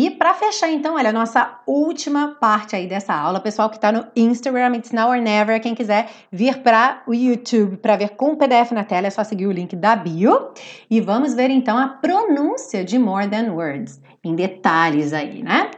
E 0.00 0.12
para 0.12 0.32
fechar 0.32 0.70
então, 0.70 0.94
olha 0.94 1.10
a 1.10 1.12
nossa 1.12 1.58
última 1.66 2.36
parte 2.40 2.76
aí 2.76 2.86
dessa 2.86 3.12
aula, 3.12 3.40
pessoal 3.40 3.68
que 3.68 3.74
está 3.74 3.90
no 3.90 4.06
Instagram, 4.14 4.76
it's 4.76 4.92
now 4.92 5.10
or 5.10 5.20
never, 5.20 5.60
quem 5.60 5.74
quiser 5.74 6.08
vir 6.30 6.62
para 6.62 7.02
o 7.04 7.12
YouTube 7.12 7.78
para 7.78 7.96
ver 7.96 8.10
com 8.10 8.30
o 8.30 8.36
PDF 8.36 8.70
na 8.70 8.84
tela, 8.84 9.08
é 9.08 9.10
só 9.10 9.24
seguir 9.24 9.48
o 9.48 9.50
link 9.50 9.74
da 9.74 9.96
bio. 9.96 10.52
E 10.88 11.00
vamos 11.00 11.34
ver 11.34 11.50
então 11.50 11.76
a 11.76 11.88
pronúncia 11.88 12.84
de 12.84 12.96
more 12.96 13.26
than 13.26 13.52
words, 13.52 14.00
em 14.22 14.36
detalhes 14.36 15.12
aí, 15.12 15.42
né? 15.42 15.68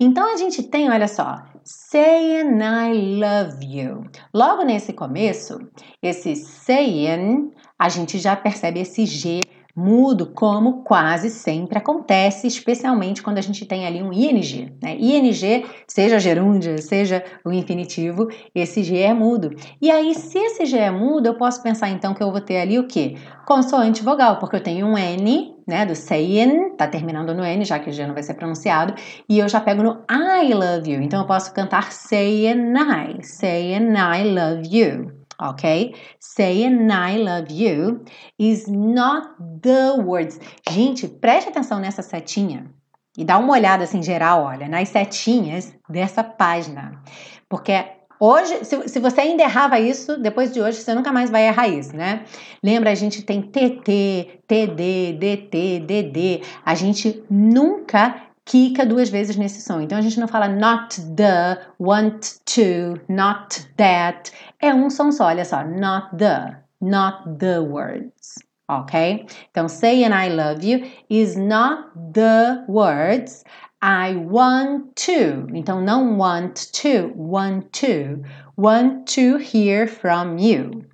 Então 0.00 0.34
a 0.34 0.36
gente 0.36 0.64
tem, 0.64 0.90
olha 0.90 1.06
só, 1.06 1.40
saying 1.62 2.58
I 2.58 3.20
love 3.20 3.64
you. 3.64 4.10
Logo 4.34 4.64
nesse 4.64 4.92
começo, 4.92 5.56
esse 6.02 6.34
saying, 6.34 7.52
a 7.78 7.88
gente 7.88 8.18
já 8.18 8.34
percebe 8.34 8.80
esse 8.80 9.06
G 9.06 9.38
mudo, 9.78 10.26
como 10.26 10.82
quase 10.82 11.30
sempre 11.30 11.78
acontece, 11.78 12.48
especialmente 12.48 13.22
quando 13.22 13.38
a 13.38 13.40
gente 13.40 13.64
tem 13.64 13.86
ali 13.86 14.02
um 14.02 14.12
ing. 14.12 14.72
Né? 14.82 14.96
ing, 14.98 15.64
seja 15.86 16.18
gerúndio, 16.18 16.82
seja 16.82 17.24
o 17.44 17.52
infinitivo, 17.52 18.28
esse 18.52 18.82
G 18.82 18.98
é 18.98 19.14
mudo. 19.14 19.54
E 19.80 19.88
aí, 19.88 20.14
se 20.14 20.36
esse 20.36 20.66
G 20.66 20.76
é 20.76 20.90
mudo, 20.90 21.26
eu 21.26 21.34
posso 21.34 21.62
pensar 21.62 21.88
então 21.90 22.12
que 22.12 22.22
eu 22.22 22.32
vou 22.32 22.40
ter 22.40 22.60
ali 22.60 22.76
o 22.76 22.88
quê? 22.88 23.16
Consoante 23.46 24.02
vogal, 24.02 24.38
porque 24.38 24.56
eu 24.56 24.62
tenho 24.62 24.84
um 24.84 24.98
N, 24.98 25.54
né, 25.66 25.86
do 25.86 25.94
saying, 25.94 26.76
tá 26.76 26.88
terminando 26.88 27.32
no 27.32 27.44
N, 27.44 27.64
já 27.64 27.78
que 27.78 27.88
o 27.88 27.92
G 27.92 28.04
não 28.04 28.14
vai 28.14 28.22
ser 28.24 28.34
pronunciado, 28.34 28.94
e 29.28 29.38
eu 29.38 29.48
já 29.48 29.60
pego 29.60 29.82
no 29.82 30.02
I 30.10 30.52
love 30.52 30.90
you. 30.90 31.00
Então 31.00 31.20
eu 31.20 31.26
posso 31.26 31.54
cantar 31.54 31.92
saying 31.92 32.74
I, 32.74 33.22
saying 33.22 33.92
I 33.92 34.24
love 34.34 34.68
you 34.68 35.17
ok? 35.40 35.94
Saying 36.20 36.88
I 36.90 37.18
love 37.18 37.52
you 37.52 38.04
is 38.38 38.66
not 38.68 39.28
the 39.62 40.02
words. 40.02 40.40
Gente, 40.70 41.08
preste 41.08 41.48
atenção 41.48 41.78
nessa 41.78 42.02
setinha 42.02 42.70
e 43.16 43.24
dá 43.24 43.38
uma 43.38 43.52
olhada 43.52 43.84
assim 43.84 44.02
geral, 44.02 44.44
olha, 44.44 44.68
nas 44.68 44.88
setinhas 44.88 45.74
dessa 45.88 46.22
página. 46.22 47.02
Porque 47.48 47.72
Hoje, 48.20 48.64
se, 48.64 48.88
se, 48.88 48.98
você 48.98 49.20
ainda 49.20 49.44
errava 49.44 49.78
isso, 49.78 50.18
depois 50.20 50.52
de 50.52 50.60
hoje 50.60 50.78
você 50.78 50.92
nunca 50.92 51.12
mais 51.12 51.30
vai 51.30 51.46
errar 51.46 51.68
isso, 51.68 51.96
né? 51.96 52.24
Lembra, 52.60 52.90
a 52.90 52.94
gente 52.94 53.22
tem 53.22 53.40
TT, 53.40 54.40
TD, 54.44 55.12
DT, 55.12 55.80
DD. 55.86 56.42
A 56.64 56.74
gente 56.74 57.22
nunca 57.30 58.27
quica 58.48 58.86
duas 58.86 59.10
vezes 59.10 59.36
nesse 59.36 59.60
som. 59.60 59.80
Então 59.80 59.98
a 59.98 60.00
gente 60.00 60.18
não 60.18 60.26
fala 60.26 60.48
not 60.48 60.98
the, 61.14 61.60
want 61.78 62.40
to, 62.46 62.98
not 63.08 63.68
that. 63.76 64.32
É 64.60 64.74
um 64.74 64.88
som 64.88 65.12
só, 65.12 65.26
olha 65.26 65.44
só. 65.44 65.62
Not 65.62 66.16
the, 66.16 66.56
not 66.80 67.36
the 67.38 67.60
words. 67.60 68.38
Ok? 68.70 69.26
Então, 69.50 69.68
saying 69.68 70.12
I 70.12 70.28
love 70.30 70.64
you 70.64 70.90
is 71.08 71.36
not 71.36 71.90
the 72.12 72.64
words 72.68 73.44
I 73.82 74.14
want 74.16 74.94
to. 75.06 75.46
Então, 75.54 75.80
não 75.80 76.18
want 76.18 76.70
to, 76.82 77.12
want 77.16 77.70
to. 77.80 78.22
Want 78.56 79.06
to 79.14 79.38
hear 79.38 79.86
from 79.86 80.38
you. 80.38 80.84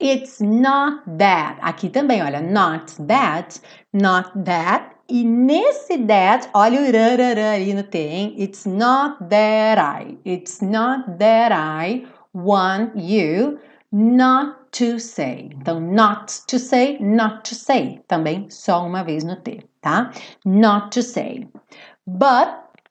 It's 0.00 0.40
not 0.40 1.02
that. 1.18 1.58
Aqui 1.60 1.88
também, 1.88 2.22
olha, 2.22 2.40
not 2.40 2.94
that, 3.06 3.60
not 3.92 4.32
that 4.44 4.95
e 5.08 5.24
nesse 5.24 5.98
that, 6.06 6.48
olha 6.52 6.80
o 6.80 6.84
rarará 6.84 7.50
aí 7.50 7.72
no 7.72 7.82
T, 7.82 7.98
hein? 7.98 8.34
It's 8.38 8.66
not 8.66 9.16
that 9.28 9.78
I. 9.78 10.18
It's 10.24 10.60
not 10.60 11.18
that 11.18 11.52
I 11.52 12.06
want 12.34 12.92
you 12.96 13.58
not 13.92 14.56
to 14.72 14.98
say. 14.98 15.50
Então, 15.54 15.80
not 15.80 16.42
to 16.48 16.58
say, 16.58 16.98
not 17.00 17.48
to 17.48 17.54
say. 17.54 18.00
Também 18.08 18.50
só 18.50 18.84
uma 18.84 19.02
vez 19.02 19.24
no 19.24 19.36
T, 19.36 19.60
tá? 19.80 20.10
Not 20.44 20.90
to 20.90 21.02
say. 21.02 21.48
But 22.06 22.48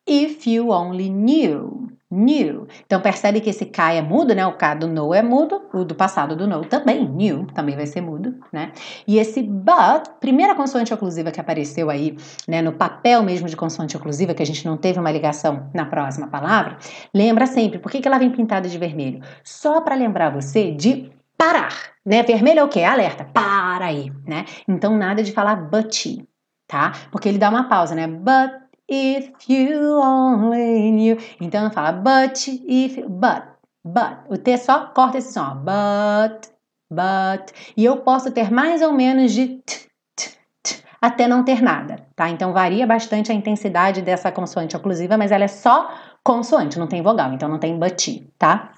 if 0.08 0.48
you 0.48 0.72
only 0.72 1.10
knew 1.10 1.85
new. 2.10 2.68
Então 2.86 3.02
percebe 3.02 3.42
que 3.42 3.50
esse 3.50 3.66
K 3.66 3.94
é 3.94 4.02
mudo, 4.02 4.34
né? 4.36 4.46
O 4.46 4.54
K 4.54 4.76
do 4.76 4.88
no 4.88 5.14
é 5.14 5.22
mudo, 5.22 5.62
o 5.74 5.84
do 5.84 5.96
passado 5.96 6.36
do 6.36 6.48
no 6.48 6.64
também, 6.66 7.08
new, 7.08 7.46
também 7.48 7.76
vai 7.76 7.88
ser 7.88 8.02
mudo, 8.02 8.36
né? 8.52 8.72
E 9.08 9.18
esse 9.18 9.42
but, 9.42 10.10
primeira 10.20 10.56
consoante 10.56 10.94
oclusiva 10.94 11.32
que 11.32 11.40
apareceu 11.40 11.90
aí, 11.90 12.16
né, 12.48 12.62
no 12.62 12.74
papel 12.74 13.24
mesmo 13.24 13.48
de 13.48 13.56
consoante 13.58 13.98
oclusiva, 13.98 14.34
que 14.34 14.44
a 14.44 14.46
gente 14.46 14.66
não 14.66 14.78
teve 14.78 15.00
uma 15.00 15.12
ligação 15.12 15.70
na 15.74 15.86
próxima 15.86 16.28
palavra, 16.28 16.78
lembra 17.14 17.46
sempre, 17.48 17.80
por 17.80 17.92
que, 17.92 18.00
que 18.00 18.08
ela 18.08 18.20
vem 18.20 18.30
pintada 18.30 18.70
de 18.70 18.78
vermelho? 18.78 19.22
Só 19.44 19.82
para 19.82 19.96
lembrar 19.96 20.30
você 20.30 20.72
de 20.72 21.12
parar, 21.38 21.74
né? 22.06 22.24
Vermelho 22.24 22.60
é 22.60 22.64
o 22.64 22.70
quê? 22.70 22.84
Alerta, 22.84 23.26
para 23.26 23.86
aí, 23.86 24.12
né? 24.26 24.46
Então 24.68 24.96
nada 24.96 25.24
de 25.24 25.32
falar 25.32 25.56
but, 25.56 26.24
tá? 26.68 26.94
Porque 27.12 27.28
ele 27.28 27.38
dá 27.38 27.50
uma 27.50 27.68
pausa, 27.68 27.96
né? 27.96 28.08
But 28.08 28.65
If 28.88 29.50
you 29.50 30.00
only 30.00 30.92
knew. 30.92 31.18
Então 31.42 31.72
fala 31.72 31.92
but, 31.92 32.48
if, 32.48 32.98
but, 33.08 33.44
but. 33.84 34.18
O 34.30 34.38
T 34.38 34.58
só 34.58 34.88
corta 34.88 35.18
esse 35.18 35.34
som. 35.34 35.56
But, 35.64 36.50
but. 36.90 37.52
E 37.76 37.84
eu 37.84 37.98
posso 37.98 38.32
ter 38.32 38.52
mais 38.52 38.82
ou 38.82 38.94
menos 38.94 39.32
de 39.32 39.48
t, 39.66 39.88
t, 40.16 40.38
t, 40.62 40.84
até 41.02 41.28
não 41.28 41.44
ter 41.44 41.62
nada, 41.62 42.06
tá? 42.16 42.30
Então 42.30 42.54
varia 42.54 42.86
bastante 42.86 43.32
a 43.32 43.36
intensidade 43.36 44.02
dessa 44.04 44.32
consoante 44.32 44.78
oclusiva, 44.78 45.18
mas 45.18 45.32
ela 45.32 45.46
é 45.46 45.48
só 45.48 45.90
consoante, 46.24 46.78
não 46.80 46.88
tem 46.88 47.02
vogal, 47.02 47.34
então 47.34 47.50
não 47.50 47.60
tem 47.60 47.78
but, 47.78 48.24
tá? 48.38 48.72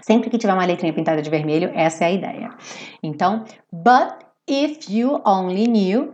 Sempre 0.00 0.30
que 0.30 0.38
tiver 0.38 0.52
uma 0.52 0.64
letrinha 0.64 0.92
pintada 0.92 1.22
de 1.22 1.30
vermelho, 1.30 1.70
essa 1.74 2.04
é 2.04 2.06
a 2.08 2.12
ideia. 2.12 2.50
Então, 3.00 3.44
but 3.72 4.24
if 4.48 4.90
you 4.90 5.20
only 5.24 5.66
knew 5.68 6.12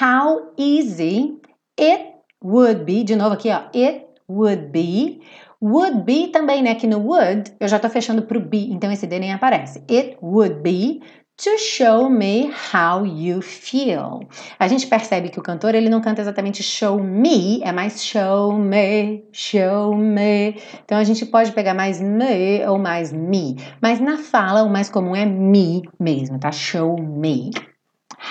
how 0.00 0.52
easy 0.56 1.38
it 1.78 2.17
would 2.42 2.84
be, 2.84 3.04
de 3.04 3.16
novo 3.16 3.34
aqui, 3.34 3.50
ó, 3.50 3.64
it 3.74 4.06
would 4.28 4.66
be. 4.70 5.20
Would 5.60 6.02
be 6.02 6.28
também, 6.28 6.62
né? 6.62 6.74
Que 6.76 6.86
no 6.86 6.98
would 6.98 7.52
eu 7.58 7.66
já 7.66 7.78
tô 7.78 7.88
fechando 7.88 8.22
pro 8.22 8.40
be, 8.40 8.70
então 8.72 8.92
esse 8.92 9.06
D 9.06 9.18
nem 9.18 9.32
aparece. 9.32 9.82
It 9.90 10.16
would 10.22 10.60
be 10.60 11.00
to 11.38 11.56
show 11.56 12.10
me 12.10 12.50
how 12.72 13.04
you 13.04 13.40
feel. 13.40 14.20
A 14.58 14.68
gente 14.68 14.86
percebe 14.86 15.28
que 15.28 15.38
o 15.38 15.42
cantor 15.42 15.74
ele 15.74 15.88
não 15.88 16.00
canta 16.00 16.20
exatamente 16.20 16.62
show 16.62 17.02
me, 17.02 17.60
é 17.62 17.72
mais 17.72 18.04
show 18.04 18.52
me, 18.56 19.24
show 19.32 19.96
me. 19.96 20.56
Então 20.84 20.98
a 20.98 21.04
gente 21.04 21.24
pode 21.26 21.52
pegar 21.52 21.74
mais 21.74 22.00
me 22.00 22.64
ou 22.66 22.78
mais 22.78 23.12
me, 23.12 23.56
mas 23.80 24.00
na 24.00 24.18
fala 24.18 24.62
o 24.62 24.70
mais 24.70 24.90
comum 24.90 25.14
é 25.14 25.24
me 25.24 25.82
mesmo, 25.98 26.38
tá? 26.38 26.50
Show 26.50 27.00
me 27.00 27.50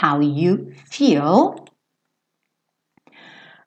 how 0.01 0.21
you 0.21 0.71
feel. 0.91 1.66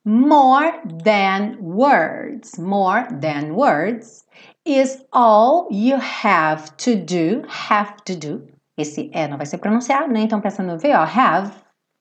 More 0.05 0.73
than 1.05 1.59
words, 1.61 2.59
more 2.59 3.07
than 3.11 3.55
words 3.55 4.25
is 4.65 5.05
all 5.13 5.69
you 5.71 5.97
have 5.97 6.77
to 6.79 6.97
do, 6.97 7.45
have 7.49 7.97
to 8.05 8.17
do 8.17 8.49
esse 8.81 9.11
é 9.13 9.29
não 9.29 9.37
vai 9.37 9.47
ser 9.47 9.59
pronunciado, 9.59 10.13
né? 10.13 10.23
Então 10.23 10.41
pensa 10.41 10.63
no 10.63 10.79
V, 10.79 10.93
ó, 10.95 11.03
have 11.03 11.53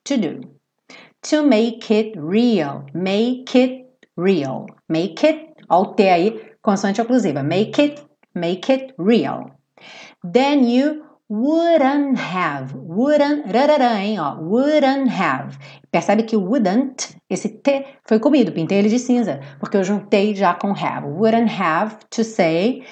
to 0.04 0.16
do. 0.16 0.40
To 1.30 1.46
make 1.46 1.92
it 1.92 2.18
real. 2.18 2.86
Make 2.94 3.58
it 3.58 3.86
real. 4.16 4.66
Make 4.88 5.26
it, 5.26 5.54
ó 5.68 5.82
o 5.82 5.94
T 5.94 6.08
aí, 6.08 6.52
consoante 6.62 7.00
oclusiva. 7.00 7.42
Make 7.42 7.82
it, 7.82 8.02
make 8.34 8.72
it 8.72 8.94
real. 8.98 9.50
Then 10.22 10.64
you 10.64 11.04
wouldn't 11.30 12.18
have. 12.18 12.74
Wouldn't, 12.74 13.46
hein, 13.46 14.18
ó. 14.18 14.36
Wouldn't 14.40 15.08
have. 15.08 15.56
Percebe 15.92 16.24
que 16.24 16.36
wouldn't, 16.36 17.16
esse 17.30 17.48
T 17.48 17.86
foi 18.04 18.18
comido, 18.18 18.52
pintei 18.52 18.78
ele 18.78 18.88
de 18.88 18.98
cinza, 18.98 19.40
porque 19.60 19.76
eu 19.76 19.84
juntei 19.84 20.34
já 20.34 20.54
com 20.54 20.72
have. 20.72 21.06
Wouldn't 21.06 21.50
have 21.50 21.98
to 22.10 22.24
say 22.24 22.84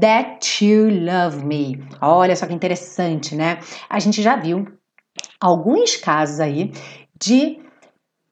that 0.00 0.64
you 0.64 0.90
love 0.90 1.44
me. 1.44 1.80
Olha 2.00 2.34
só 2.34 2.46
que 2.46 2.52
interessante, 2.52 3.36
né? 3.36 3.60
A 3.88 4.00
gente 4.00 4.20
já 4.20 4.34
viu 4.34 4.66
alguns 5.40 5.96
casos 5.96 6.40
aí 6.40 6.72
de 7.18 7.63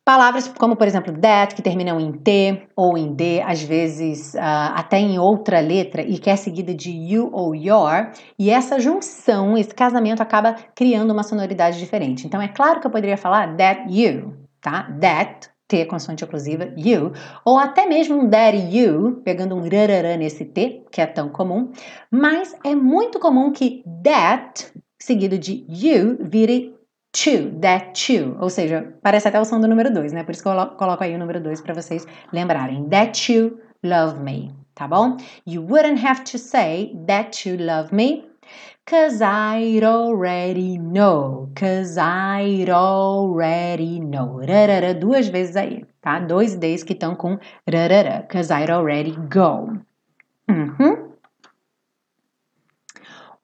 palavras 0.04 0.48
como, 0.48 0.76
por 0.76 0.86
exemplo, 0.86 1.12
that, 1.18 1.54
que 1.54 1.62
terminam 1.62 2.00
em 2.00 2.12
T 2.12 2.68
ou 2.74 2.98
em 2.98 3.14
D, 3.14 3.40
às 3.42 3.62
vezes 3.62 4.34
uh, 4.34 4.74
até 4.74 4.98
em 4.98 5.18
outra 5.18 5.60
letra 5.60 6.02
e 6.02 6.18
que 6.18 6.28
é 6.28 6.36
seguida 6.36 6.74
de 6.74 6.90
you 6.90 7.30
ou 7.32 7.54
your, 7.54 8.10
e 8.38 8.50
essa 8.50 8.80
junção, 8.80 9.56
esse 9.56 9.74
casamento 9.74 10.22
acaba 10.22 10.54
criando 10.74 11.12
uma 11.12 11.22
sonoridade 11.22 11.78
diferente. 11.78 12.26
Então 12.26 12.40
é 12.40 12.48
claro 12.48 12.80
que 12.80 12.86
eu 12.86 12.90
poderia 12.90 13.16
falar 13.16 13.56
that 13.56 13.84
you, 13.88 14.34
tá? 14.60 14.88
That 15.00 15.50
T, 15.68 15.86
consoante 15.86 16.24
oclusiva, 16.24 16.70
you, 16.76 17.12
ou 17.44 17.58
até 17.58 17.86
mesmo 17.86 18.18
um 18.18 18.28
that 18.28 18.56
you, 18.56 19.22
pegando 19.24 19.54
um 19.54 19.62
rararã 19.62 20.16
nesse 20.16 20.44
T, 20.44 20.84
que 20.90 21.00
é 21.00 21.06
tão 21.06 21.30
comum, 21.30 21.70
mas 22.10 22.54
é 22.64 22.74
muito 22.74 23.18
comum 23.18 23.52
que 23.52 23.82
that, 24.04 24.70
seguido 25.00 25.38
de 25.38 25.64
you, 25.68 26.18
vire 26.20 26.74
to, 27.12 27.50
that 27.60 27.92
to, 28.06 28.36
ou 28.40 28.50
seja, 28.50 28.94
parece 29.02 29.28
até 29.28 29.40
o 29.40 29.44
som 29.44 29.60
do 29.60 29.68
número 29.68 29.92
2, 29.92 30.12
né? 30.12 30.24
Por 30.24 30.32
isso 30.32 30.42
que 30.42 30.48
eu 30.48 30.66
coloco 30.76 31.04
aí 31.04 31.14
o 31.14 31.18
número 31.18 31.40
2 31.40 31.60
para 31.60 31.74
vocês 31.74 32.06
lembrarem. 32.32 32.88
That 32.88 33.32
you 33.32 33.60
love 33.82 34.20
me, 34.20 34.54
tá 34.74 34.88
bom? 34.88 35.16
You 35.46 35.62
wouldn't 35.62 36.04
have 36.04 36.24
to 36.24 36.38
say 36.38 36.96
that 37.06 37.48
you 37.48 37.56
love 37.58 37.94
me 37.94 38.32
Cause 38.84 39.22
I'd 39.22 39.84
already 39.84 40.76
know. 40.76 41.48
Cause 41.54 41.96
I'd 41.96 42.68
already 42.68 44.00
know. 44.00 44.40
Rarara, 44.40 44.92
duas 44.92 45.28
vezes 45.28 45.56
aí, 45.56 45.86
tá? 46.00 46.18
Dois 46.18 46.56
Ds 46.56 46.82
que 46.82 46.92
estão 46.92 47.14
com 47.14 47.38
rarara. 47.66 48.26
Cause 48.28 48.52
I'd 48.52 48.70
already 48.70 49.12
go. 49.32 49.78
Uhum. 50.48 51.11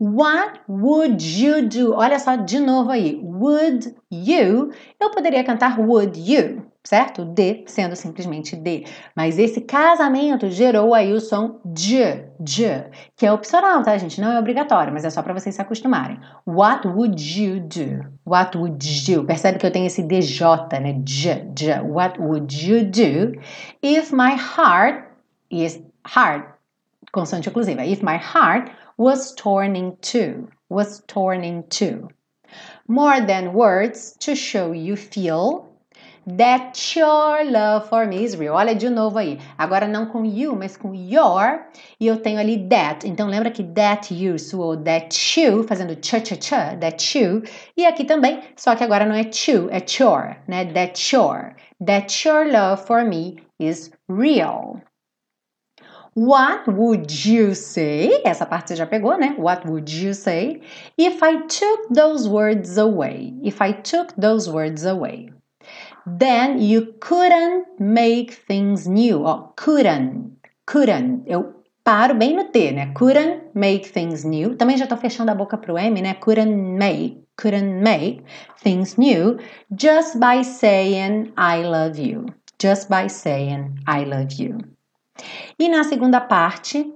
What 0.01 0.61
would 0.69 1.23
you 1.23 1.69
do? 1.69 1.95
Olha 1.95 2.19
só 2.19 2.37
de 2.37 2.61
novo 2.61 2.91
aí. 2.91 3.21
Would 3.23 3.95
you? 4.11 4.71
Eu 5.01 5.11
poderia 5.11 5.43
cantar 5.43 5.79
would 5.81 6.19
you 6.21 6.69
certo? 6.89 7.23
D 7.23 7.65
sendo 7.67 7.95
simplesmente 7.95 8.57
D. 8.57 8.87
Mas 9.15 9.39
esse 9.39 9.61
casamento 9.61 10.49
gerou 10.49 10.95
aí 10.95 11.13
o 11.13 11.21
som 11.21 11.61
J, 11.67 12.25
J, 12.41 12.91
que 13.15 13.27
é 13.27 13.33
opcional, 13.33 13.83
tá, 13.83 13.99
gente? 13.99 14.19
Não 14.19 14.33
é 14.33 14.39
obrigatório, 14.39 14.91
mas 14.91 15.05
é 15.05 15.11
só 15.11 15.23
para 15.23 15.35
vocês 15.35 15.55
se 15.55 15.61
acostumarem. 15.61 16.19
What 16.47 16.89
would 16.89 17.21
you 17.21 17.61
do? 17.61 18.07
What 18.25 18.57
would 18.57 19.13
you? 19.13 19.25
Percebe 19.25 19.59
que 19.59 19.67
eu 19.67 19.71
tenho 19.71 19.87
esse 19.87 20.03
DJ, 20.03 20.47
né? 20.81 20.99
J, 21.05 21.53
J. 21.55 21.83
What 21.83 22.19
would 22.19 22.67
you 22.67 22.85
do 22.85 23.39
if 23.83 24.11
my 24.11 24.35
heart 24.35 25.05
is 25.51 25.83
heart, 26.07 26.55
constante 27.13 27.51
inclusiva. 27.51 27.85
If 27.85 28.03
my 28.03 28.17
heart 28.17 28.71
was 28.99 29.35
torn 29.35 29.77
in 29.77 29.97
two, 30.03 30.49
was 30.69 31.03
torn 31.07 31.43
in 31.45 31.63
two. 31.71 32.09
More 32.87 33.21
than 33.21 33.55
words 33.55 34.15
to 34.21 34.35
show 34.35 34.73
you 34.73 34.97
feel 34.97 35.69
That 36.37 36.95
your 36.95 37.43
love 37.45 37.89
for 37.89 38.05
me 38.05 38.23
is 38.23 38.37
real. 38.37 38.53
Olha 38.55 38.75
de 38.75 38.91
novo 38.91 39.17
aí. 39.17 39.39
Agora 39.57 39.89
não 39.89 40.05
com 40.05 40.27
you, 40.27 40.55
mas 40.55 40.77
com 40.77 40.95
your. 40.95 41.67
E 41.99 42.07
eu 42.07 42.19
tenho 42.19 42.39
ali 42.39 42.69
that. 42.69 43.09
Então 43.09 43.29
lembra 43.29 43.51
que 43.51 43.65
that 43.65 44.13
you 44.13 44.39
soou 44.39 44.77
that 44.77 45.41
you, 45.41 45.65
fazendo 45.65 45.97
cha 46.05 46.23
cha 46.23 46.37
cha, 46.39 46.77
that 46.77 47.19
you. 47.19 47.43
E 47.75 47.87
aqui 47.87 48.05
também, 48.05 48.43
só 48.57 48.77
que 48.77 48.85
agora 48.85 49.07
não 49.07 49.15
é 49.15 49.25
to, 49.25 49.71
é 49.71 49.83
your, 49.99 50.37
né? 50.47 50.67
That 50.67 51.17
your. 51.17 51.57
That 51.83 52.29
your 52.29 52.53
love 52.53 52.87
for 52.87 53.07
me 53.07 53.39
is 53.59 53.91
real. 54.07 54.83
What 56.19 56.69
would 56.69 57.13
you 57.29 57.55
say? 57.55 58.23
Essa 58.25 58.45
parte 58.45 58.71
você 58.71 58.77
já 58.77 58.87
pegou, 58.87 59.17
né? 59.17 59.37
What 59.39 59.69
would 59.69 59.89
you 59.89 60.13
say 60.15 60.63
if 60.97 61.23
I 61.23 61.47
took 61.47 61.95
those 61.95 62.29
words 62.29 62.77
away? 62.77 63.35
If 63.43 63.63
I 63.63 63.73
took 63.73 64.15
those 64.21 64.51
words 64.51 64.85
away 64.85 65.31
then 66.07 66.59
you 66.59 66.95
couldn't 67.01 67.67
make 67.79 68.33
things 68.33 68.87
new. 68.87 69.25
Ó, 69.25 69.53
couldn't, 69.57 70.33
couldn't. 70.67 71.23
Eu 71.27 71.55
paro 71.85 72.15
bem 72.15 72.35
no 72.35 72.51
T, 72.51 72.73
né? 72.73 72.93
Couldn't 72.95 73.55
make 73.55 73.89
things 73.89 74.25
new. 74.25 74.57
Também 74.57 74.77
já 74.77 74.87
tô 74.87 74.97
fechando 74.97 75.31
a 75.31 75.35
boca 75.35 75.57
pro 75.57 75.77
M, 75.77 76.01
né? 76.01 76.15
Couldn't 76.15 76.79
make, 76.79 77.23
couldn't 77.37 77.83
make 77.83 78.25
things 78.63 78.97
new 78.97 79.39
just 79.71 80.19
by 80.19 80.43
saying 80.43 81.33
I 81.37 81.63
love 81.63 81.99
you. 81.99 82.27
Just 82.61 82.89
by 82.89 83.09
saying 83.09 83.75
I 83.87 84.05
love 84.05 84.33
you. 84.39 84.59
E 85.59 85.69
na 85.69 85.85
segunda 85.85 86.21
parte, 86.21 86.95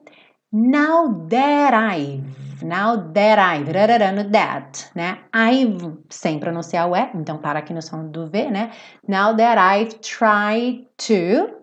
now 0.53 1.27
that 1.29 1.75
I've 1.75 2.43
Now 2.63 2.97
that 3.13 3.39
I've, 3.39 3.73
rararano 3.73 4.31
that, 4.31 4.91
né? 4.95 5.19
I've, 5.35 5.99
sem 6.09 6.39
pronunciar 6.39 6.89
o 6.89 6.97
E, 6.97 7.11
então 7.15 7.39
para 7.39 7.59
aqui 7.59 7.75
no 7.75 7.83
som 7.83 8.09
do 8.09 8.29
V, 8.29 8.51
né? 8.51 8.71
Now 9.07 9.35
that 9.35 9.59
I've 9.59 9.99
tried 10.01 10.87
to 11.09 11.57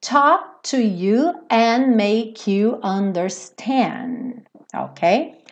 talk 0.00 0.62
to 0.70 0.76
you 0.76 1.34
and 1.50 1.96
make 1.96 2.48
you 2.50 2.78
understand, 2.82 4.44
ok? 4.74 5.42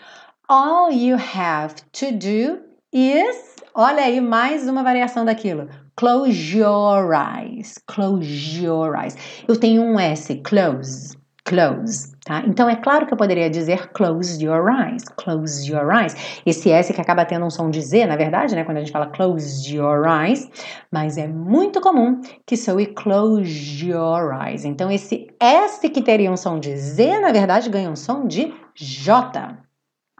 All 0.48 0.92
you 0.92 1.16
have 1.16 1.74
to 1.92 2.12
do 2.12 2.60
is, 2.92 3.56
olha 3.74 4.04
aí 4.04 4.20
mais 4.20 4.68
uma 4.68 4.82
variação 4.82 5.24
daquilo. 5.24 5.68
Close 5.96 6.56
your 6.56 7.14
eyes, 7.14 7.78
close 7.86 8.62
your 8.62 8.96
eyes. 8.96 9.16
Eu 9.46 9.56
tenho 9.56 9.82
um 9.82 10.00
S, 10.00 10.34
close, 10.36 11.16
close. 11.44 12.12
Tá? 12.24 12.42
Então 12.46 12.68
é 12.68 12.76
claro 12.76 13.04
que 13.04 13.12
eu 13.12 13.16
poderia 13.16 13.50
dizer 13.50 13.88
close 13.92 14.42
your 14.42 14.70
eyes, 14.70 15.04
close 15.16 15.68
your 15.68 15.90
eyes. 15.92 16.40
Esse 16.46 16.70
S 16.70 16.92
que 16.92 17.00
acaba 17.00 17.24
tendo 17.24 17.44
um 17.44 17.50
som 17.50 17.68
de 17.68 17.80
Z, 17.80 18.06
na 18.06 18.16
verdade, 18.16 18.54
né, 18.54 18.64
quando 18.64 18.76
a 18.76 18.80
gente 18.80 18.92
fala 18.92 19.08
close 19.08 19.74
your 19.74 20.06
eyes, 20.06 20.48
mas 20.90 21.18
é 21.18 21.26
muito 21.26 21.80
comum 21.80 22.20
que 22.46 22.56
soe 22.56 22.86
close 22.86 23.84
your 23.84 24.32
eyes. 24.32 24.64
Então 24.64 24.90
esse 24.90 25.26
S 25.40 25.88
que 25.88 26.00
teria 26.00 26.30
um 26.30 26.36
som 26.36 26.60
de 26.60 26.76
Z, 26.76 27.18
na 27.18 27.32
verdade, 27.32 27.68
ganha 27.68 27.90
um 27.90 27.96
som 27.96 28.26
de 28.26 28.54
J. 28.74 29.58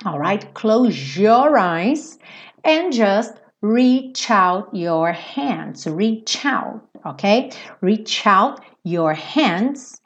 Alright, 0.04 0.46
close 0.54 1.22
your 1.22 1.56
eyes 1.56 2.18
and 2.64 2.90
just 2.90 3.34
reach 3.62 4.30
out 4.30 4.74
your 4.74 5.12
hands. 5.12 5.86
Reach 5.86 6.44
out, 6.44 6.82
okay? 7.06 7.50
Reach 7.80 8.26
out 8.26 8.60
your 8.84 9.14
hands 9.14 10.00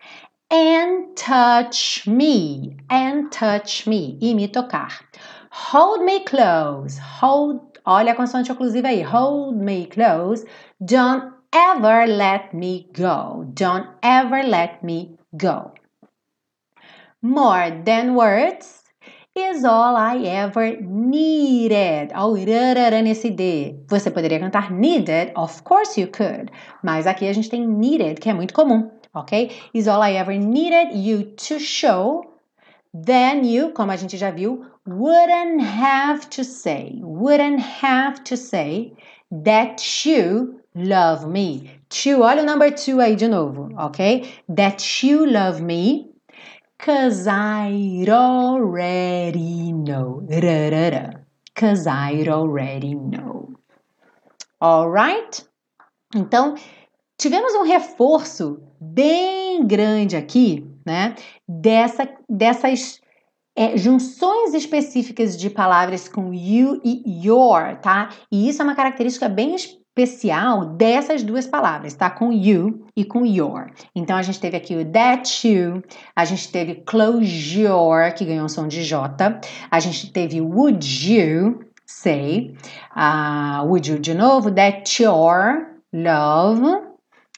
and 0.50 1.16
touch 1.16 2.06
me, 2.06 2.76
and 2.88 3.32
touch 3.32 3.86
me, 3.86 4.16
e 4.20 4.34
me 4.34 4.46
tocar. 4.46 4.92
Hold 5.50 6.04
me 6.04 6.22
close, 6.24 6.98
hold, 6.98 7.78
olha 7.84 8.12
a 8.12 8.14
consoante 8.14 8.52
oclusiva 8.52 8.88
aí, 8.88 9.02
hold 9.02 9.56
me 9.56 9.86
close, 9.86 10.44
don't 10.84 11.32
ever 11.52 12.06
let 12.06 12.54
me 12.54 12.88
go, 12.92 13.50
don't 13.54 13.88
ever 14.02 14.44
let 14.44 14.84
me 14.84 15.18
go. 15.36 15.72
More 17.22 17.70
than 17.84 18.14
words 18.14 18.84
is 19.36 19.64
all 19.64 19.96
I 19.96 20.26
ever 20.26 20.80
needed. 20.80 22.12
Ao 22.14 22.32
oh, 22.32 22.36
irarara 22.36 23.02
nesse 23.02 23.30
D. 23.30 23.76
Você 23.88 24.10
poderia 24.10 24.40
cantar 24.40 24.70
needed? 24.70 25.32
Of 25.36 25.62
course 25.62 26.00
you 26.00 26.08
could. 26.08 26.50
Mas 26.82 27.06
aqui 27.06 27.28
a 27.28 27.32
gente 27.32 27.50
tem 27.50 27.66
needed, 27.66 28.20
que 28.20 28.28
é 28.28 28.34
muito 28.34 28.54
comum 28.54 28.90
ok? 29.16 29.50
Is 29.72 29.88
all 29.88 30.02
I 30.02 30.16
ever 30.16 30.38
needed 30.38 30.94
you 30.94 31.24
to 31.48 31.58
show. 31.58 32.24
Then 32.94 33.44
you, 33.44 33.72
como 33.72 33.92
a 33.92 33.96
gente 33.96 34.16
já 34.16 34.30
viu, 34.30 34.64
wouldn't 34.86 35.62
have 35.62 36.28
to 36.30 36.44
say, 36.44 36.98
wouldn't 37.02 37.60
have 37.82 38.22
to 38.24 38.36
say 38.36 38.92
that 39.44 39.82
you 40.06 40.60
love 40.74 41.26
me. 41.26 41.70
To, 41.88 42.22
olha 42.22 42.42
o 42.42 42.46
number 42.46 42.72
two 42.72 43.00
aí 43.00 43.16
de 43.16 43.28
novo, 43.28 43.68
ok? 43.76 44.28
That 44.54 45.06
you 45.06 45.26
love 45.26 45.62
me, 45.62 46.10
cause 46.78 47.26
I 47.26 48.04
already 48.08 49.72
know. 49.72 50.26
Cause 51.54 51.86
I 51.86 52.28
already 52.28 52.94
know. 52.94 53.54
Alright? 54.60 55.44
Então, 56.14 56.54
tivemos 57.18 57.54
um 57.54 57.62
reforço 57.62 58.62
bem 58.80 59.66
grande 59.66 60.16
aqui, 60.16 60.66
né? 60.84 61.14
Dessa, 61.48 62.08
dessas 62.28 63.00
é, 63.56 63.76
junções 63.76 64.52
específicas 64.52 65.36
de 65.36 65.48
palavras 65.48 66.08
com 66.08 66.32
you 66.32 66.80
e 66.84 67.26
your, 67.26 67.78
tá? 67.80 68.10
E 68.30 68.48
isso 68.48 68.60
é 68.60 68.64
uma 68.64 68.74
característica 68.74 69.28
bem 69.28 69.54
especial 69.96 70.66
dessas 70.66 71.22
duas 71.22 71.46
palavras, 71.46 71.94
tá? 71.94 72.10
Com 72.10 72.30
you 72.30 72.84
e 72.94 73.02
com 73.02 73.24
your. 73.24 73.70
Então 73.94 74.16
a 74.16 74.22
gente 74.22 74.38
teve 74.38 74.56
aqui 74.56 74.76
o 74.76 74.84
that 74.84 75.48
you, 75.48 75.82
a 76.14 76.24
gente 76.26 76.52
teve 76.52 76.74
closure, 76.86 78.12
que 78.14 78.26
ganhou 78.26 78.44
um 78.44 78.48
som 78.48 78.68
de 78.68 78.84
J, 78.84 79.40
a 79.70 79.80
gente 79.80 80.12
teve 80.12 80.40
would 80.40 80.86
you 81.10 81.64
say, 81.86 82.54
uh, 82.94 83.64
would 83.66 83.90
you 83.90 83.98
de 83.98 84.12
novo, 84.12 84.50
that 84.50 85.02
your 85.02 85.66
love, 85.92 86.84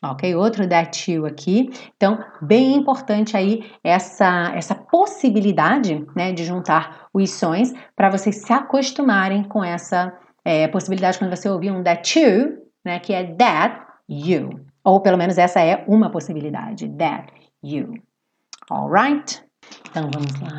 Ok? 0.00 0.32
Outro 0.36 0.68
that 0.68 1.10
you 1.10 1.26
aqui. 1.26 1.70
Então, 1.96 2.24
bem 2.40 2.76
importante 2.76 3.36
aí 3.36 3.68
essa, 3.82 4.52
essa 4.54 4.72
possibilidade 4.72 6.06
né, 6.14 6.30
de 6.30 6.44
juntar 6.44 7.08
os 7.12 7.30
sons 7.30 7.74
para 7.96 8.08
vocês 8.08 8.36
se 8.36 8.52
acostumarem 8.52 9.42
com 9.42 9.64
essa 9.64 10.16
é, 10.48 10.66
possibilidade 10.66 11.18
quando 11.18 11.36
você 11.36 11.46
ouvir 11.46 11.70
um 11.70 11.82
that 11.82 12.18
you, 12.18 12.56
né, 12.82 12.98
que 13.00 13.12
é 13.12 13.22
that 13.34 13.84
you. 14.08 14.64
Ou 14.82 14.98
pelo 15.02 15.18
menos 15.18 15.36
essa 15.36 15.60
é 15.60 15.84
uma 15.86 16.10
possibilidade, 16.10 16.88
that 16.96 17.30
you. 17.62 17.92
Alright? 18.70 19.44
Então 19.90 20.08
vamos 20.10 20.32
lá. 20.40 20.58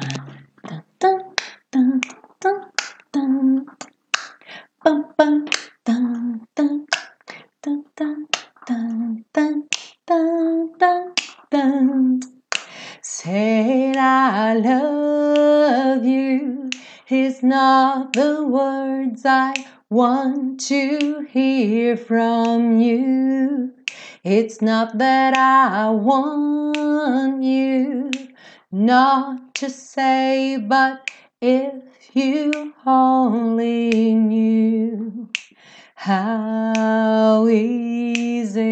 Say 13.02 13.94
I 13.98 14.54
love 14.54 16.06
you 16.06 16.70
is 17.10 17.42
not 17.42 18.14
the 18.14 18.44
words 18.44 19.26
I 19.26 19.54
want 19.90 20.60
to 20.60 21.26
hear 21.32 21.98
from 21.98 22.80
you. 22.80 23.74
It's 24.24 24.62
not 24.62 25.00
that 25.00 25.34
I 25.36 25.90
want 25.90 27.42
you 27.42 28.12
not 28.72 29.56
to 29.56 29.70
say, 29.70 30.58
but 30.58 31.10
if 31.42 31.74
you 32.14 32.76
only 32.86 34.14
knew 34.14 35.28
how 35.96 37.48
easy 37.48 38.70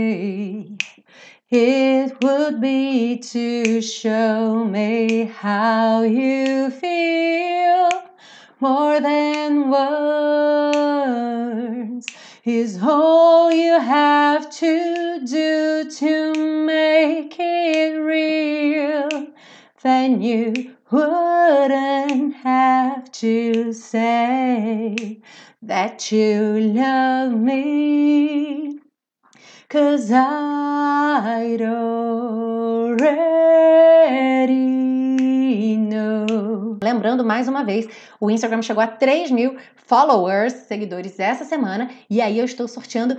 it 1.49 2.21
would 2.21 2.61
be 2.61 3.17
to 3.17 3.81
show 3.81 4.65
me 4.65 5.23
how 5.23 6.03
you 6.03 6.69
feel 6.69 8.06
more 8.59 8.99
than 8.99 9.69
words 9.69 10.97
is 12.43 12.79
all 12.81 13.51
you 13.51 13.79
have 13.79 14.49
to 14.49 15.21
do 15.25 15.89
to 15.91 16.65
make 16.65 17.35
it 17.37 17.99
real. 17.99 19.27
Then 19.83 20.21
you 20.23 20.75
wouldn't 20.89 22.33
have 22.37 23.11
to 23.11 23.73
say 23.73 25.21
that 25.61 26.11
you 26.11 26.59
love 26.59 27.33
me. 27.33 28.79
Cause 29.69 30.11
I'd 30.11 31.61
already 31.61 33.17
know. 35.77 36.77
Lembrando 36.81 37.23
mais 37.23 37.47
uma 37.47 37.63
vez, 37.63 37.87
o 38.19 38.29
Instagram 38.29 38.61
chegou 38.61 38.83
a 38.83 38.87
3 38.87 39.31
mil 39.31 39.57
followers, 39.75 40.53
seguidores 40.53 41.19
essa 41.19 41.45
semana, 41.45 41.89
e 42.09 42.21
aí 42.21 42.37
eu 42.37 42.45
estou 42.45 42.67
sorteando 42.67 43.17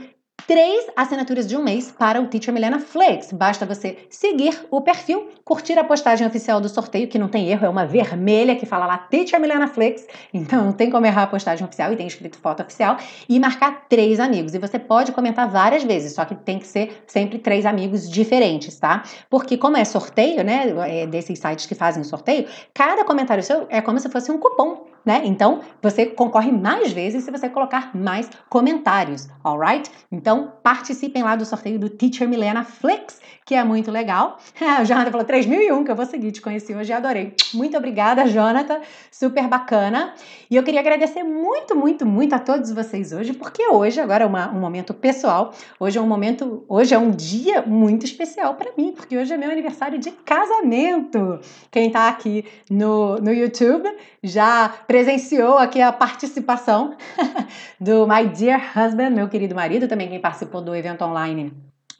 três 0.48 0.86
assinaturas 0.96 1.46
de 1.46 1.54
um 1.54 1.62
mês 1.62 1.92
para 1.92 2.22
o 2.22 2.26
Teacher 2.26 2.54
Milena 2.54 2.80
Flix. 2.80 3.30
Basta 3.32 3.66
você 3.66 3.98
seguir 4.08 4.58
o 4.70 4.80
perfil, 4.80 5.28
curtir 5.44 5.78
a 5.78 5.84
postagem 5.84 6.26
oficial 6.26 6.58
do 6.58 6.70
sorteio, 6.70 7.06
que 7.06 7.18
não 7.18 7.28
tem 7.28 7.50
erro, 7.50 7.66
é 7.66 7.68
uma 7.68 7.84
vermelha 7.84 8.56
que 8.56 8.64
fala 8.64 8.86
lá 8.86 8.96
Teacher 8.96 9.38
Milena 9.38 9.68
Flix, 9.68 10.06
então 10.32 10.64
não 10.64 10.72
tem 10.72 10.90
como 10.90 11.04
errar 11.04 11.24
a 11.24 11.26
postagem 11.26 11.66
oficial 11.66 11.92
e 11.92 11.96
tem 11.96 12.06
escrito 12.06 12.38
foto 12.38 12.62
oficial, 12.62 12.96
e 13.28 13.38
marcar 13.38 13.88
três 13.90 14.18
amigos. 14.18 14.54
E 14.54 14.58
você 14.58 14.78
pode 14.78 15.12
comentar 15.12 15.46
várias 15.46 15.84
vezes, 15.84 16.14
só 16.14 16.24
que 16.24 16.34
tem 16.34 16.58
que 16.58 16.66
ser 16.66 17.04
sempre 17.06 17.38
três 17.38 17.66
amigos 17.66 18.08
diferentes, 18.08 18.74
tá? 18.78 19.02
Porque 19.28 19.58
como 19.58 19.76
é 19.76 19.84
sorteio, 19.84 20.42
né, 20.42 20.72
é 20.86 21.06
desses 21.06 21.38
sites 21.38 21.66
que 21.66 21.74
fazem 21.74 22.02
sorteio, 22.02 22.46
cada 22.72 23.04
comentário 23.04 23.44
seu 23.44 23.66
é 23.68 23.82
como 23.82 24.00
se 24.00 24.08
fosse 24.08 24.32
um 24.32 24.38
cupom 24.38 24.86
né? 25.08 25.22
Então, 25.24 25.62
você 25.80 26.04
concorre 26.04 26.52
mais 26.52 26.92
vezes 26.92 27.24
se 27.24 27.30
você 27.30 27.48
colocar 27.48 27.96
mais 27.96 28.28
comentários, 28.50 29.26
alright? 29.42 29.90
Então, 30.12 30.52
participem 30.62 31.22
lá 31.22 31.34
do 31.34 31.46
sorteio 31.46 31.78
do 31.78 31.88
Teacher 31.88 32.28
Milena 32.28 32.62
Flix, 32.62 33.18
que 33.46 33.54
é 33.54 33.64
muito 33.64 33.90
legal. 33.90 34.38
o 34.60 34.84
Jonathan 34.84 35.10
falou 35.10 35.24
3001, 35.24 35.82
que 35.82 35.90
eu 35.90 35.96
vou 35.96 36.04
seguir, 36.04 36.30
te 36.30 36.42
conheci 36.42 36.74
hoje 36.74 36.90
e 36.90 36.92
adorei. 36.92 37.32
Muito 37.54 37.74
obrigada, 37.74 38.26
Jonathan, 38.26 38.80
super 39.10 39.48
bacana. 39.48 40.12
E 40.50 40.56
eu 40.56 40.62
queria 40.62 40.80
agradecer 40.80 41.22
muito, 41.22 41.74
muito, 41.74 42.04
muito 42.04 42.34
a 42.34 42.38
todos 42.38 42.70
vocês 42.70 43.10
hoje, 43.10 43.32
porque 43.32 43.66
hoje, 43.66 43.98
agora 43.98 44.24
é 44.24 44.26
uma, 44.26 44.50
um 44.50 44.60
momento 44.60 44.92
pessoal, 44.92 45.54
hoje 45.80 45.96
é 45.96 46.02
um 46.02 46.06
momento, 46.06 46.66
hoje 46.68 46.94
é 46.94 46.98
um 46.98 47.10
dia 47.10 47.62
muito 47.62 48.04
especial 48.04 48.56
para 48.56 48.72
mim, 48.76 48.92
porque 48.94 49.16
hoje 49.16 49.32
é 49.32 49.38
meu 49.38 49.50
aniversário 49.50 49.98
de 49.98 50.10
casamento. 50.10 51.40
Quem 51.70 51.90
tá 51.90 52.08
aqui 52.08 52.44
no, 52.70 53.16
no 53.16 53.32
YouTube 53.32 53.88
já 54.22 54.68
presenciou 54.98 55.58
aqui 55.58 55.80
a 55.80 55.92
participação 55.92 56.96
do 57.78 58.04
My 58.04 58.26
Dear 58.26 58.60
Husband, 58.76 59.10
meu 59.10 59.28
querido 59.28 59.54
marido, 59.54 59.86
também 59.86 60.08
quem 60.08 60.20
participou 60.20 60.60
do 60.60 60.74
evento 60.74 61.04
online 61.04 61.52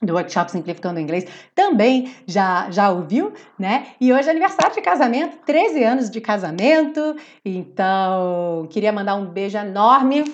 do 0.03 0.15
workshop 0.15 0.51
Simplificando 0.51 0.99
o 0.99 1.03
Inglês, 1.03 1.25
também 1.55 2.13
já, 2.27 2.69
já 2.71 2.91
ouviu, 2.91 3.33
né? 3.57 3.89
E 4.01 4.13
hoje 4.13 4.29
é 4.29 4.31
aniversário 4.31 4.75
de 4.75 4.81
casamento, 4.81 5.39
13 5.45 5.85
anos 5.85 6.11
de 6.11 6.21
casamento, 6.21 7.17
então 7.45 8.67
queria 8.71 8.93
mandar 8.93 9.15
um 9.15 9.27
beijo 9.27 9.59
enorme 9.59 10.25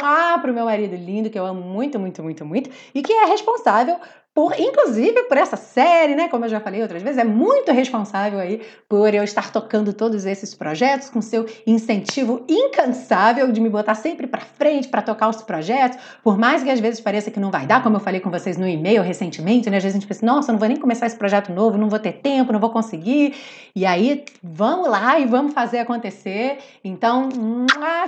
para 0.00 0.50
o 0.50 0.54
meu 0.54 0.64
marido 0.64 0.94
lindo, 0.94 1.28
que 1.28 1.38
eu 1.38 1.44
amo 1.46 1.60
muito, 1.60 1.98
muito, 1.98 2.22
muito, 2.22 2.44
muito, 2.44 2.70
e 2.94 3.02
que 3.02 3.12
é 3.12 3.26
responsável 3.26 3.96
por, 4.36 4.52
inclusive 4.60 5.22
por 5.22 5.38
essa 5.38 5.56
série, 5.56 6.14
né? 6.14 6.28
Como 6.28 6.44
eu 6.44 6.48
já 6.50 6.60
falei 6.60 6.82
outras 6.82 7.02
vezes, 7.02 7.16
é 7.16 7.24
muito 7.24 7.72
responsável 7.72 8.38
aí 8.38 8.60
por 8.86 9.14
eu 9.14 9.24
estar 9.24 9.50
tocando 9.50 9.94
todos 9.94 10.26
esses 10.26 10.54
projetos 10.54 11.08
com 11.08 11.22
seu 11.22 11.46
incentivo 11.66 12.44
incansável 12.46 13.50
de 13.50 13.62
me 13.62 13.70
botar 13.70 13.94
sempre 13.94 14.26
para 14.26 14.42
frente 14.42 14.88
para 14.88 15.00
tocar 15.00 15.30
os 15.30 15.40
projetos, 15.40 15.98
por 16.22 16.36
mais 16.36 16.62
que 16.62 16.68
às 16.68 16.78
vezes 16.78 17.00
pareça 17.00 17.30
que 17.30 17.40
não 17.40 17.50
vai 17.50 17.66
dar, 17.66 17.82
como 17.82 17.96
eu 17.96 18.00
falei 18.00 18.20
com 18.20 18.30
vocês 18.30 18.58
no 18.58 18.68
e-mail 18.68 19.02
recentemente, 19.02 19.70
né? 19.70 19.78
Às 19.78 19.84
vezes 19.84 19.96
a 19.96 20.00
gente 20.00 20.06
pensa, 20.06 20.26
nossa, 20.26 20.52
não 20.52 20.58
vou 20.58 20.68
nem 20.68 20.76
começar 20.76 21.06
esse 21.06 21.16
projeto 21.16 21.50
novo, 21.50 21.78
não 21.78 21.88
vou 21.88 21.98
ter 21.98 22.12
tempo, 22.12 22.52
não 22.52 22.60
vou 22.60 22.68
conseguir. 22.68 23.34
E 23.74 23.86
aí, 23.86 24.22
vamos 24.42 24.86
lá 24.86 25.18
e 25.18 25.24
vamos 25.24 25.54
fazer 25.54 25.78
acontecer. 25.78 26.58
Então, 26.84 27.30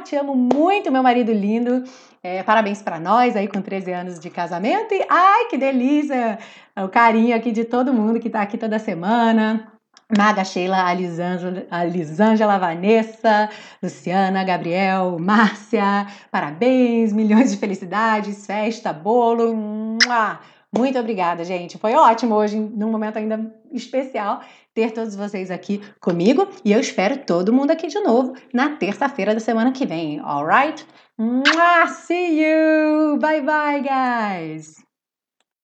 te 0.04 0.14
amo 0.14 0.34
muito, 0.34 0.92
meu 0.92 1.02
marido 1.02 1.32
lindo. 1.32 1.84
É, 2.22 2.42
parabéns 2.42 2.82
para 2.82 2.98
nós 2.98 3.36
aí 3.36 3.46
com 3.46 3.62
13 3.62 3.92
anos 3.92 4.18
de 4.18 4.28
casamento 4.28 4.92
e 4.92 5.04
ai 5.08 5.46
que 5.46 5.56
delícia! 5.56 6.38
O 6.76 6.88
carinho 6.88 7.36
aqui 7.36 7.52
de 7.52 7.64
todo 7.64 7.92
mundo 7.92 8.18
que 8.18 8.28
está 8.28 8.42
aqui 8.42 8.58
toda 8.58 8.78
semana. 8.78 9.72
Maga, 10.16 10.42
Sheila, 10.42 10.84
Alisângela, 11.70 12.58
Vanessa, 12.58 13.50
Luciana, 13.82 14.42
Gabriel, 14.42 15.18
Márcia, 15.20 16.06
parabéns, 16.30 17.12
milhões 17.12 17.50
de 17.50 17.58
felicidades, 17.58 18.46
festa, 18.46 18.90
bolo. 18.90 19.54
Muito 20.74 20.98
obrigada, 20.98 21.44
gente. 21.44 21.76
Foi 21.76 21.94
ótimo 21.94 22.34
hoje, 22.34 22.58
num 22.58 22.90
momento 22.90 23.18
ainda 23.18 23.54
especial, 23.70 24.40
ter 24.74 24.92
todos 24.92 25.14
vocês 25.14 25.50
aqui 25.50 25.82
comigo 26.00 26.48
e 26.64 26.72
eu 26.72 26.80
espero 26.80 27.18
todo 27.18 27.52
mundo 27.52 27.70
aqui 27.70 27.86
de 27.86 28.00
novo 28.00 28.34
na 28.52 28.76
terça-feira 28.76 29.34
da 29.34 29.40
semana 29.40 29.72
que 29.72 29.84
vem, 29.84 30.20
alright? 30.20 30.86
See 32.08 32.38
you! 32.40 33.18
Bye 33.20 33.40
bye, 33.40 33.80
guys! 33.80 34.87